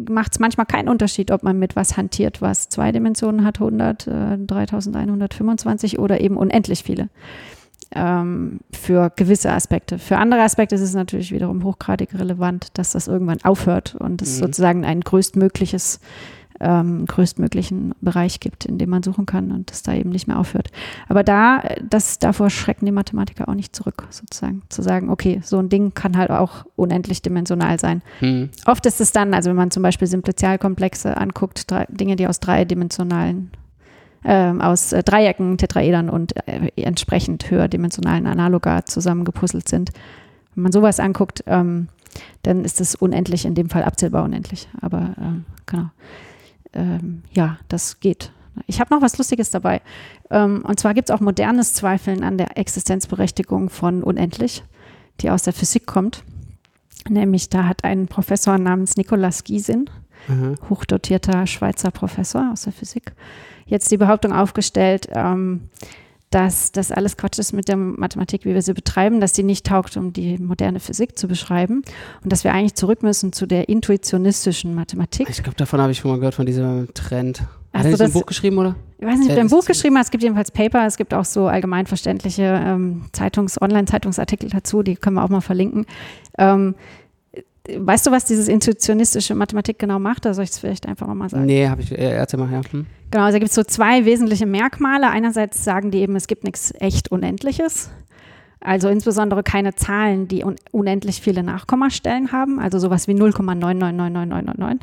macht 0.10 0.32
es 0.32 0.40
manchmal 0.40 0.66
keinen 0.66 0.88
Unterschied, 0.88 1.30
ob 1.32 1.44
man 1.44 1.60
mit 1.60 1.76
was 1.76 1.98
hantiert, 1.98 2.42
was 2.42 2.70
zwei 2.70 2.94
Dimensionen 2.94 3.44
hat, 3.44 3.60
100, 3.60 4.08
äh, 4.08 4.38
3125 4.38 6.00
oder 6.00 6.22
eben 6.22 6.38
unendlich 6.38 6.84
viele. 6.84 7.10
Ähm, 7.94 8.62
für 8.72 9.12
gewisse 9.16 9.52
Aspekte. 9.52 10.00
Für 10.00 10.18
andere 10.18 10.42
Aspekte 10.44 10.76
ist 10.76 10.82
es 10.82 10.94
natürlich 10.94 11.32
wiederum 11.34 11.64
hochgradig 11.66 12.14
relevant, 12.18 12.70
dass 12.76 12.92
das 12.92 13.08
irgendwann 13.10 13.40
aufhört 13.44 13.96
und 13.96 14.22
es 14.22 14.38
Mhm. 14.38 14.44
sozusagen 14.46 14.86
ein 14.86 15.02
größtmögliches, 15.02 16.00
ähm, 16.62 17.06
größtmöglichen 17.06 17.94
Bereich 18.00 18.40
gibt, 18.40 18.64
in 18.66 18.78
dem 18.78 18.90
man 18.92 19.04
suchen 19.04 19.26
kann 19.26 19.52
und 19.52 19.72
es 19.72 19.84
da 19.84 19.94
eben 19.94 20.10
nicht 20.12 20.28
mehr 20.28 20.40
aufhört. 20.40 20.70
Aber 21.10 21.24
da, 21.24 21.64
das, 21.90 22.18
davor 22.20 22.50
schrecken 22.50 22.86
die 22.86 22.92
Mathematiker 22.94 23.50
auch 23.50 23.56
nicht 23.56 23.76
zurück, 23.76 24.08
sozusagen. 24.10 24.62
Zu 24.70 24.84
sagen, 24.84 25.10
okay, 25.10 25.42
so 25.44 25.58
ein 25.58 25.68
Ding 25.68 25.94
kann 25.94 26.16
halt 26.16 26.30
auch 26.30 26.66
unendlich 26.78 27.22
dimensional 27.22 27.78
sein. 27.80 28.04
Mhm. 28.22 28.52
Oft 28.68 28.86
ist 28.86 29.02
es 29.02 29.12
dann, 29.12 29.34
also 29.34 29.50
wenn 29.50 29.58
man 29.58 29.72
zum 29.72 29.84
Beispiel 29.84 30.08
Simplicialkomplexe 30.08 31.18
anguckt, 31.18 31.70
drei, 31.70 31.88
Dinge, 31.90 32.16
die 32.16 32.28
aus 32.28 32.40
dreidimensionalen, 32.40 33.52
ähm, 34.24 34.62
aus 34.62 34.94
äh, 34.94 35.04
Dreiecken, 35.04 35.58
Tetraedern 35.58 36.10
und 36.10 36.36
äh, 36.48 36.72
entsprechend 36.76 37.50
höherdimensionalen 37.50 38.28
Analoga 38.28 38.86
zusammengepuzzelt 38.86 39.68
sind. 39.68 39.92
Wenn 40.56 40.64
man 40.64 40.72
sowas 40.72 41.00
anguckt, 41.00 41.44
ähm, 41.48 41.88
dann 42.44 42.66
ist 42.66 42.82
es 42.82 42.96
unendlich, 42.96 43.46
in 43.46 43.56
dem 43.56 43.70
Fall 43.70 43.84
abzählbar 43.84 44.24
unendlich. 44.24 44.68
Aber 44.82 45.16
ähm, 45.20 45.46
genau. 45.66 45.90
Ähm, 46.74 47.24
ja, 47.34 47.58
das 47.68 48.00
geht. 48.00 48.32
Ich 48.68 48.80
habe 48.80 48.94
noch 48.94 49.02
was 49.02 49.18
Lustiges 49.18 49.50
dabei. 49.50 49.82
Ähm, 50.30 50.64
und 50.66 50.80
zwar 50.80 50.94
gibt 50.94 51.10
es 51.10 51.16
auch 51.16 51.22
modernes 51.22 51.74
Zweifeln 51.74 52.24
an 52.24 52.38
der 52.38 52.58
Existenzberechtigung 52.58 53.70
von 53.70 54.04
unendlich, 54.04 54.64
die 55.22 55.30
aus 55.30 55.44
der 55.44 55.54
Physik 55.54 55.86
kommt. 55.86 56.24
Nämlich 57.10 57.50
da 57.50 57.66
hat 57.66 57.84
ein 57.84 58.08
Professor 58.08 58.58
namens 58.58 58.98
Nikolaus 58.98 59.44
Giesin, 59.44 59.90
Mhm. 60.28 60.56
hochdotierter 60.70 61.48
Schweizer 61.48 61.92
Professor 61.92 62.50
aus 62.52 62.64
der 62.64 62.74
Physik, 62.74 63.14
jetzt 63.66 63.92
die 63.92 63.98
Behauptung 63.98 64.34
aufgestellt, 64.34 65.08
ähm, 65.14 65.70
dass 66.30 66.72
das 66.72 66.92
alles 66.94 67.18
Quatsch 67.18 67.40
ist 67.40 67.52
mit 67.52 67.68
der 67.68 67.76
Mathematik, 67.76 68.46
wie 68.46 68.54
wir 68.54 68.62
sie 68.62 68.74
betreiben, 68.74 69.20
dass 69.20 69.36
sie 69.36 69.44
nicht 69.44 69.66
taugt, 69.66 69.98
um 69.98 70.14
die 70.14 70.38
moderne 70.38 70.80
Physik 70.80 71.18
zu 71.20 71.28
beschreiben 71.28 71.82
und 72.24 72.32
dass 72.32 72.46
wir 72.46 72.54
eigentlich 72.54 72.76
zurück 72.76 73.04
müssen 73.04 73.34
zu 73.34 73.46
der 73.46 73.68
intuitionistischen 73.68 74.74
Mathematik. 74.74 75.28
Ich 75.30 75.44
glaube, 75.44 75.58
davon 75.58 75.82
habe 75.82 75.92
ich 75.92 75.98
schon 76.00 76.10
mal 76.12 76.18
gehört, 76.18 76.36
von 76.36 76.46
diesem 76.46 76.88
Trend. 76.94 77.42
Hat 77.42 77.48
Hast 77.74 77.80
er 77.80 77.84
du 77.84 77.88
nicht 77.90 77.98
so 77.98 78.04
ein 78.04 78.08
das- 78.08 78.14
Buch 78.14 78.26
geschrieben, 78.26 78.58
oder? 78.58 78.76
Ich 79.00 79.06
weiß 79.08 79.18
nicht, 79.18 79.24
ob 79.26 79.30
Ja, 79.32 79.36
er 79.38 79.42
ein 79.42 79.48
das 79.50 79.58
Buch 79.60 79.66
geschrieben 79.66 79.98
hat. 79.98 80.06
Es 80.06 80.12
gibt 80.12 80.24
jedenfalls 80.24 80.52
Paper, 80.52 80.86
es 80.86 80.96
gibt 80.98 81.14
auch 81.14 81.26
so 81.26 81.48
allgemein 81.48 81.86
verständliche 81.86 82.44
ähm, 82.64 83.04
Zeitungs-, 83.14 83.60
Online-Zeitungsartikel 83.62 84.50
dazu, 84.50 84.84
die 84.84 84.96
können 84.96 85.16
wir 85.18 85.24
auch 85.24 85.30
mal 85.30 85.42
verlinken. 85.42 85.86
Ähm, 86.38 86.76
weißt 87.70 88.08
du, 88.08 88.12
was 88.12 88.26
dieses 88.26 88.48
intuitionistische 88.48 89.36
Mathematik 89.36 89.80
genau 89.80 90.00
macht? 90.00 90.26
Da 90.26 90.34
soll 90.34 90.44
ich 90.44 90.52
es 90.52 90.60
vielleicht 90.60 90.88
einfach 90.88 91.08
nochmal 91.08 91.30
sagen. 91.30 91.46
Nee, 91.46 91.68
habe 91.68 91.82
ich. 91.82 91.92
Äh, 91.92 92.12
erzähl 92.16 92.40
mal, 92.40 92.52
ja. 92.52 92.62
Hm. 92.72 92.86
Genau, 93.12 93.26
also 93.26 93.36
da 93.36 93.40
gibt 93.40 93.50
es 93.50 93.56
so 93.56 93.64
zwei 93.64 94.06
wesentliche 94.06 94.46
Merkmale. 94.46 95.10
Einerseits 95.10 95.64
sagen 95.64 95.92
die 95.92 96.00
eben, 96.00 96.16
es 96.16 96.28
gibt 96.28 96.44
nichts 96.44 96.74
echt 96.80 97.12
Unendliches. 97.12 97.92
Also 98.62 98.90
insbesondere 98.90 99.42
keine 99.42 99.74
Zahlen, 99.74 100.28
die 100.28 100.44
un 100.44 100.56
unendlich 100.72 101.20
viele 101.20 101.42
Nachkommastellen 101.42 102.32
haben, 102.32 102.60
also 102.60 102.78
sowas 102.78 103.08
wie 103.08 103.14
0,999999, 103.14 104.80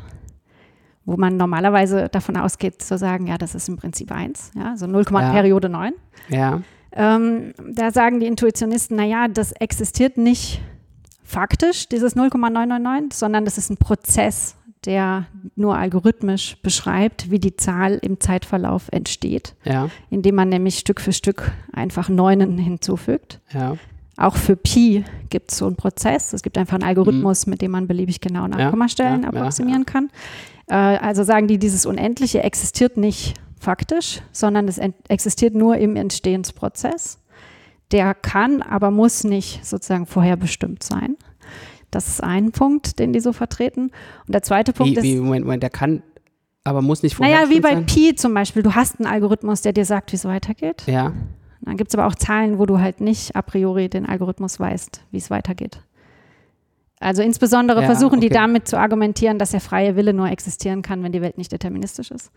wo 1.05 1.15
man 1.15 1.37
normalerweise 1.37 2.09
davon 2.09 2.35
ausgeht 2.35 2.81
zu 2.81 2.97
sagen, 2.97 3.27
ja, 3.27 3.37
das 3.37 3.55
ist 3.55 3.69
im 3.69 3.77
Prinzip 3.77 4.11
1, 4.11 4.51
ja, 4.55 4.71
also 4.71 4.85
0, 4.85 5.05
Ja. 5.11 5.31
Periode 5.31 5.69
9. 5.69 5.93
Ja. 6.27 6.61
Ähm, 6.91 7.53
da 7.71 7.91
sagen 7.91 8.19
die 8.19 8.25
Intuitionisten, 8.25 8.97
naja, 8.97 9.29
das 9.29 9.53
existiert 9.53 10.17
nicht 10.17 10.59
faktisch, 11.29 11.87
dieses 11.87 12.15
0,999, 12.15 13.17
sondern 13.17 13.45
das 13.45 13.57
ist 13.57 13.69
ein 13.69 13.77
Prozess, 13.77 14.55
der 14.85 15.25
nur 15.55 15.77
algorithmisch 15.77 16.57
beschreibt, 16.63 17.29
wie 17.29 17.39
die 17.39 17.55
Zahl 17.55 17.99
im 18.01 18.19
Zeitverlauf 18.19 18.87
entsteht, 18.91 19.55
Ja. 19.63 19.89
indem 20.09 20.35
man 20.35 20.49
nämlich 20.49 20.79
Stück 20.79 20.99
für 21.01 21.13
Stück 21.13 21.51
einfach 21.71 22.09
Neunen 22.09 22.57
hinzufügt. 22.57 23.41
Ja. 23.53 23.77
Auch 24.17 24.35
für 24.35 24.55
Pi 24.55 25.05
gibt 25.29 25.51
es 25.51 25.57
so 25.59 25.67
einen 25.67 25.75
Prozess. 25.75 26.33
Es 26.33 26.41
gibt 26.41 26.57
einfach 26.57 26.73
einen 26.75 26.83
Algorithmus, 26.83 27.45
mit 27.45 27.61
dem 27.61 27.71
man 27.71 27.87
beliebig 27.87 28.19
genau 28.21 28.47
Nachkommastellen 28.47 29.23
ja, 29.23 29.29
approximieren 29.29 29.85
kann. 29.85 30.09
Äh, 30.67 30.75
also 30.75 31.23
sagen 31.23 31.47
die, 31.47 31.57
dieses 31.57 31.85
Unendliche 31.85 32.43
existiert 32.43 32.97
nicht 32.97 33.35
faktisch, 33.59 34.21
sondern 34.31 34.67
es 34.67 34.79
existiert 35.09 35.53
nur 35.53 35.77
im 35.77 35.95
Entstehensprozess. 35.95 37.19
Der 37.91 38.13
kann, 38.13 38.61
aber 38.61 38.91
muss 38.91 39.23
nicht 39.23 39.65
sozusagen 39.65 40.05
vorherbestimmt 40.05 40.83
sein. 40.83 41.17
Das 41.91 42.07
ist 42.07 42.23
ein 42.23 42.51
Punkt, 42.51 42.99
den 42.99 43.13
die 43.13 43.19
so 43.19 43.33
vertreten. 43.33 43.91
Und 44.27 44.33
der 44.33 44.43
zweite 44.43 44.73
Punkt 44.73 44.93
Wie, 44.93 44.97
ist, 44.97 45.03
wie, 45.03 45.15
Moment, 45.19 45.45
Moment, 45.45 45.63
der 45.63 45.71
kann, 45.71 46.03
aber 46.63 46.81
muss 46.81 47.01
nicht 47.01 47.15
vorher. 47.15 47.35
naja, 47.35 47.49
wie 47.49 47.61
bei 47.61 47.73
sein? 47.73 47.85
Pi 47.87 48.15
zum 48.15 48.33
Beispiel. 48.33 48.61
Du 48.61 48.75
hast 48.75 48.99
einen 48.99 49.11
Algorithmus, 49.11 49.61
der 49.61 49.73
dir 49.73 49.85
sagt, 49.85 50.11
wie 50.11 50.17
es 50.17 50.25
weitergeht. 50.25 50.83
Ja. 50.85 51.13
Dann 51.61 51.77
gibt 51.77 51.89
es 51.91 51.95
aber 51.95 52.07
auch 52.07 52.15
Zahlen, 52.15 52.59
wo 52.59 52.65
du 52.65 52.79
halt 52.79 53.01
nicht 53.01 53.35
a 53.35 53.41
priori 53.41 53.89
den 53.89 54.05
Algorithmus 54.05 54.59
weißt, 54.59 55.01
wie 55.11 55.17
es 55.17 55.29
weitergeht. 55.29 55.81
Also 56.99 57.21
insbesondere 57.21 57.81
Ja, 57.81 57.85
versuchen 57.85 58.19
die 58.19 58.27
okay. 58.27 58.35
damit 58.35 58.67
zu 58.67 58.77
argumentieren, 58.77 59.39
dass 59.39 59.51
der 59.51 59.61
freie 59.61 59.95
Wille 59.95 60.13
nur 60.13 60.29
existieren 60.29 60.81
kann, 60.81 61.01
wenn 61.01 61.11
die 61.11 61.21
Welt 61.21 61.37
nicht 61.37 61.51
deterministisch 61.51 62.11
ist. 62.11 62.31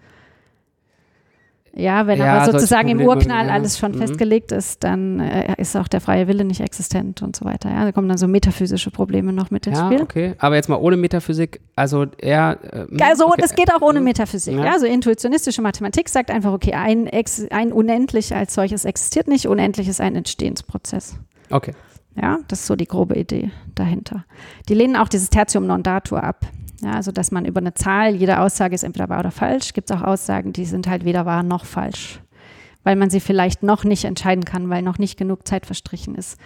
Ja, 1.74 2.06
wenn 2.06 2.18
Ja, 2.18 2.34
aber 2.42 2.52
sozusagen 2.52 2.88
im 2.90 3.00
Urknall 3.00 3.46
ja. 3.46 3.52
alles 3.54 3.78
schon 3.78 3.92
Mhm. 3.92 3.98
festgelegt 3.98 4.52
ist, 4.52 4.84
dann 4.84 5.20
äh, 5.20 5.54
ist 5.56 5.74
auch 5.74 5.88
der 5.88 6.02
freie 6.02 6.28
Wille 6.28 6.44
nicht 6.44 6.60
existent 6.60 7.22
und 7.22 7.34
so 7.34 7.46
weiter. 7.46 7.70
Ja, 7.70 7.84
da 7.84 7.92
kommen 7.92 8.08
dann 8.10 8.18
so 8.18 8.28
metaphysische 8.28 8.90
Probleme 8.90 9.32
noch 9.32 9.50
mit 9.50 9.66
ins 9.66 9.78
Ja, 9.78 9.86
Spiel. 9.86 10.02
okay. 10.02 10.34
Aber 10.38 10.56
jetzt 10.56 10.68
mal 10.68 10.76
ohne 10.76 10.98
Metaphysik, 10.98 11.60
also 11.74 12.04
er. 12.18 12.58
ähm, 12.72 12.98
Also 13.02 13.26
okay. 13.28 13.40
das 13.40 13.54
geht 13.54 13.72
auch 13.74 13.80
ohne 13.80 14.00
Mhm. 14.00 14.04
Metaphysik. 14.04 14.54
Ja. 14.56 14.64
Ja. 14.66 14.72
Also 14.72 14.84
intuitionistische 14.84 15.62
Mathematik 15.62 16.10
sagt 16.10 16.30
einfach, 16.30 16.52
okay, 16.52 16.74
ein, 16.74 17.06
Ex 17.06 17.46
ein 17.50 17.72
Unendlich 17.72 18.34
als 18.34 18.52
solches 18.52 18.84
existiert 18.84 19.26
nicht. 19.28 19.46
Unendlich 19.46 19.88
ist 19.88 20.00
ein 20.02 20.14
Entstehensprozess. 20.14 21.16
Okay. 21.50 21.72
Ja, 22.20 22.38
das 22.48 22.60
ist 22.60 22.66
so 22.66 22.76
die 22.76 22.86
grobe 22.86 23.14
Idee 23.18 23.50
dahinter. 23.74 24.26
Die 24.68 24.74
lehnen 24.74 24.96
auch 24.96 25.08
dieses 25.08 25.30
Tertium 25.30 25.66
non 25.66 25.82
datur 25.82 26.22
ab. 26.22 26.44
Ja, 26.82 26.92
also 26.92 27.12
dass 27.12 27.30
man 27.30 27.44
über 27.44 27.60
eine 27.60 27.74
Zahl, 27.74 28.14
jede 28.14 28.40
Aussage 28.40 28.74
ist 28.74 28.82
entweder 28.82 29.08
wahr 29.08 29.20
oder 29.20 29.30
falsch. 29.30 29.72
Gibt 29.72 29.90
es 29.90 29.96
auch 29.96 30.02
Aussagen, 30.02 30.52
die 30.52 30.64
sind 30.64 30.88
halt 30.88 31.04
weder 31.04 31.26
wahr 31.26 31.42
noch 31.42 31.64
falsch. 31.64 32.20
Weil 32.82 32.96
man 32.96 33.10
sie 33.10 33.20
vielleicht 33.20 33.62
noch 33.62 33.84
nicht 33.84 34.04
entscheiden 34.04 34.44
kann, 34.44 34.68
weil 34.68 34.82
noch 34.82 34.98
nicht 34.98 35.16
genug 35.16 35.46
Zeit 35.46 35.66
verstrichen 35.66 36.16
ist, 36.16 36.38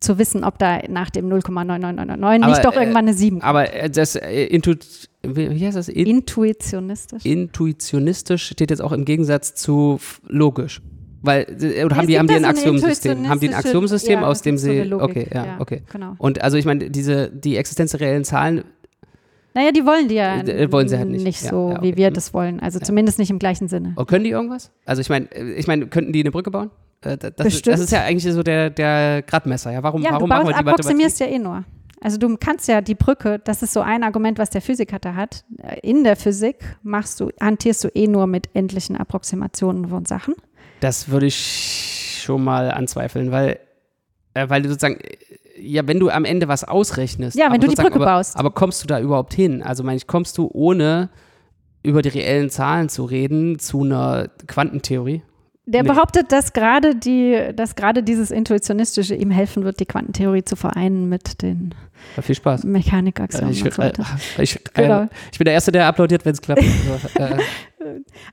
zu 0.00 0.18
wissen, 0.18 0.42
ob 0.44 0.58
da 0.58 0.80
nach 0.88 1.10
dem 1.10 1.28
0,9999 1.28 2.22
Aber, 2.22 2.48
nicht 2.48 2.64
doch 2.64 2.74
äh, 2.74 2.80
irgendwann 2.80 3.06
eine 3.06 3.14
7 3.14 3.40
kommt. 3.40 3.48
Aber 3.48 3.72
äh, 3.72 3.90
das 3.90 4.16
äh, 4.16 4.44
Intu 4.46 4.74
wie 5.22 5.66
heißt 5.66 5.76
das? 5.76 5.88
In 5.88 6.06
Intuitionistisch. 6.06 7.24
intuitionistisch 7.24 8.46
steht 8.46 8.70
jetzt 8.70 8.80
auch 8.80 8.92
im 8.92 9.04
Gegensatz 9.04 9.54
zu 9.54 9.98
logisch. 10.26 10.82
Weil, 11.22 11.46
oder 11.86 11.96
haben 11.96 12.06
die, 12.06 12.18
haben 12.18 12.26
die 12.28 12.34
ein 12.34 12.44
Axiomsystem? 12.44 13.26
Haben 13.26 13.40
die 13.40 13.48
ein 13.48 13.54
Axiomsystem, 13.54 14.20
ja, 14.20 14.26
aus 14.26 14.42
dem 14.42 14.58
sie. 14.58 14.92
okay, 14.92 15.26
ja, 15.32 15.46
ja. 15.46 15.56
okay. 15.58 15.82
Genau. 15.90 16.14
Und 16.18 16.42
also 16.42 16.58
ich 16.58 16.66
meine, 16.66 16.90
diese, 16.90 17.30
die 17.30 17.56
existenziellen 17.56 18.24
Zahlen, 18.24 18.64
Naja, 19.54 19.70
die 19.72 19.86
wollen 19.86 20.08
die 20.08 20.16
ja 20.16 20.40
Äh, 20.40 20.70
wollen 20.72 20.88
sie 20.88 20.98
halt 20.98 21.08
nicht. 21.08 21.42
Ja, 21.42 21.50
so, 21.50 21.70
ja, 21.70 21.78
okay. 21.78 21.82
wie 21.92 21.96
wir 21.96 22.10
das 22.10 22.34
wollen. 22.34 22.60
Also 22.60 22.80
zumindest 22.80 23.18
nicht 23.18 23.30
im 23.30 23.38
gleichen 23.38 23.68
Sinne. 23.68 23.94
oh, 23.96 24.04
können 24.04 24.24
die 24.24 24.30
irgendwas? 24.30 24.70
Also 24.84 25.00
ich 25.00 25.08
meine, 25.08 25.26
äh, 25.32 25.52
ich 25.54 25.66
meine, 25.66 25.86
könnten 25.86 26.12
die 26.12 26.20
eine 26.20 26.30
Brücke 26.32 26.50
bauen? 26.50 26.70
Äh, 27.02 27.16
Das, 27.16 27.32
Bestimmt. 27.36 27.74
das 27.74 27.80
ist 27.80 27.92
ja 27.92 28.02
eigentlich 28.02 28.32
so 28.32 28.42
der, 28.42 28.70
der 28.70 29.22
Gradmesser. 29.22 29.70
Ja, 29.72 29.82
warum, 29.82 30.02
Ja, 30.02 30.10
warum 30.12 30.22
du 30.22 30.26
machen 30.26 30.44
baust, 30.46 30.56
wir 30.56 30.62
die 30.62 30.68
approximierst 30.68 31.20
ja 31.20 31.26
eh 31.26 31.38
nur. 31.38 31.64
Also 32.00 32.18
du 32.18 32.36
kannst 32.36 32.68
ja 32.68 32.82
die 32.82 32.94
Brücke, 32.94 33.40
das 33.42 33.62
ist 33.62 33.72
so 33.72 33.80
ein 33.80 34.02
Argument, 34.02 34.38
was 34.38 34.50
der 34.50 34.60
Physiker 34.60 34.98
da 34.98 35.14
hat. 35.14 35.44
In 35.82 36.04
der 36.04 36.16
Physik 36.16 36.56
machst 36.82 37.18
du, 37.20 37.30
hantierst 37.40 37.82
du 37.84 37.88
eh 37.94 38.06
nur 38.08 38.26
mit 38.26 38.50
endlichen 38.52 38.96
Approximationen 38.96 39.88
von 39.88 40.04
Sachen. 40.04 40.34
Das 40.80 41.08
würde 41.08 41.26
ich 41.26 42.20
schon 42.22 42.44
mal 42.44 42.70
anzweifeln, 42.70 43.30
weil, 43.30 43.58
äh, 44.34 44.48
weil 44.50 44.60
du 44.62 44.68
sozusagen, 44.68 45.00
äh, 45.00 45.16
ja, 45.64 45.86
wenn 45.86 45.98
du 46.00 46.08
am 46.10 46.24
Ende 46.24 46.48
was 46.48 46.64
ausrechnest. 46.64 47.36
Ja, 47.36 47.46
wenn 47.46 47.52
aber 47.54 47.58
du 47.58 47.68
die 47.68 47.74
Brücke 47.74 47.94
aber, 47.96 48.04
baust. 48.04 48.36
Aber 48.36 48.50
kommst 48.50 48.82
du 48.82 48.86
da 48.86 49.00
überhaupt 49.00 49.34
hin? 49.34 49.62
Also, 49.62 49.82
meine 49.82 49.96
ich, 49.96 50.06
kommst 50.06 50.38
du 50.38 50.48
ohne 50.52 51.08
über 51.82 52.02
die 52.02 52.08
reellen 52.10 52.50
Zahlen 52.50 52.88
zu 52.88 53.04
reden 53.04 53.58
zu 53.58 53.82
einer 53.82 54.28
Quantentheorie? 54.46 55.22
Der 55.66 55.82
Nee. 55.82 55.88
behauptet, 55.88 56.30
dass 56.30 56.52
gerade 56.52 56.94
die, 56.94 57.38
dass 57.56 57.74
gerade 57.74 58.02
dieses 58.02 58.30
Intuitionistische 58.30 59.14
ihm 59.14 59.30
helfen 59.30 59.64
wird, 59.64 59.80
die 59.80 59.86
Quantentheorie 59.86 60.44
zu 60.44 60.56
vereinen 60.56 61.08
mit 61.08 61.40
den 61.40 61.74
Ja, 62.16 62.22
viel 62.22 62.34
Spaß. 62.34 62.64
Mechanikachsen 62.64 63.48
ich, 63.48 63.64
und 63.64 63.72
so 63.72 63.80
äh, 63.80 63.92
ich, 64.42 64.60
Genau. 64.74 65.02
äh, 65.04 65.08
ich 65.32 65.38
bin 65.38 65.46
der 65.46 65.54
Erste, 65.54 65.72
der 65.72 65.86
applaudiert, 65.86 66.24
wenn 66.26 66.32
es 66.32 66.42
klappt. 66.42 66.62
Also, 67.18 67.34
äh, 67.34 67.38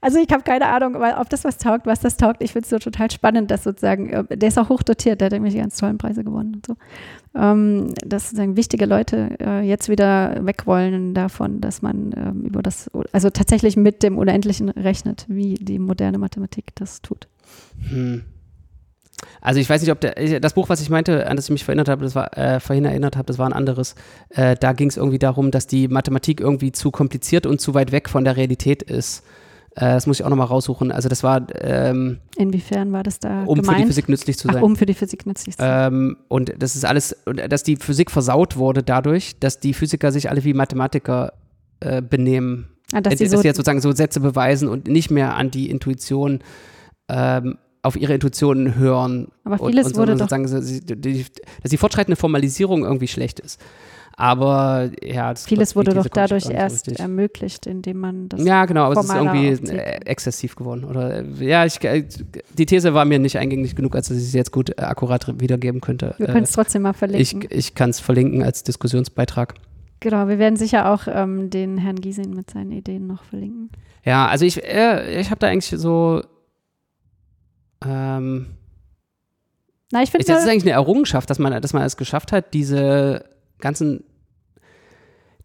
Also 0.02 0.20
ich 0.20 0.32
habe 0.32 0.44
keine 0.44 0.68
Ahnung, 0.68 0.96
ob 0.96 1.30
das 1.30 1.44
was 1.44 1.58
taugt, 1.58 1.86
was 1.86 2.00
das 2.00 2.18
taugt. 2.18 2.42
Ich 2.42 2.54
finde 2.54 2.64
es 2.66 2.70
so 2.70 2.80
total 2.80 3.12
spannend, 3.12 3.52
dass 3.52 3.64
sozusagen, 3.64 4.10
äh, 4.10 4.38
der 4.38 4.50
ist 4.50 4.58
auch 4.58 4.70
hochdotiert, 4.70 5.22
der 5.22 5.28
hat 5.28 5.34
irgendwelche 5.34 5.60
ganz 5.60 5.78
tollen 5.78 5.98
Preise 5.98 6.24
gewonnen 6.24 6.56
und 6.56 6.66
so. 6.66 6.76
Ähm, 7.34 7.94
dass 8.06 8.26
sozusagen 8.26 8.58
wichtige 8.58 8.86
Leute 8.86 9.38
äh, 9.40 9.62
jetzt 9.62 9.90
wieder 9.90 10.46
weg 10.46 10.68
wollen 10.68 11.14
davon, 11.14 11.62
dass 11.62 11.82
man 11.82 12.12
ähm, 12.16 12.42
über 12.44 12.62
das, 12.62 12.90
also 13.12 13.30
tatsächlich 13.30 13.78
mit 13.78 14.04
dem 14.04 14.18
Unendlichen 14.18 14.70
rechnet, 14.70 15.26
wie 15.28 15.56
die 15.56 15.80
moderne 15.80 16.18
Mathematik 16.18 16.76
das 16.76 17.02
tut. 17.02 17.28
Hm. 17.90 18.24
Also 19.42 19.60
ich 19.60 19.70
weiß 19.70 19.82
nicht, 19.82 19.92
ob 19.92 20.00
der, 20.02 20.40
das 20.40 20.54
Buch, 20.54 20.70
was 20.70 20.82
ich 20.82 20.90
meinte, 20.90 21.28
an 21.28 21.36
das 21.36 21.46
ich 21.46 21.52
mich 21.52 21.64
verinnert 21.66 21.90
habe, 21.90 22.04
das 22.04 22.16
war, 22.16 22.38
äh, 22.38 22.60
vorhin 22.60 22.86
erinnert 22.86 23.16
habe, 23.18 23.26
das 23.26 23.38
war 23.38 23.46
ein 23.48 23.54
anderes. 23.54 23.96
Äh, 24.30 24.56
da 24.60 24.74
ging 24.74 24.90
es 24.90 24.98
irgendwie 24.98 25.20
darum, 25.20 25.52
dass 25.52 25.68
die 25.68 25.88
Mathematik 25.88 26.40
irgendwie 26.40 26.72
zu 26.72 26.92
kompliziert 26.92 27.46
und 27.46 27.60
zu 27.62 27.74
weit 27.74 27.92
weg 27.92 28.10
von 28.10 28.24
der 28.24 28.38
Realität 28.38 28.84
ist. 28.84 29.24
Äh, 29.76 29.94
das 29.94 30.06
muss 30.08 30.20
ich 30.20 30.26
auch 30.26 30.30
nochmal 30.30 30.48
raussuchen. 30.48 30.92
Also 30.92 31.08
das 31.10 31.24
war, 31.24 31.48
ähm, 31.62 32.20
Inwiefern 32.38 32.92
war 32.92 33.04
das 33.04 33.20
da 33.20 33.44
um 33.46 33.58
für 33.58 33.62
gemeint? 33.62 33.84
die 33.84 33.88
Physik 33.88 34.10
nützlich 34.10 34.38
zu 34.38 34.50
Ach, 34.50 34.54
sein. 34.54 34.64
um 34.64 34.76
für 34.76 34.86
die 34.86 34.94
Physik 34.94 35.26
nützlich 35.26 35.56
zu 35.58 35.64
sein. 35.64 35.94
Ähm, 35.94 36.18
und 36.28 36.54
das 36.60 36.76
ist 36.76 36.86
alles, 36.86 37.16
und 37.26 37.38
dass 37.52 37.64
die 37.64 37.78
Physik 37.78 38.12
versaut 38.12 38.58
wurde 38.58 38.84
dadurch, 38.84 39.40
dass 39.40 39.60
die 39.60 39.74
Physiker 39.74 40.12
sich 40.12 40.30
alle 40.30 40.44
wie 40.44 40.54
Mathematiker 40.54 41.34
äh, 41.80 42.02
benehmen. 42.02 42.68
ah, 42.94 43.02
dass 43.02 43.12
Dass, 43.12 43.18
die 43.20 43.24
dass 43.26 43.32
so, 43.32 43.38
sie 43.42 43.48
jetzt 43.48 43.58
sozusagen 43.58 43.82
so 43.82 43.92
Sätze 43.94 44.20
beweisen 44.20 44.68
und 44.68 44.88
nicht 44.88 45.10
mehr 45.10 45.36
an 45.36 45.52
die 45.52 45.70
Intuition, 45.70 46.40
ähm, 47.08 47.58
auf 47.84 47.96
ihre 47.96 48.14
Intuitionen 48.14 48.76
hören. 48.76 49.30
aber 49.44 49.60
und, 49.62 49.70
vieles 49.72 49.88
und 49.88 49.98
wurde 49.98 50.16
doch 50.16 50.30
sie- 50.62 50.82
die, 50.82 51.26
dass 51.62 51.72
die 51.72 51.78
fortschreitende 51.78 52.16
Formalisierung 52.16 52.84
irgendwie 52.84 53.08
schlecht 53.08 53.40
ist. 53.40 53.60
Aber 54.18 54.92
ja, 55.02 55.34
Vieles 55.36 55.76
wurde 55.76 55.94
doch 55.94 56.06
ich 56.06 56.12
dadurch 56.12 56.48
erst 56.50 56.86
richtig. 56.88 57.00
ermöglicht, 57.00 57.66
indem 57.66 57.98
man 58.00 58.30
das. 58.30 58.44
Ja, 58.44 58.66
genau, 58.66 58.84
aber 58.92 59.00
es 59.00 59.06
ist 59.08 59.16
irgendwie 59.16 59.52
aufzieht. 59.54 59.70
äh, 59.72 60.00
exzessiv 60.06 60.56
geworden. 60.56 60.84
Oder 60.84 61.20
äh, 61.24 61.26
ja, 61.40 61.66
ich, 61.66 61.84
äh, 61.84 62.04
die 62.56 62.66
These 62.66 62.94
war 62.94 63.06
mir 63.06 63.18
nicht 63.20 63.38
eingängig 63.40 63.76
genug, 63.76 63.96
als 63.96 64.10
dass 64.10 64.18
ich 64.18 64.30
sie 64.30 64.38
jetzt 64.38 64.52
gut 64.52 64.70
äh, 64.78 64.82
akkurat 64.84 65.40
wiedergeben 65.42 65.82
könnte. 65.82 66.14
Wir 66.18 66.30
Äh, 66.30 66.32
können 66.34 66.44
es 66.44 66.52
trotzdem 66.52 66.84
mal 66.84 66.92
ich 66.92 66.98
verlinken. 66.98 67.48
ich 67.50 67.74
kann 67.74 67.90
es 67.90 68.00
verlinken 68.00 68.44
als 68.44 68.64
Diskussionsbeitrag. 68.64 69.56
genau, 70.02 70.28
wir 70.28 70.38
werden 70.38 70.58
sicher 70.58 70.92
auch 70.94 71.08
ähm, 71.08 71.50
den 71.50 71.78
Herrn 71.78 71.96
Giesin 71.96 72.32
mit 72.36 72.52
seinen 72.52 72.74
Ideen 72.74 73.08
noch 73.08 73.24
verlinken. 73.24 73.70
Ja, 74.04 74.28
also 74.28 74.46
ich, 74.46 74.64
äh, 74.64 75.20
ich 75.20 75.32
habe 75.32 75.40
da 75.40 75.48
eigentlich 75.48 75.80
so. 75.80 76.22
Ähm, 77.86 78.48
Na, 79.92 80.04
ich 80.04 80.12
finde 80.12 80.26
das 80.26 80.44
ist 80.44 80.50
eigentlich 80.50 80.64
eine 80.64 80.72
Errungenschaft, 80.72 81.30
dass 81.30 81.40
man, 81.40 81.62
dass 81.62 81.74
man 81.74 81.84
es 81.84 81.98
geschafft 81.98 82.32
hat, 82.32 82.54
diese 82.54 83.26
ganzen 83.60 84.04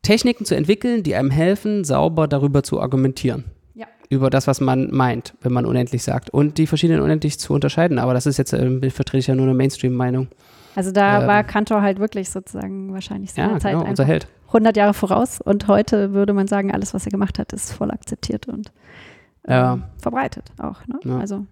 Techniken 0.03 0.45
zu 0.45 0.55
entwickeln, 0.55 1.03
die 1.03 1.15
einem 1.17 1.31
helfen, 1.31 1.85
sauber 1.85 2.29
darüber 2.29 2.63
zu 2.63 2.81
argumentieren. 2.81 3.45
Ja. 3.75 3.87
über 4.09 4.31
das, 4.31 4.47
was 4.47 4.61
man 4.63 4.91
meint, 4.93 5.35
wenn 5.43 5.53
man 5.53 5.67
unendlich 5.67 6.03
sagt. 6.03 6.31
Und 6.31 6.57
die 6.59 6.67
verschiedenen 6.67 7.03
unendlich 7.03 7.39
zu 7.41 7.53
unterscheiden. 7.53 7.99
Aber 7.99 8.15
das 8.15 8.25
ist 8.25 8.39
jetzt, 8.39 8.53
äh, 8.55 8.89
vertrete 8.91 9.19
ich 9.19 9.27
ja 9.27 9.35
nur 9.35 9.45
eine 9.47 9.55
Mainstream-Meinung. 9.55 10.29
Also 10.77 10.93
da 10.93 11.23
Ähm. 11.23 11.27
war 11.29 11.43
Kantor 11.45 11.83
halt 11.83 11.99
wirklich 11.99 12.31
sozusagen 12.31 12.93
wahrscheinlich 12.95 13.33
seiner 13.33 13.55
Ja, 13.55 13.59
Zeit 13.59 13.75
genau, 13.75 13.85
unser 13.89 14.05
Held. 14.05 14.29
100 14.49 14.77
Jahre 14.77 14.95
voraus. 14.95 15.41
Und 15.41 15.67
heute 15.69 16.13
würde 16.13 16.33
man 16.35 16.47
sagen, 16.47 16.73
alles, 16.73 16.95
was 16.95 17.05
er 17.05 17.11
gemacht 17.11 17.39
hat, 17.39 17.53
ist 17.53 17.73
voll 17.73 17.91
akzeptiert 17.91 18.47
und 18.49 18.71
Ja. 19.49 19.75
ähm, 19.75 19.83
verbreitet 19.99 20.53
auch. 20.59 20.87
Ne? 20.87 20.99
Ja. 21.05 21.19
Also 21.19 21.45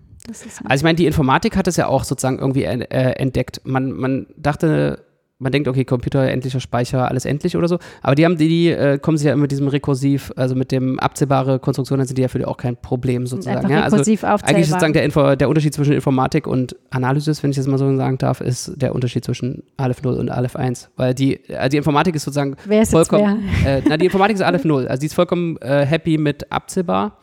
Also 0.64 0.80
ich 0.80 0.84
meine, 0.84 0.96
die 0.96 1.06
Informatik 1.06 1.56
hat 1.56 1.66
es 1.66 1.76
ja 1.76 1.86
auch 1.86 2.04
sozusagen 2.04 2.38
irgendwie 2.38 2.64
äh, 2.64 3.10
entdeckt. 3.12 3.60
Man, 3.64 3.92
man 3.92 4.26
dachte, 4.36 5.04
man 5.38 5.52
denkt, 5.52 5.68
okay, 5.68 5.84
Computer, 5.84 6.28
endlicher 6.28 6.60
Speicher, 6.60 7.08
alles 7.08 7.24
endlich 7.24 7.56
oder 7.56 7.68
so. 7.68 7.78
Aber 8.02 8.14
die 8.14 8.24
haben 8.24 8.38
die, 8.38 8.48
die 8.48 8.68
äh, 8.70 8.98
kommen 8.98 9.18
sie 9.18 9.26
ja 9.26 9.32
immer 9.32 9.42
mit 9.42 9.50
diesem 9.50 9.68
rekursiv, 9.68 10.32
also 10.36 10.54
mit 10.54 10.70
dem 10.70 10.98
abzählbare 11.00 11.58
Konstruktion, 11.58 11.98
dann 11.98 12.06
sind 12.06 12.16
die 12.16 12.22
ja 12.22 12.28
für 12.28 12.38
die 12.38 12.44
auch 12.44 12.56
kein 12.56 12.76
Problem 12.76 13.26
sozusagen. 13.26 13.68
Ja? 13.68 13.82
Also 13.82 13.96
eigentlich 13.96 14.68
sozusagen 14.68 14.92
der, 14.92 15.04
Info, 15.04 15.34
der 15.34 15.48
Unterschied 15.48 15.74
zwischen 15.74 15.92
Informatik 15.92 16.46
und 16.46 16.76
Analysis, 16.90 17.42
wenn 17.42 17.50
ich 17.50 17.56
das 17.56 17.66
mal 17.66 17.78
so 17.78 17.94
sagen 17.96 18.16
darf, 18.18 18.40
ist 18.40 18.72
der 18.76 18.94
Unterschied 18.94 19.24
zwischen 19.24 19.64
Aleph 19.76 20.02
0 20.02 20.14
und 20.14 20.30
Aleph 20.30 20.56
1. 20.56 20.90
Weil 20.96 21.14
die, 21.14 21.40
also 21.50 21.68
die 21.68 21.76
Informatik 21.76 22.14
ist 22.14 22.24
sozusagen 22.24 22.56
Wer 22.64 22.82
ist 22.82 22.92
jetzt 22.92 23.08
vollkommen, 23.08 23.44
wer? 23.64 23.78
äh, 23.78 23.82
na, 23.86 23.96
die 23.96 24.06
Informatik 24.06 24.36
ist 24.36 24.42
Aleph 24.42 24.64
0. 24.64 24.86
Also 24.88 25.00
die 25.00 25.06
ist 25.06 25.14
vollkommen 25.14 25.56
äh, 25.58 25.84
happy 25.84 26.16
mit 26.16 26.50
abzählbar. 26.52 27.18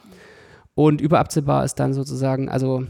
Und 0.74 1.02
überabzählbar 1.02 1.66
ist 1.66 1.76
dann 1.76 1.94
sozusagen, 1.94 2.50
also 2.50 2.86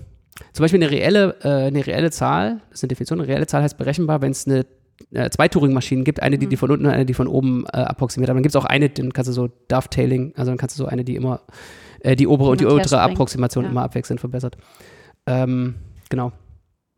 zum 0.54 0.64
Beispiel 0.64 0.82
eine 0.82 0.92
reelle, 0.92 1.36
äh, 1.44 1.68
eine 1.68 1.86
reelle 1.86 2.12
Zahl, 2.12 2.62
das 2.70 2.80
ist 2.80 2.84
eine 2.84 2.90
Definition, 2.90 3.20
eine 3.20 3.28
reelle 3.28 3.48
Zahl 3.48 3.64
heißt 3.64 3.78
berechenbar, 3.78 4.22
wenn 4.22 4.32
es 4.32 4.48
eine 4.48 4.66
äh, 5.12 5.30
zwei 5.30 5.48
Turing-Maschinen 5.48 6.04
gibt, 6.04 6.22
eine, 6.22 6.38
die, 6.38 6.48
die 6.48 6.58
von 6.58 6.72
unten 6.72 6.86
und 6.86 6.92
eine, 6.92 7.06
die 7.06 7.14
von 7.14 7.28
oben 7.28 7.66
äh, 7.66 7.78
approximiert. 7.78 8.30
Aber 8.30 8.38
dann 8.38 8.44
gibt 8.44 8.56
es 8.56 8.62
auch 8.62 8.66
eine, 8.66 8.90
dann 8.90 9.14
kannst 9.14 9.30
du 9.30 9.34
so 9.34 9.50
Dovetailing, 9.68 10.34
also 10.36 10.52
dann 10.52 10.58
kannst 10.58 10.78
du 10.78 10.84
so 10.84 10.88
eine, 10.88 11.04
die 11.04 11.16
immer 11.16 11.42
äh, 12.02 12.16
die 12.16 12.28
obere 12.28 12.52
und 12.52 12.62
die 12.62 12.66
und 12.66 12.72
her 12.72 12.78
untere. 12.84 13.02
Approximation 13.02 13.66
Ja. 13.66 13.72
immer 13.72 13.84
abwechselnd 13.84 14.20
verbessert. 14.20 14.58
Ähm, 15.26 15.76
genau. 16.10 16.32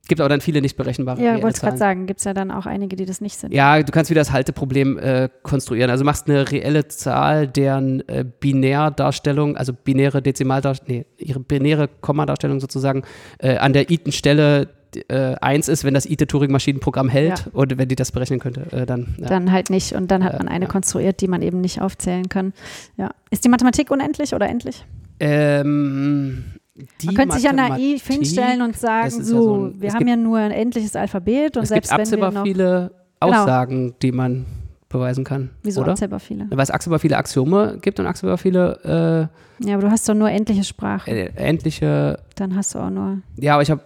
Gibt 0.10 0.20
aber 0.20 0.28
dann 0.28 0.42
viele 0.42 0.62
nicht 0.62 0.76
berechenbare 0.76 1.22
Ja, 1.24 1.42
wollte 1.42 1.56
ich 1.56 1.62
gerade 1.62 1.78
sagen, 1.78 2.08
gibt 2.08 2.20
es 2.20 2.26
ja 2.26 2.34
dann 2.34 2.52
auch 2.52 2.66
einige, 2.66 2.98
die 2.98 3.06
das 3.06 3.22
nicht 3.22 3.38
sind. 3.38 3.54
Ja, 3.54 3.82
du 3.82 3.90
kannst 3.94 4.10
wieder 4.12 4.20
das 4.20 4.34
Halteproblem 4.34 4.98
äh, 5.00 5.30
konstruieren. 5.44 5.90
Also 5.90 6.04
machst 6.04 6.30
eine 6.30 6.52
reelle 6.52 6.90
Zahl, 6.90 7.48
deren 7.48 8.06
äh, 8.10 8.26
Binärdarstellung, 8.40 9.56
also 9.56 9.72
binäre 9.72 10.22
Dezimaldarstellung, 10.22 11.00
nee, 11.00 11.06
ihre 11.18 11.40
binäre 11.40 11.88
Kommadarstellung 12.02 12.60
sozusagen 12.60 13.04
äh, 13.40 13.56
an 13.58 13.72
der 13.72 13.90
iten-Stelle 13.92 14.68
äh, 15.08 15.36
1 15.40 15.70
ist, 15.70 15.86
wenn 15.86 15.94
das 15.94 16.06
ite-Turing-Maschinenprogramm 16.06 17.08
hält 17.08 17.40
Ja. 17.46 17.52
oder 17.54 17.78
wenn 17.78 17.88
die 17.88 17.96
das 17.96 18.12
berechnen 18.12 18.40
könnte, 18.42 18.68
äh, 18.74 18.86
dann. 18.86 19.16
Ja. 19.20 19.28
Dann 19.30 19.54
halt 19.54 19.70
nicht. 19.70 19.94
Und 19.94 20.12
dann 20.12 20.26
hat 20.26 20.34
Äh, 20.34 20.38
man 20.40 20.50
eine 20.50 20.66
ja. 20.66 20.70
konstruiert, 20.72 21.22
die 21.22 21.30
man 21.30 21.42
eben 21.42 21.62
nicht 21.62 21.82
aufzählen 21.82 22.28
kann. 22.28 22.52
Ja. 22.98 23.12
Ist 23.32 23.46
die 23.46 23.50
Mathematik 23.50 23.90
unendlich 23.90 24.34
oder 24.36 24.50
endlich? 24.50 24.86
Ähm, 25.22 26.44
die 26.76 27.06
Man 27.08 27.16
könnte 27.16 27.36
sich 27.36 27.44
ja 27.44 27.54
naiv 27.54 28.06
hinstellen 28.08 28.62
und 28.62 28.76
sagen, 28.78 29.10
so, 29.12 29.18
ja 29.36 29.42
so 29.42 29.56
ein- 29.68 29.82
wir 29.82 29.94
haben 29.94 30.08
ja 30.08 30.16
nur 30.16 30.40
ein 30.40 30.52
endliches 30.52 30.96
Alphabet 30.96 31.56
und 31.58 31.64
es 31.64 31.70
selbst 31.70 31.90
gibt 31.92 32.00
wenn 32.12 32.20
wir 32.20 32.28
absehbar 32.28 32.32
noch, 32.32 32.44
viele 32.44 32.92
Genau. 33.22 33.42
Aussagen, 33.42 33.96
die 34.02 34.12
man 34.12 34.46
beweisen 34.90 35.24
kann. 35.24 35.50
wieso 35.64 35.82
oder? 35.82 35.92
abzählbar 35.92 36.20
viele? 36.20 36.48
Weil 36.50 36.60
es 36.60 36.70
absehbar 36.72 37.00
viele 37.00 37.18
Axiome 37.18 37.78
gibt 37.82 38.00
und 38.00 38.06
absehbar 38.08 38.38
viele 38.38 39.30
Ja, 39.60 39.76
aber 39.76 39.84
du 39.84 39.92
hast 39.92 40.08
doch 40.10 40.14
nur 40.16 40.30
endliche 40.30 40.64
Sprache. 40.64 41.10
äh, 41.10 41.26
äh, 41.28 41.32
endliche. 41.36 42.20
Dann 42.36 42.56
hast 42.56 42.74
du 42.76 42.80
auch 42.80 42.90
nur. 42.90 43.20
Ja, 43.38 43.54
aber 43.54 43.62
ich 43.64 43.72
habe. 43.72 43.82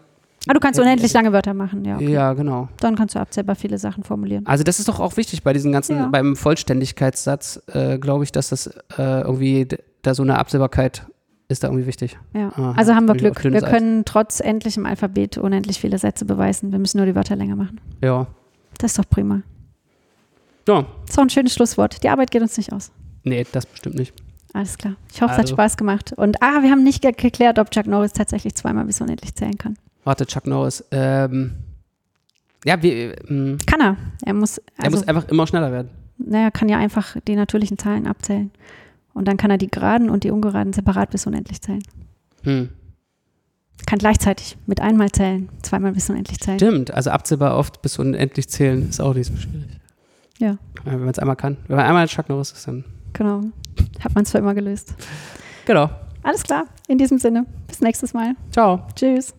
Ah, 0.49 0.53
du 0.53 0.59
kannst 0.61 0.79
Äh, 0.79 0.83
unendlich 0.83 1.11
lange 1.13 1.33
Wörter 1.33 1.53
machen, 1.53 1.83
ja. 1.83 1.95
Okay. 1.97 2.09
Ja, 2.11 2.31
genau. 2.33 2.69
Dann 2.79 2.95
kannst 2.95 3.15
du 3.15 3.19
abzählbar 3.19 3.55
viele 3.57 3.77
Sachen 3.77 4.03
formulieren. 4.05 4.45
Also 4.47 4.63
das 4.63 4.79
ist 4.79 4.87
doch 4.87 4.99
auch 5.01 5.17
wichtig 5.17 5.43
bei 5.43 5.51
diesen 5.51 5.73
ganzen, 5.73 5.97
Ja. 5.97 6.07
beim 6.07 6.35
Vollständigkeitssatz, 6.37 7.61
äh, 7.73 7.97
glaube 7.97 8.23
ich, 8.23 8.31
dass 8.31 8.49
das 8.49 8.67
äh, 8.97 9.21
irgendwie, 9.21 9.67
da 10.03 10.13
so 10.15 10.23
eine 10.23 10.39
Absehbarkeit 10.39 11.03
ist 11.49 11.63
da 11.63 11.67
irgendwie 11.69 11.87
wichtig. 11.87 12.17
Ja. 12.33 12.51
Ah, 12.55 12.73
Also 12.75 12.93
haben 12.93 13.07
wir 13.07 13.15
Glück. 13.15 13.43
Wir 13.43 13.53
Eis. 13.53 13.63
können 13.69 14.03
trotz 14.05 14.39
endlichem 14.39 14.85
Alphabet 14.85 15.37
unendlich 15.37 15.79
viele 15.79 15.97
Sätze 15.97 16.25
beweisen. 16.25 16.71
Wir 16.71 16.79
müssen 16.79 16.97
nur 16.97 17.05
die 17.05 17.15
Wörter 17.15 17.35
länger 17.35 17.55
machen. 17.55 17.79
Ja. 18.03 18.27
Das 18.79 18.91
ist 18.91 18.99
doch 18.99 19.09
prima. 19.09 19.41
Ja, 20.67 20.85
Das 21.01 21.11
ist 21.11 21.17
auch 21.19 21.23
ein 21.23 21.29
schönes 21.29 21.53
Schlusswort. 21.53 22.03
Die 22.03 22.09
Arbeit 22.09 22.31
geht 22.31 22.41
uns 22.41 22.57
nicht 22.57 22.73
aus. 22.73 22.91
nee, 23.23 23.45
das 23.51 23.65
bestimmt 23.65 23.95
nicht. 23.95 24.13
Alles 24.53 24.77
klar. 24.77 24.95
Ich 25.13 25.21
hoffe, 25.21 25.31
es 25.33 25.37
hat 25.37 25.45
Also. 25.45 25.55
Spaß 25.55 25.77
gemacht. 25.77 26.13
Und 26.17 26.41
ah, 26.41 26.61
wir 26.63 26.71
haben 26.71 26.83
nicht 26.83 27.01
ge 27.01 27.11
geklärt, 27.11 27.59
ob 27.59 27.71
Chuck 27.71 27.85
Norris 27.87 28.13
tatsächlich 28.13 28.55
zweimal 28.55 28.85
bis 28.85 28.99
unendlich 29.01 29.33
zählen 29.35 29.57
kann. 29.57 29.77
Warte, 30.03 30.25
Chuck 30.25 30.47
Norris. 30.47 30.83
Ähm, 30.91 31.53
ja, 32.65 32.81
wir, 32.81 33.15
ähm, 33.29 33.57
Kann 33.65 33.81
er. 33.81 33.97
Er 34.25 34.33
muss, 34.33 34.57
er 34.57 34.85
also, 34.85 34.97
muss 34.97 35.07
einfach 35.07 35.27
immer 35.29 35.45
schneller 35.47 35.71
werden. 35.71 35.89
naja, 36.17 36.49
kann 36.51 36.69
ja 36.69 36.77
einfach 36.77 37.15
die 37.27 37.35
natürlichen 37.35 37.77
Zahlen 37.77 38.07
abzählen. 38.07 38.51
Und 39.17 39.27
dann 39.27 39.37
kann 39.37 39.49
er 39.49 39.57
die 39.57 39.67
geraden 39.67 40.11
und 40.11 40.23
die 40.23 40.29
ungeraden 40.29 40.73
separat 40.73 41.09
bis 41.09 41.25
unendlich 41.25 41.59
zählen. 41.61 41.81
Hm. 42.43 42.69
Kann 43.87 43.97
gleichzeitig 43.97 44.57
mit 44.67 44.79
einmal 44.79 45.11
zählen, 45.11 45.49
zweimal 45.63 45.91
bis 45.93 46.09
unendlich 46.09 46.39
zählen. 46.39 46.59
Stimmt, 46.59 46.91
also 46.91 47.09
absehbar 47.09 47.57
oft 47.57 47.81
bis 47.81 47.97
unendlich 47.97 48.47
zählen 48.47 48.87
ist 48.87 48.99
auch 48.99 49.15
nicht 49.15 49.27
so 49.27 49.35
schwierig. 49.35 49.69
Ja. 50.37 50.49
Ja, 50.49 50.57
Wenn 50.85 50.99
man 50.99 51.09
es 51.09 51.19
einmal 51.19 51.35
kann. 51.35 51.57
Wenn 51.67 51.77
man 51.77 51.85
einmal 51.85 52.07
Chuck 52.07 52.29
Norris 52.29 52.51
ist, 52.51 52.67
dann. 52.67 52.85
Genau. 53.13 53.41
Hat 54.03 54.13
man 54.13 54.23
es 54.23 54.31
für 54.31 54.37
immer 54.37 54.53
gelöst. 54.53 54.93
Genau. 55.65 55.89
Alles 56.21 56.43
klar. 56.43 56.65
In 56.87 56.99
diesem 56.99 57.17
Sinne. 57.17 57.45
Bis 57.67 57.81
nächstes 57.81 58.13
Mal. 58.13 58.35
Ciao. 58.51 58.85
Tschüss. 58.95 59.33